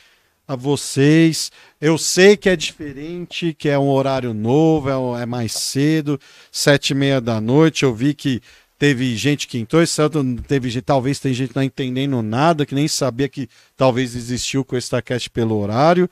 a 0.48 0.56
vocês. 0.56 1.52
Eu 1.80 1.98
sei 1.98 2.38
que 2.38 2.50
é 2.50 2.56
diferente, 2.56 3.54
que 3.54 3.70
é 3.70 3.78
um 3.78 3.90
horário 3.90 4.34
novo, 4.34 5.16
é, 5.18 5.24
é 5.24 5.26
mais 5.26 5.54
cedo, 5.54 6.20
sete 6.52 6.92
e 6.92 6.96
meia 6.96 7.20
da 7.22 7.42
noite. 7.42 7.84
Eu 7.84 7.94
vi 7.94 8.14
que 8.14 8.42
teve 8.80 9.16
gente 9.16 9.48
que 9.48 9.58
entrou, 9.58 9.82
esse 9.82 10.02
ano 10.02 10.42
teve 10.42 10.82
talvez 10.82 11.20
tem 11.20 11.34
gente 11.34 11.56
não 11.56 11.64
entendendo 11.64 12.22
nada, 12.22 12.66
que 12.66 12.76
nem 12.76 12.88
sabia 12.88 13.28
que 13.28 13.50
talvez 13.76 14.16
existiu 14.16 14.64
com 14.64 14.78
esse 14.78 14.90
Tacast 14.90 15.30
pelo 15.30 15.60
horário. 15.60 16.10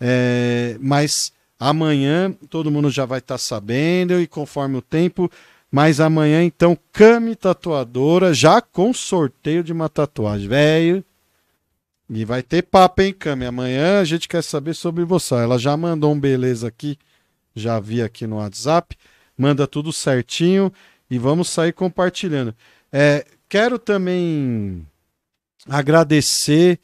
É, 0.00 0.76
mas 0.80 1.32
amanhã 1.58 2.32
todo 2.50 2.70
mundo 2.70 2.90
já 2.90 3.04
vai 3.04 3.18
estar 3.18 3.38
sabendo 3.38 4.20
e 4.20 4.26
conforme 4.26 4.76
o 4.76 4.82
tempo. 4.82 5.30
Mas 5.70 6.00
amanhã, 6.00 6.42
então, 6.42 6.78
Cami 6.92 7.34
Tatuadora, 7.34 8.32
já 8.32 8.60
com 8.60 8.94
sorteio 8.94 9.64
de 9.64 9.72
uma 9.72 9.88
tatuagem, 9.88 10.48
velho. 10.48 11.04
E 12.08 12.24
vai 12.24 12.42
ter 12.42 12.62
papo, 12.62 13.02
hein, 13.02 13.12
Cami? 13.12 13.44
Amanhã 13.44 14.00
a 14.00 14.04
gente 14.04 14.28
quer 14.28 14.42
saber 14.42 14.74
sobre 14.74 15.04
você. 15.04 15.34
Ela 15.34 15.58
já 15.58 15.76
mandou 15.76 16.12
um 16.12 16.20
beleza 16.20 16.68
aqui, 16.68 16.96
já 17.54 17.80
vi 17.80 18.00
aqui 18.00 18.26
no 18.26 18.36
WhatsApp. 18.36 18.96
Manda 19.36 19.66
tudo 19.66 19.92
certinho 19.92 20.72
e 21.10 21.18
vamos 21.18 21.48
sair 21.48 21.72
compartilhando. 21.72 22.54
É, 22.92 23.26
quero 23.48 23.78
também 23.78 24.86
agradecer 25.68 26.78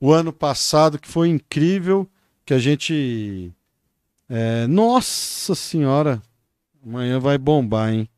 o 0.00 0.12
ano 0.12 0.32
passado, 0.32 0.98
que 0.98 1.08
foi 1.08 1.28
incrível, 1.28 2.08
que 2.44 2.54
a 2.54 2.58
gente. 2.58 3.52
É, 4.28 4.66
nossa 4.66 5.54
Senhora, 5.54 6.22
amanhã 6.84 7.18
vai 7.18 7.38
bombar, 7.38 7.92
hein? 7.92 8.08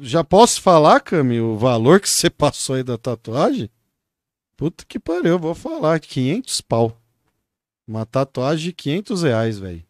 Já 0.00 0.22
posso 0.22 0.60
falar, 0.60 1.00
Cami, 1.00 1.40
o 1.40 1.56
valor 1.56 2.00
que 2.00 2.08
você 2.08 2.28
passou 2.30 2.76
aí 2.76 2.82
da 2.82 2.98
tatuagem? 2.98 3.70
Puta 4.56 4.84
que 4.86 4.98
pariu, 4.98 5.32
eu 5.32 5.38
vou 5.38 5.54
falar. 5.54 5.98
500 5.98 6.60
pau. 6.60 6.96
Uma 7.86 8.06
tatuagem 8.06 8.66
de 8.66 8.72
500 8.72 9.22
reais, 9.22 9.58
velho. 9.58 9.82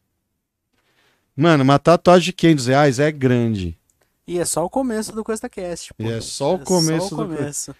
Mano, 1.37 1.63
uma 1.63 1.79
tatuagem 1.79 2.27
de 2.27 2.33
500 2.33 2.67
reais 2.67 2.99
é 2.99 3.11
grande. 3.11 3.79
E 4.27 4.39
é 4.39 4.45
só 4.45 4.65
o 4.65 4.71
começo 4.71 5.13
do 5.13 5.25
QuestaCast. 5.25 5.93
pô. 5.95 6.03
E 6.03 6.11
é 6.11 6.21
só 6.21 6.55
o 6.55 6.59
começo 6.59 7.09
só 7.09 7.15
o 7.17 7.19
do 7.19 7.37
começo. 7.37 7.75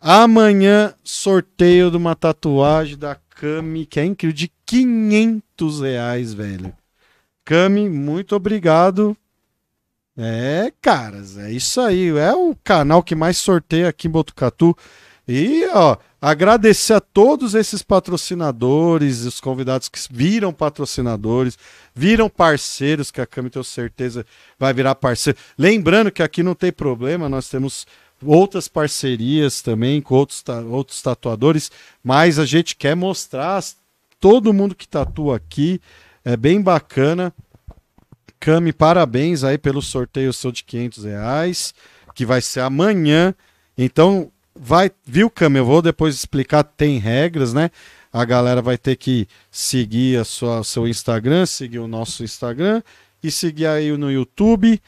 Amanhã, 0.00 0.94
sorteio 1.04 1.90
de 1.90 1.96
uma 1.96 2.16
tatuagem 2.16 2.96
da 2.96 3.14
Cami, 3.38 3.86
que 3.86 4.00
é 4.00 4.04
incrível, 4.04 4.34
de 4.34 4.50
500 4.66 5.80
reais, 5.80 6.34
velho. 6.34 6.74
Cami, 7.44 7.88
muito 7.88 8.34
obrigado. 8.34 9.16
É, 10.16 10.72
caras, 10.82 11.38
é 11.38 11.52
isso 11.52 11.80
aí. 11.80 12.08
É 12.18 12.34
o 12.34 12.56
canal 12.64 13.00
que 13.00 13.14
mais 13.14 13.38
sorteia 13.38 13.88
aqui 13.88 14.08
em 14.08 14.10
Botucatu. 14.10 14.76
E, 15.28 15.68
ó, 15.72 15.96
agradecer 16.20 16.94
a 16.94 17.00
todos 17.00 17.54
esses 17.54 17.80
patrocinadores, 17.80 19.24
os 19.24 19.40
convidados 19.40 19.88
que 19.88 20.00
viram 20.10 20.52
patrocinadores, 20.52 21.56
viram 21.94 22.28
parceiros, 22.28 23.12
que 23.12 23.20
a 23.20 23.26
Cami, 23.26 23.50
tenho 23.50 23.64
certeza, 23.64 24.26
vai 24.58 24.74
virar 24.74 24.96
parceiro. 24.96 25.38
Lembrando 25.56 26.10
que 26.10 26.24
aqui 26.24 26.42
não 26.42 26.56
tem 26.56 26.72
problema, 26.72 27.28
nós 27.28 27.48
temos 27.48 27.86
outras 28.24 28.68
parcerias 28.68 29.62
também 29.62 30.00
com 30.00 30.14
outros, 30.14 30.44
outros 30.70 31.00
tatuadores, 31.02 31.70
mas 32.02 32.38
a 32.38 32.46
gente 32.46 32.76
quer 32.76 32.94
mostrar 32.94 33.62
todo 34.20 34.52
mundo 34.52 34.74
que 34.74 34.88
tatua 34.88 35.36
aqui. 35.36 35.80
É 36.24 36.36
bem 36.36 36.60
bacana. 36.60 37.32
Cami, 38.40 38.72
parabéns 38.72 39.42
aí 39.44 39.58
pelo 39.58 39.82
sorteio 39.82 40.32
seu 40.32 40.52
de 40.52 40.62
500 40.62 41.04
reais, 41.04 41.74
que 42.14 42.24
vai 42.24 42.40
ser 42.40 42.60
amanhã. 42.60 43.34
Então, 43.76 44.30
vai, 44.54 44.90
viu, 45.04 45.28
Cami? 45.30 45.58
Eu 45.58 45.64
vou 45.64 45.82
depois 45.82 46.14
explicar, 46.14 46.62
tem 46.62 46.98
regras, 46.98 47.52
né? 47.52 47.70
A 48.12 48.24
galera 48.24 48.62
vai 48.62 48.78
ter 48.78 48.96
que 48.96 49.28
seguir 49.50 50.18
a 50.18 50.24
sua, 50.24 50.64
seu 50.64 50.86
Instagram, 50.88 51.46
seguir 51.46 51.78
o 51.78 51.88
nosso 51.88 52.24
Instagram 52.24 52.82
e 53.22 53.30
seguir 53.30 53.66
aí 53.66 53.96
no 53.96 54.10
YouTube. 54.10 54.80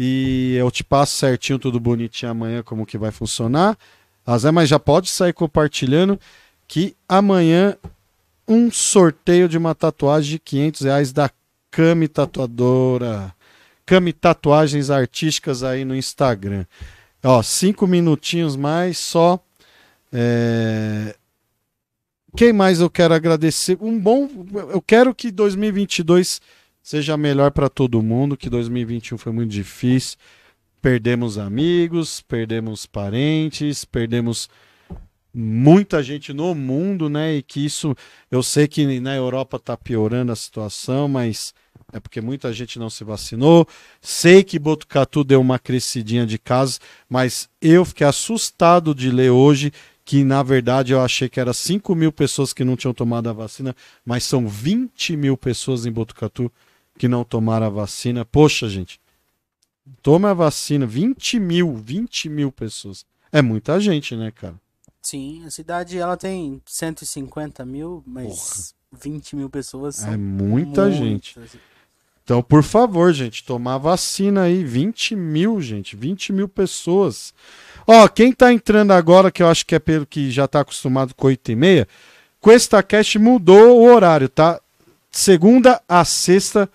E 0.00 0.54
eu 0.56 0.70
te 0.70 0.84
passo 0.84 1.16
certinho, 1.16 1.58
tudo 1.58 1.80
bonitinho 1.80 2.30
amanhã, 2.30 2.62
como 2.62 2.86
que 2.86 2.96
vai 2.96 3.10
funcionar. 3.10 3.76
Ah, 4.24 4.38
Zé, 4.38 4.52
mas 4.52 4.68
já 4.68 4.78
pode 4.78 5.10
sair 5.10 5.32
compartilhando 5.32 6.20
que 6.68 6.94
amanhã 7.08 7.76
um 8.46 8.70
sorteio 8.70 9.48
de 9.48 9.58
uma 9.58 9.74
tatuagem 9.74 10.30
de 10.30 10.38
500 10.38 10.80
reais 10.82 11.12
da 11.12 11.28
Cami 11.72 12.06
Tatuadora. 12.06 13.34
Cami 13.84 14.12
Tatuagens 14.12 14.88
Artísticas 14.88 15.64
aí 15.64 15.84
no 15.84 15.96
Instagram. 15.96 16.64
Ó, 17.24 17.42
cinco 17.42 17.84
minutinhos 17.84 18.54
mais 18.54 18.98
só. 18.98 19.40
É, 20.12 21.16
Quem 22.36 22.52
mais 22.52 22.80
eu 22.80 22.88
quero 22.88 23.14
agradecer? 23.14 23.76
Um 23.80 23.98
bom. 23.98 24.28
Eu 24.70 24.80
quero 24.80 25.12
que 25.12 25.32
2022 25.32 26.40
seja 26.88 27.18
melhor 27.18 27.50
para 27.50 27.68
todo 27.68 28.02
mundo, 28.02 28.34
que 28.34 28.48
2021 28.48 29.18
foi 29.18 29.30
muito 29.30 29.50
difícil. 29.50 30.16
Perdemos 30.80 31.36
amigos, 31.36 32.22
perdemos 32.22 32.86
parentes, 32.86 33.84
perdemos 33.84 34.48
muita 35.34 36.02
gente 36.02 36.32
no 36.32 36.54
mundo, 36.54 37.10
né? 37.10 37.34
E 37.34 37.42
que 37.42 37.62
isso, 37.62 37.94
eu 38.30 38.42
sei 38.42 38.66
que 38.66 39.00
na 39.00 39.14
Europa 39.14 39.58
tá 39.58 39.76
piorando 39.76 40.32
a 40.32 40.36
situação, 40.36 41.06
mas 41.08 41.52
é 41.92 42.00
porque 42.00 42.22
muita 42.22 42.54
gente 42.54 42.78
não 42.78 42.88
se 42.88 43.04
vacinou. 43.04 43.68
Sei 44.00 44.42
que 44.42 44.58
Botucatu 44.58 45.22
deu 45.22 45.42
uma 45.42 45.58
crescidinha 45.58 46.24
de 46.24 46.38
casos, 46.38 46.80
mas 47.06 47.50
eu 47.60 47.84
fiquei 47.84 48.06
assustado 48.06 48.94
de 48.94 49.10
ler 49.10 49.28
hoje 49.28 49.74
que, 50.06 50.24
na 50.24 50.42
verdade, 50.42 50.94
eu 50.94 51.02
achei 51.02 51.28
que 51.28 51.38
era 51.38 51.52
5 51.52 51.94
mil 51.94 52.10
pessoas 52.10 52.54
que 52.54 52.64
não 52.64 52.76
tinham 52.76 52.94
tomado 52.94 53.28
a 53.28 53.32
vacina, 53.34 53.76
mas 54.06 54.24
são 54.24 54.48
20 54.48 55.18
mil 55.18 55.36
pessoas 55.36 55.84
em 55.84 55.92
Botucatu 55.92 56.50
que 56.98 57.08
não 57.08 57.24
tomaram 57.24 57.66
a 57.66 57.70
vacina. 57.70 58.24
Poxa, 58.24 58.68
gente, 58.68 59.00
toma 60.02 60.30
a 60.30 60.34
vacina, 60.34 60.84
20 60.86 61.38
mil, 61.38 61.74
20 61.74 62.28
mil 62.28 62.52
pessoas. 62.52 63.06
É 63.32 63.40
muita 63.40 63.80
gente, 63.80 64.16
né, 64.16 64.30
cara? 64.30 64.54
Sim, 65.00 65.44
a 65.46 65.50
cidade 65.50 65.96
ela 65.96 66.16
tem 66.16 66.60
150 66.66 67.64
mil, 67.64 68.02
mas 68.06 68.74
20 68.92 69.36
mil 69.36 69.48
pessoas 69.48 69.96
são 69.96 70.12
É 70.12 70.16
muita 70.16 70.90
gente. 70.90 71.38
muitas. 71.38 71.58
Então, 72.24 72.42
por 72.42 72.62
favor, 72.62 73.10
gente, 73.14 73.42
tomar 73.42 73.78
vacina 73.78 74.42
aí. 74.42 74.62
20 74.62 75.16
mil, 75.16 75.62
gente. 75.62 75.96
20 75.96 76.30
mil 76.34 76.46
pessoas. 76.46 77.32
Ó, 77.86 78.06
quem 78.06 78.32
tá 78.32 78.52
entrando 78.52 78.90
agora, 78.90 79.30
que 79.30 79.42
eu 79.42 79.48
acho 79.48 79.64
que 79.64 79.74
é 79.74 79.78
pelo 79.78 80.04
que 80.04 80.30
já 80.30 80.46
tá 80.46 80.60
acostumado 80.60 81.14
com 81.14 81.26
8 81.26 81.52
e 81.52 81.56
meia, 81.56 81.88
QuestaCast 82.42 83.18
mudou 83.18 83.78
o 83.78 83.84
horário, 83.90 84.28
tá? 84.28 84.60
Segunda 85.10 85.80
a 85.88 86.04
sexta, 86.04 86.68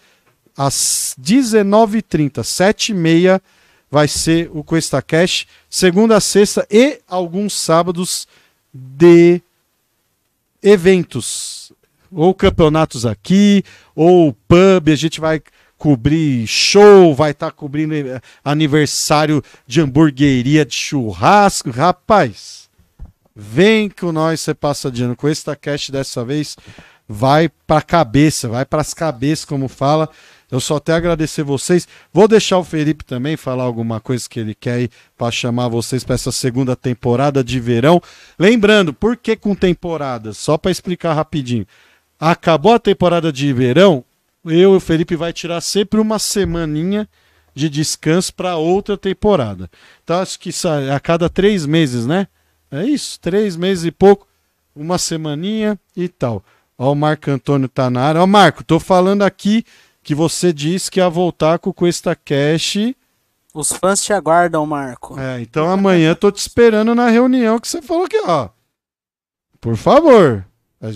às 0.57 1.15
19h30, 1.21 2.43
7 2.43 2.91
e 2.91 2.95
meia, 2.95 3.41
vai 3.89 4.07
ser 4.07 4.49
o 4.53 4.63
QuestaCast. 4.63 5.47
Segunda 5.69 6.17
a 6.17 6.21
sexta 6.21 6.65
e 6.69 6.99
alguns 7.07 7.53
sábados 7.53 8.27
de 8.73 9.41
eventos 10.61 11.71
ou 12.11 12.33
campeonatos 12.33 13.05
aqui, 13.05 13.63
ou 13.95 14.33
pub, 14.47 14.89
a 14.89 14.95
gente 14.95 15.19
vai 15.19 15.41
cobrir 15.77 16.47
show, 16.47 17.13
vai 17.13 17.31
estar 17.31 17.51
cobrindo 17.51 17.93
eh, 17.93 18.21
aniversário 18.43 19.43
de 19.67 19.81
hamburgueria, 19.81 20.65
de 20.65 20.73
churrasco. 20.73 21.69
Rapaz, 21.71 22.69
vem 23.35 23.89
com 23.89 24.11
nós, 24.11 24.41
você 24.41 24.53
passa 24.53 24.89
de 24.89 25.03
ano. 25.03 25.15
Com 25.15 25.27
esse 25.27 25.43
cast 25.57 25.91
dessa 25.91 26.23
vez, 26.23 26.55
vai 27.07 27.49
pra 27.67 27.81
cabeça, 27.81 28.47
vai 28.47 28.63
pras 28.63 28.93
cabeças, 28.93 29.43
como 29.43 29.67
fala. 29.67 30.09
Eu 30.53 30.59
só 30.59 30.75
até 30.75 30.93
agradecer 30.93 31.41
vocês. 31.41 31.87
Vou 32.13 32.27
deixar 32.27 32.59
o 32.59 32.63
Felipe 32.63 33.03
também 33.03 33.35
falar 33.35 33.63
alguma 33.63 33.99
coisa 33.99 34.29
que 34.29 34.39
ele 34.39 34.53
quer 34.53 34.73
aí 34.73 34.89
para 35.17 35.31
chamar 35.31 35.67
vocês 35.67 36.03
para 36.03 36.13
essa 36.13 36.31
segunda 36.31 36.75
temporada 36.75 37.43
de 37.43 37.59
verão. 37.59 37.99
Lembrando, 38.37 38.93
por 38.93 39.17
que 39.17 39.35
com 39.35 39.55
temporada? 39.55 40.31
Só 40.31 40.55
para 40.55 40.69
explicar 40.69 41.15
rapidinho. 41.15 41.65
Acabou 42.19 42.75
a 42.75 42.77
temporada 42.77 43.33
de 43.33 43.51
verão, 43.51 44.05
eu 44.45 44.75
e 44.75 44.77
o 44.77 44.79
Felipe 44.79 45.15
vai 45.15 45.33
tirar 45.33 45.59
sempre 45.59 45.99
uma 45.99 46.19
semaninha 46.19 47.09
de 47.55 47.67
descanso 47.67 48.31
para 48.31 48.55
outra 48.55 48.95
temporada. 48.95 49.67
Então 50.03 50.19
acho 50.21 50.39
que 50.39 50.51
sai 50.51 50.91
a 50.91 50.99
cada 50.99 51.31
três 51.31 51.65
meses, 51.65 52.05
né? 52.05 52.27
É 52.69 52.85
isso, 52.85 53.19
três 53.19 53.55
meses 53.55 53.85
e 53.85 53.91
pouco, 53.91 54.27
uma 54.75 54.99
semaninha 54.99 55.79
e 55.97 56.07
tal. 56.07 56.45
Ó, 56.77 56.91
o 56.91 56.95
Marco 56.95 57.31
Antônio 57.31 57.67
tá 57.67 57.89
na 57.89 58.01
área. 58.01 58.21
Ó, 58.21 58.27
Marco, 58.27 58.63
tô 58.63 58.79
falando 58.79 59.23
aqui 59.23 59.65
que 60.03 60.13
você 60.13 60.51
disse 60.51 60.91
que 60.91 60.99
ia 60.99 61.09
voltar 61.09 61.59
com 61.59 61.69
o 61.69 61.73
Cuesta 61.73 62.15
Cash. 62.15 62.93
Os 63.53 63.71
fãs 63.71 64.03
te 64.03 64.11
aguardam, 64.11 64.65
Marco. 64.65 65.19
É, 65.19 65.39
então 65.41 65.69
amanhã 65.69 66.13
tô 66.13 66.31
te 66.31 66.39
esperando 66.39 66.93
na 66.93 67.09
reunião 67.09 67.59
que 67.59 67.67
você 67.67 67.81
falou 67.81 68.07
que, 68.07 68.19
ó. 68.25 68.49
Por 69.61 69.77
favor, 69.77 70.45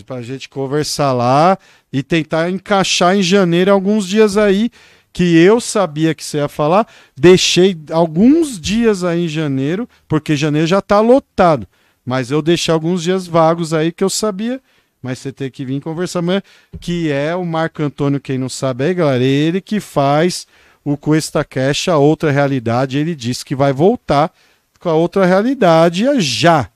pra 0.05 0.21
gente 0.21 0.49
conversar 0.49 1.13
lá 1.13 1.57
e 1.93 2.03
tentar 2.03 2.49
encaixar 2.49 3.15
em 3.15 3.23
janeiro 3.23 3.71
alguns 3.71 4.07
dias 4.07 4.35
aí 4.35 4.69
que 5.13 5.37
eu 5.37 5.61
sabia 5.61 6.13
que 6.13 6.23
você 6.23 6.37
ia 6.37 6.47
falar. 6.47 6.85
Deixei 7.15 7.77
alguns 7.91 8.59
dias 8.59 9.03
aí 9.03 9.25
em 9.25 9.29
janeiro, 9.29 9.87
porque 10.07 10.35
janeiro 10.35 10.67
já 10.67 10.81
tá 10.81 10.99
lotado. 10.99 11.65
Mas 12.05 12.29
eu 12.29 12.41
deixei 12.41 12.73
alguns 12.73 13.03
dias 13.03 13.25
vagos 13.25 13.73
aí 13.73 13.91
que 13.91 14.03
eu 14.03 14.09
sabia. 14.09 14.61
Mas 15.07 15.19
você 15.19 15.31
tem 15.31 15.49
que 15.49 15.63
vir 15.63 15.79
conversar 15.79 16.19
amanhã, 16.19 16.41
que 16.81 17.09
é 17.09 17.33
o 17.33 17.45
Marco 17.45 17.81
Antônio, 17.81 18.19
quem 18.19 18.37
não 18.37 18.49
sabe 18.49 18.83
aí, 18.83 18.93
galera, 18.93 19.23
ele 19.23 19.61
que 19.61 19.79
faz 19.79 20.45
o 20.83 20.97
Cuesta 20.97 21.45
Cash, 21.45 21.87
a 21.87 21.97
outra 21.97 22.29
realidade. 22.29 22.97
Ele 22.97 23.15
disse 23.15 23.45
que 23.45 23.55
vai 23.55 23.71
voltar 23.71 24.33
com 24.81 24.89
a 24.89 24.93
outra 24.93 25.25
realidade 25.25 26.05
já. 26.19 26.69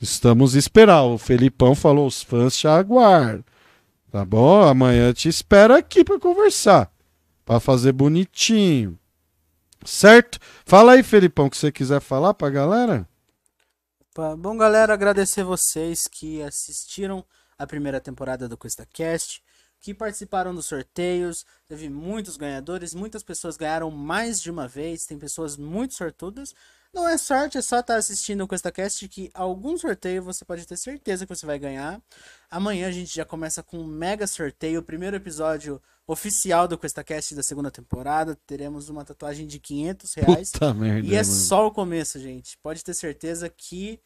Estamos 0.00 0.54
esperando. 0.54 1.14
O 1.14 1.18
Felipão 1.18 1.74
falou: 1.74 2.06
os 2.06 2.22
fãs 2.22 2.56
te 2.56 2.68
aguardam. 2.68 3.42
Tá 4.12 4.24
bom? 4.24 4.62
Amanhã 4.62 5.12
te 5.12 5.28
espera 5.28 5.78
aqui 5.78 6.04
para 6.04 6.20
conversar. 6.20 6.88
Para 7.44 7.58
fazer 7.58 7.90
bonitinho. 7.90 8.96
Certo? 9.84 10.38
Fala 10.64 10.92
aí, 10.92 11.02
Felipão, 11.02 11.46
o 11.46 11.50
que 11.50 11.56
você 11.56 11.72
quiser 11.72 12.00
falar 12.00 12.34
pra 12.34 12.50
galera. 12.50 13.04
Bom, 14.38 14.56
galera, 14.56 14.94
agradecer 14.94 15.42
vocês 15.42 16.06
que 16.06 16.40
assistiram 16.42 17.24
a 17.58 17.66
primeira 17.66 18.00
temporada 18.00 18.48
do 18.48 18.56
QuestaCast, 18.56 19.42
que 19.80 19.92
participaram 19.92 20.54
dos 20.54 20.66
sorteios. 20.66 21.44
Teve 21.66 21.88
muitos 21.88 22.36
ganhadores, 22.36 22.94
muitas 22.94 23.22
pessoas 23.22 23.56
ganharam 23.56 23.90
mais 23.90 24.40
de 24.40 24.50
uma 24.50 24.68
vez. 24.68 25.06
Tem 25.06 25.18
pessoas 25.18 25.56
muito 25.56 25.94
sortudas. 25.94 26.54
Não 26.92 27.06
é 27.06 27.18
sorte, 27.18 27.58
é 27.58 27.62
só 27.62 27.80
estar 27.80 27.96
assistindo 27.96 28.42
o 28.42 28.48
QuestaCast 28.48 29.08
que 29.08 29.30
algum 29.34 29.76
sorteio 29.76 30.22
você 30.22 30.44
pode 30.44 30.66
ter 30.66 30.76
certeza 30.76 31.26
que 31.26 31.34
você 31.34 31.44
vai 31.44 31.58
ganhar. 31.58 32.00
Amanhã 32.50 32.88
a 32.88 32.92
gente 32.92 33.14
já 33.14 33.26
começa 33.26 33.62
com 33.62 33.78
um 33.78 33.86
mega 33.86 34.26
sorteio, 34.26 34.80
o 34.80 34.82
primeiro 34.82 35.16
episódio 35.16 35.80
oficial 36.06 36.66
do 36.66 36.78
QuestaCast 36.78 37.34
da 37.34 37.42
segunda 37.42 37.70
temporada. 37.70 38.34
Teremos 38.46 38.88
uma 38.88 39.04
tatuagem 39.04 39.46
de 39.46 39.60
500 39.60 40.14
reais. 40.14 40.50
Puta 40.50 40.72
merda. 40.72 41.06
E 41.06 41.14
é 41.14 41.22
mano. 41.22 41.34
só 41.34 41.66
o 41.66 41.70
começo, 41.70 42.18
gente. 42.18 42.56
Pode 42.62 42.82
ter 42.82 42.94
certeza 42.94 43.50
que 43.50 44.00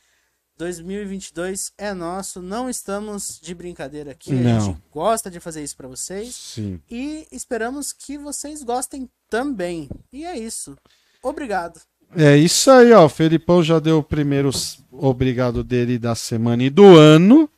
2022 0.59 1.73
é 1.79 1.93
nosso. 1.95 2.41
Não 2.41 2.69
estamos 2.69 3.39
de 3.43 3.55
brincadeira 3.55 4.13
aqui. 4.13 4.33
A 4.33 4.35
Não. 4.35 4.61
gente 4.61 4.79
gosta 4.93 5.31
de 5.31 5.41
fazer 5.41 5.63
isso 5.63 5.77
pra 5.77 5.89
vocês. 5.89 6.35
Sim. 6.35 6.81
E 6.91 7.27
esperamos 7.33 7.93
que 7.93 8.17
vocês 8.19 8.63
gostem 8.63 9.09
também. 9.29 9.89
E 10.13 10.25
é 10.25 10.39
isso. 10.39 10.77
Obrigado. 11.23 11.81
É 12.15 12.37
isso 12.37 12.71
aí, 12.71 12.93
ó. 12.93 13.07
O 13.07 13.09
Felipão 13.09 13.63
já 13.63 13.79
deu 13.79 13.99
o 13.99 14.03
primeiro 14.03 14.51
obrigado 14.91 15.65
dele 15.65 15.99
da 15.99 16.15
semana 16.15 16.63
e 16.63 16.71
do 16.71 16.85
ano. 16.97 17.49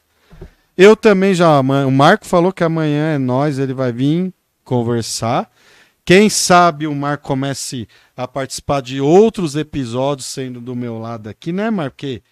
Eu 0.77 0.97
também 0.97 1.35
já. 1.35 1.61
O 1.61 1.91
Marco 1.91 2.27
falou 2.27 2.53
que 2.53 2.65
amanhã 2.65 3.15
é 3.15 3.19
nós, 3.19 3.59
ele 3.59 3.75
vai 3.75 3.93
vir 3.93 4.33
conversar. 4.65 5.51
Quem 6.05 6.29
sabe 6.29 6.87
o 6.87 6.95
Marco 6.95 7.27
comece 7.27 7.89
a 8.17 8.29
participar 8.29 8.83
de 8.83 9.01
outros 9.01 9.57
episódios 9.57 10.27
sendo 10.27 10.61
do 10.61 10.77
meu 10.77 10.99
lado 10.99 11.29
aqui, 11.29 11.51
né, 11.53 11.71
Marco? 11.71 11.97
Porque 11.97 12.23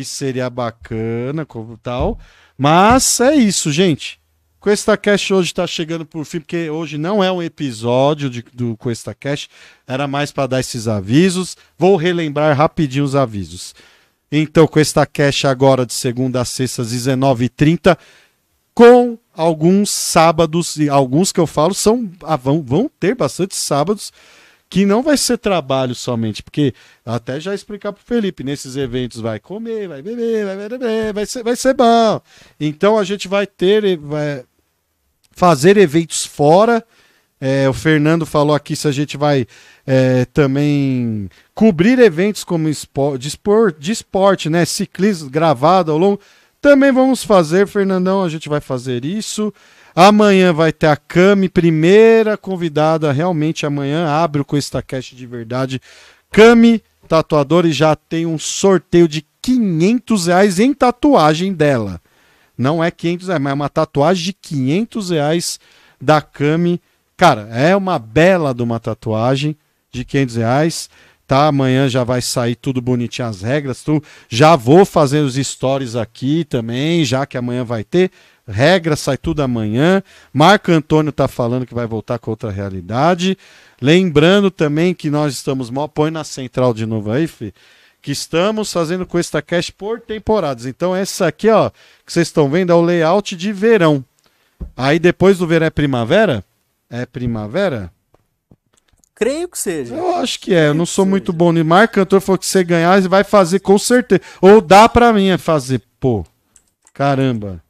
isso 0.00 0.14
seria 0.14 0.50
bacana, 0.50 1.46
como 1.46 1.76
tal. 1.78 2.18
Mas 2.58 3.20
é 3.20 3.34
isso, 3.34 3.70
gente. 3.72 4.20
Cuesta 4.58 4.96
Cash 4.96 5.30
hoje 5.30 5.48
está 5.48 5.66
chegando 5.66 6.06
por 6.06 6.24
fim, 6.24 6.40
porque 6.40 6.70
hoje 6.70 6.96
não 6.96 7.22
é 7.22 7.30
um 7.30 7.42
episódio 7.42 8.30
de- 8.30 8.44
do 8.52 8.76
Cuesta 8.78 9.14
Cash, 9.14 9.46
era 9.86 10.08
mais 10.08 10.32
para 10.32 10.46
dar 10.46 10.60
esses 10.60 10.88
avisos. 10.88 11.54
Vou 11.78 11.96
relembrar 11.96 12.56
rapidinho 12.56 13.04
os 13.04 13.14
avisos. 13.14 13.74
Então, 14.32 14.66
Cuesta 14.66 15.04
Cash 15.04 15.44
agora 15.44 15.84
de 15.84 15.92
segunda 15.92 16.40
a 16.40 16.44
sexta 16.46 16.80
às 16.80 16.90
19h30, 16.92 17.96
com 18.72 19.18
alguns 19.34 19.90
sábados, 19.90 20.76
e 20.76 20.88
alguns 20.88 21.30
que 21.30 21.40
eu 21.40 21.46
falo 21.46 21.74
são 21.74 22.10
ah, 22.22 22.36
vão, 22.36 22.62
vão 22.62 22.90
ter 22.98 23.14
bastante 23.14 23.54
sábados 23.54 24.12
que 24.74 24.84
não 24.84 25.04
vai 25.04 25.16
ser 25.16 25.38
trabalho 25.38 25.94
somente, 25.94 26.42
porque 26.42 26.74
até 27.06 27.38
já 27.38 27.54
explicar 27.54 27.92
pro 27.92 28.02
Felipe, 28.02 28.42
nesses 28.42 28.74
eventos 28.74 29.20
vai 29.20 29.38
comer, 29.38 29.86
vai 29.86 30.02
beber, 30.02 30.44
vai 30.44 30.68
beber, 30.68 31.12
vai 31.12 31.24
ser, 31.26 31.44
vai 31.44 31.54
ser 31.54 31.74
bom. 31.74 32.20
Então 32.58 32.98
a 32.98 33.04
gente 33.04 33.28
vai 33.28 33.46
ter, 33.46 33.96
vai 33.96 34.42
fazer 35.30 35.76
eventos 35.76 36.26
fora. 36.26 36.84
É, 37.40 37.68
o 37.68 37.72
Fernando 37.72 38.26
falou 38.26 38.52
aqui 38.52 38.74
se 38.74 38.88
a 38.88 38.90
gente 38.90 39.16
vai 39.16 39.46
é, 39.86 40.24
também 40.24 41.30
cobrir 41.54 42.00
eventos 42.00 42.42
como 42.42 42.68
espor, 42.68 43.16
de, 43.16 43.28
espor, 43.28 43.70
de 43.70 43.92
esporte, 43.92 44.50
né? 44.50 44.64
Ciclismo 44.64 45.30
gravado 45.30 45.92
ao 45.92 45.98
longo. 45.98 46.20
Também 46.60 46.90
vamos 46.90 47.22
fazer, 47.22 47.68
Fernandão, 47.68 48.24
a 48.24 48.28
gente 48.28 48.48
vai 48.48 48.60
fazer 48.60 49.04
isso. 49.04 49.54
Amanhã 49.94 50.52
vai 50.52 50.72
ter 50.72 50.88
a 50.88 50.96
Cami, 50.96 51.48
primeira 51.48 52.36
convidada, 52.36 53.12
realmente 53.12 53.64
amanhã 53.64 54.08
abre 54.08 54.40
o 54.40 54.44
Cuesta 54.44 54.82
Cash 54.82 55.12
de 55.14 55.24
verdade. 55.24 55.80
Cami 56.32 56.82
tatuador 57.06 57.64
e 57.64 57.72
já 57.72 57.94
tem 57.94 58.26
um 58.26 58.38
sorteio 58.38 59.06
de 59.06 59.24
500 59.40 60.26
reais 60.26 60.58
em 60.58 60.74
tatuagem 60.74 61.52
dela. 61.52 62.00
Não 62.58 62.82
é 62.82 62.90
500 62.90 63.28
reais, 63.28 63.42
mas 63.42 63.50
é 63.50 63.54
uma 63.54 63.68
tatuagem 63.68 64.24
de 64.24 64.32
500 64.32 65.10
reais 65.10 65.60
da 66.00 66.20
Cami. 66.20 66.80
Cara, 67.16 67.48
é 67.52 67.76
uma 67.76 67.98
bela 67.98 68.52
de 68.52 68.62
uma 68.62 68.80
tatuagem 68.80 69.56
de 69.92 70.04
500 70.04 70.36
reais. 70.36 70.90
Tá, 71.26 71.46
amanhã 71.46 71.88
já 71.88 72.04
vai 72.04 72.20
sair 72.20 72.54
tudo 72.54 72.82
bonitinho 72.82 73.28
as 73.28 73.42
regras. 73.42 73.82
Tu, 73.82 74.02
já 74.28 74.56
vou 74.56 74.84
fazer 74.84 75.20
os 75.20 75.36
stories 75.36 75.96
aqui 75.96 76.44
também, 76.44 77.04
já 77.04 77.24
que 77.24 77.38
amanhã 77.38 77.64
vai 77.64 77.82
ter. 77.82 78.10
Regra 78.46 78.94
sai 78.94 79.16
tudo 79.16 79.42
amanhã. 79.42 80.02
Marco 80.32 80.70
Antônio 80.70 81.10
tá 81.10 81.26
falando 81.26 81.66
que 81.66 81.74
vai 81.74 81.86
voltar 81.86 82.18
com 82.18 82.30
outra 82.30 82.50
realidade. 82.50 83.38
Lembrando 83.80 84.50
também 84.50 84.94
que 84.94 85.08
nós 85.08 85.32
estamos. 85.32 85.70
Põe 85.94 86.10
na 86.10 86.24
central 86.24 86.74
de 86.74 86.84
novo 86.84 87.10
aí, 87.10 87.26
Fê. 87.26 87.52
Que 88.02 88.12
estamos 88.12 88.70
fazendo 88.70 89.06
com 89.06 89.18
esta 89.18 89.40
cash 89.40 89.70
por 89.70 90.00
temporadas. 90.00 90.66
Então, 90.66 90.94
essa 90.94 91.26
aqui, 91.26 91.48
ó, 91.48 91.70
que 92.04 92.12
vocês 92.12 92.28
estão 92.28 92.50
vendo, 92.50 92.70
é 92.70 92.74
o 92.74 92.82
layout 92.82 93.34
de 93.34 93.50
verão. 93.50 94.04
Aí 94.76 94.98
depois 94.98 95.38
do 95.38 95.46
verão 95.46 95.66
é 95.66 95.70
primavera? 95.70 96.44
É 96.90 97.06
primavera? 97.06 97.90
Creio 99.14 99.48
que 99.48 99.58
seja. 99.58 99.94
Eu 99.94 100.16
acho 100.16 100.38
que 100.38 100.52
é, 100.52 100.68
eu 100.68 100.74
não 100.74 100.84
sou 100.84 101.06
muito 101.06 101.32
bom 101.32 101.50
nisso. 101.50 101.64
Marco 101.64 101.94
Cantor 101.94 102.20
falou 102.20 102.38
que 102.38 102.46
você 102.46 102.62
ganhar, 102.62 102.98
ele 102.98 103.08
vai 103.08 103.24
fazer 103.24 103.60
com 103.60 103.78
certeza. 103.78 104.20
Ou 104.42 104.60
dá 104.60 104.86
pra 104.86 105.12
mim 105.14 105.38
fazer, 105.38 105.80
pô. 105.98 106.26
Caramba. 106.92 107.63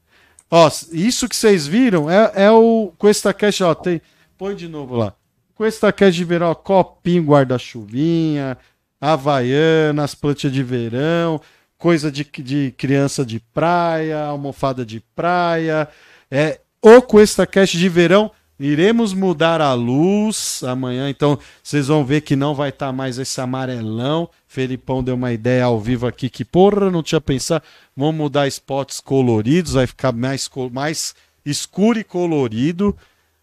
Ó, 0.56 0.70
isso 0.92 1.28
que 1.28 1.34
vocês 1.34 1.66
viram 1.66 2.08
é, 2.08 2.30
é 2.44 2.50
o 2.52 2.92
Cuesta 2.96 3.34
Cash, 3.34 3.60
ó, 3.62 3.74
tem, 3.74 4.00
põe 4.38 4.54
de 4.54 4.68
novo 4.68 4.94
lá. 4.94 5.12
Cuesta 5.52 5.92
Cash 5.92 6.14
de 6.14 6.22
verão, 6.22 6.46
ó, 6.46 6.54
copinho, 6.54 7.24
guarda-chuvinha, 7.24 8.56
havaianas, 9.00 10.14
plantas 10.14 10.52
de 10.52 10.62
verão, 10.62 11.40
coisa 11.76 12.08
de, 12.08 12.22
de 12.22 12.72
criança 12.78 13.26
de 13.26 13.40
praia, 13.40 14.26
almofada 14.26 14.86
de 14.86 15.00
praia. 15.00 15.88
É 16.30 16.60
o 16.80 17.02
Cuesta 17.02 17.44
Cash 17.48 17.72
de 17.72 17.88
verão. 17.88 18.30
Iremos 18.58 19.12
mudar 19.12 19.60
a 19.60 19.74
luz 19.74 20.62
amanhã, 20.62 21.10
então 21.10 21.38
vocês 21.60 21.88
vão 21.88 22.04
ver 22.04 22.20
que 22.20 22.36
não 22.36 22.54
vai 22.54 22.68
estar 22.68 22.92
mais 22.92 23.18
esse 23.18 23.40
amarelão. 23.40 24.30
Felipão 24.46 25.02
deu 25.02 25.16
uma 25.16 25.32
ideia 25.32 25.64
ao 25.64 25.80
vivo 25.80 26.06
aqui 26.06 26.30
que, 26.30 26.44
porra, 26.44 26.88
não 26.88 27.02
tinha 27.02 27.20
pensado. 27.20 27.64
Vamos 27.96 28.14
mudar 28.14 28.46
spots 28.46 29.00
coloridos, 29.00 29.72
vai 29.72 29.88
ficar 29.88 30.12
mais, 30.12 30.48
mais 30.70 31.16
escuro 31.44 31.98
e 31.98 32.04
colorido. 32.04 32.96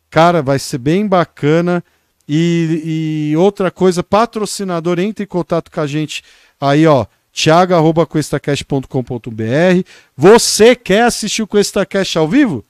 Cara, 0.09 0.41
vai 0.41 0.57
ser 0.57 0.77
bem 0.77 1.05
bacana. 1.05 1.83
E, 2.27 3.31
e 3.31 3.35
outra 3.35 3.69
coisa, 3.69 4.01
patrocinador, 4.01 4.97
entre 4.99 5.25
em 5.25 5.27
contato 5.27 5.69
com 5.69 5.81
a 5.81 5.87
gente 5.87 6.23
aí, 6.59 6.87
ó. 6.87 7.05
thiago.cuestacast.com.br 7.33 9.83
Você 10.15 10.73
quer 10.73 11.03
assistir 11.03 11.43
o 11.43 11.47
QuestaCast 11.47 12.17
ao 12.17 12.29
vivo? 12.29 12.63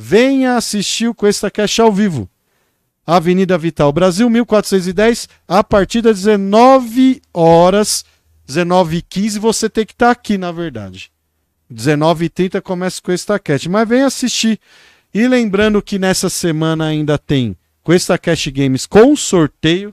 Venha 0.00 0.54
assistir 0.54 1.08
o 1.08 1.14
QuestaCast 1.14 1.80
ao 1.80 1.92
vivo. 1.92 2.30
Avenida 3.04 3.58
Vital 3.58 3.92
Brasil, 3.92 4.30
1410, 4.30 5.28
a 5.48 5.64
partir 5.64 6.02
das 6.02 6.18
19 6.22 7.20
horas, 7.34 8.04
19h15, 8.48 9.40
você 9.40 9.68
tem 9.68 9.84
que 9.84 9.94
estar 9.94 10.12
aqui, 10.12 10.38
na 10.38 10.52
verdade. 10.52 11.10
19h30 11.68 12.60
começa 12.62 13.02
com 13.02 13.10
o 13.10 13.14
Estacast, 13.14 13.68
mas 13.68 13.88
vem 13.88 14.02
assistir. 14.02 14.60
E 15.12 15.26
lembrando 15.26 15.82
que 15.82 15.98
nessa 15.98 16.30
semana 16.30 16.86
ainda 16.86 17.18
tem 17.18 17.56
com 17.82 17.92
Estacast 17.92 18.52
Games 18.52 18.86
com 18.86 19.16
sorteio, 19.16 19.92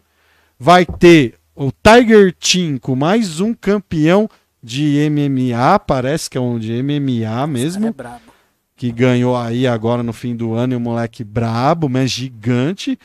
vai 0.59 0.85
ter 0.85 1.33
o 1.55 1.71
Tiger 1.71 2.31
Team 2.31 2.77
com 2.77 2.95
mais 2.95 3.39
um 3.39 3.55
campeão 3.55 4.29
de 4.61 5.09
MMA, 5.09 5.79
parece 5.79 6.29
que 6.29 6.37
é 6.37 6.41
um 6.41 6.59
de 6.59 6.83
MMA 6.83 7.47
mesmo 7.47 7.87
É 7.87 7.91
brabo. 7.91 8.34
Que 8.76 8.91
ganhou 8.91 9.36
aí 9.36 9.65
agora 9.65 10.03
no 10.03 10.11
fim 10.11 10.36
do 10.36 10.53
ano, 10.53 10.73
e 10.73 10.76
um 10.76 10.82
moleque 10.82 11.23
brabo, 11.23 11.88
mas 11.88 12.11
gigante. 12.11 12.99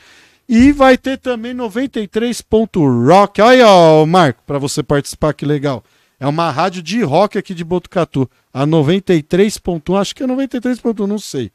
E 0.47 0.71
vai 0.71 0.97
ter 0.97 1.17
também 1.17 1.53
93.rock. 1.53 3.41
Olha 3.41 3.51
aí, 3.51 3.61
ó, 3.61 4.05
Marco, 4.05 4.43
para 4.45 4.59
você 4.59 4.83
participar, 4.83 5.33
que 5.33 5.45
legal. 5.45 5.83
É 6.19 6.27
uma 6.27 6.51
rádio 6.51 6.83
de 6.83 7.01
rock 7.01 7.37
aqui 7.37 7.53
de 7.53 7.63
Botucatu. 7.63 8.29
A 8.53 8.67
93.1, 8.67 9.99
acho 9.99 10.13
que 10.13 10.23
é 10.23 10.27
93.1, 10.27 11.07
não 11.07 11.17
sei. 11.17 11.51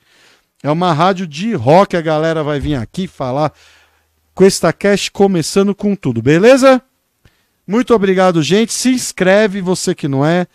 É 0.62 0.70
uma 0.70 0.92
rádio 0.92 1.26
de 1.26 1.52
rock, 1.52 1.96
a 1.96 2.00
galera 2.00 2.42
vai 2.42 2.58
vir 2.58 2.74
aqui 2.74 3.06
falar 3.06 3.52
com 4.34 4.44
esta 4.44 4.72
cast 4.72 5.10
começando 5.10 5.74
com 5.74 5.94
tudo, 5.94 6.22
beleza? 6.22 6.82
Muito 7.66 7.94
obrigado, 7.94 8.42
gente. 8.42 8.72
Se 8.72 8.90
inscreve, 8.90 9.60
você 9.60 9.94
que 9.94 10.08
não 10.08 10.24
é. 10.24 10.46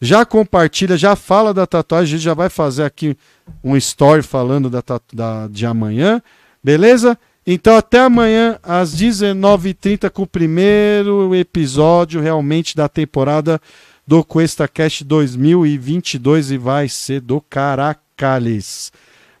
Já 0.00 0.24
compartilha, 0.24 0.96
já 0.96 1.16
fala 1.16 1.52
da 1.52 1.66
tatuagem. 1.66 2.14
A 2.14 2.16
gente 2.16 2.24
já 2.24 2.34
vai 2.34 2.48
fazer 2.48 2.84
aqui 2.84 3.16
um 3.64 3.76
story 3.76 4.22
falando 4.22 4.70
da, 4.70 4.82
da- 5.12 5.48
de 5.48 5.66
amanhã. 5.66 6.22
Beleza? 6.62 7.18
Então, 7.46 7.76
até 7.76 8.00
amanhã, 8.00 8.58
às 8.62 8.94
19h30, 8.94 10.10
com 10.10 10.22
o 10.22 10.26
primeiro 10.26 11.34
episódio 11.34 12.20
realmente 12.20 12.76
da 12.76 12.88
temporada 12.88 13.58
do 14.06 14.22
QuestaCast 14.24 15.02
2022 15.04 16.50
e 16.50 16.58
vai 16.58 16.88
ser 16.88 17.20
do 17.20 17.40
Caracales. 17.40 18.92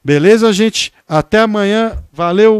Beleza, 0.04 0.52
gente? 0.52 0.92
Até 1.06 1.40
amanhã. 1.40 1.98
Valeu! 2.12 2.56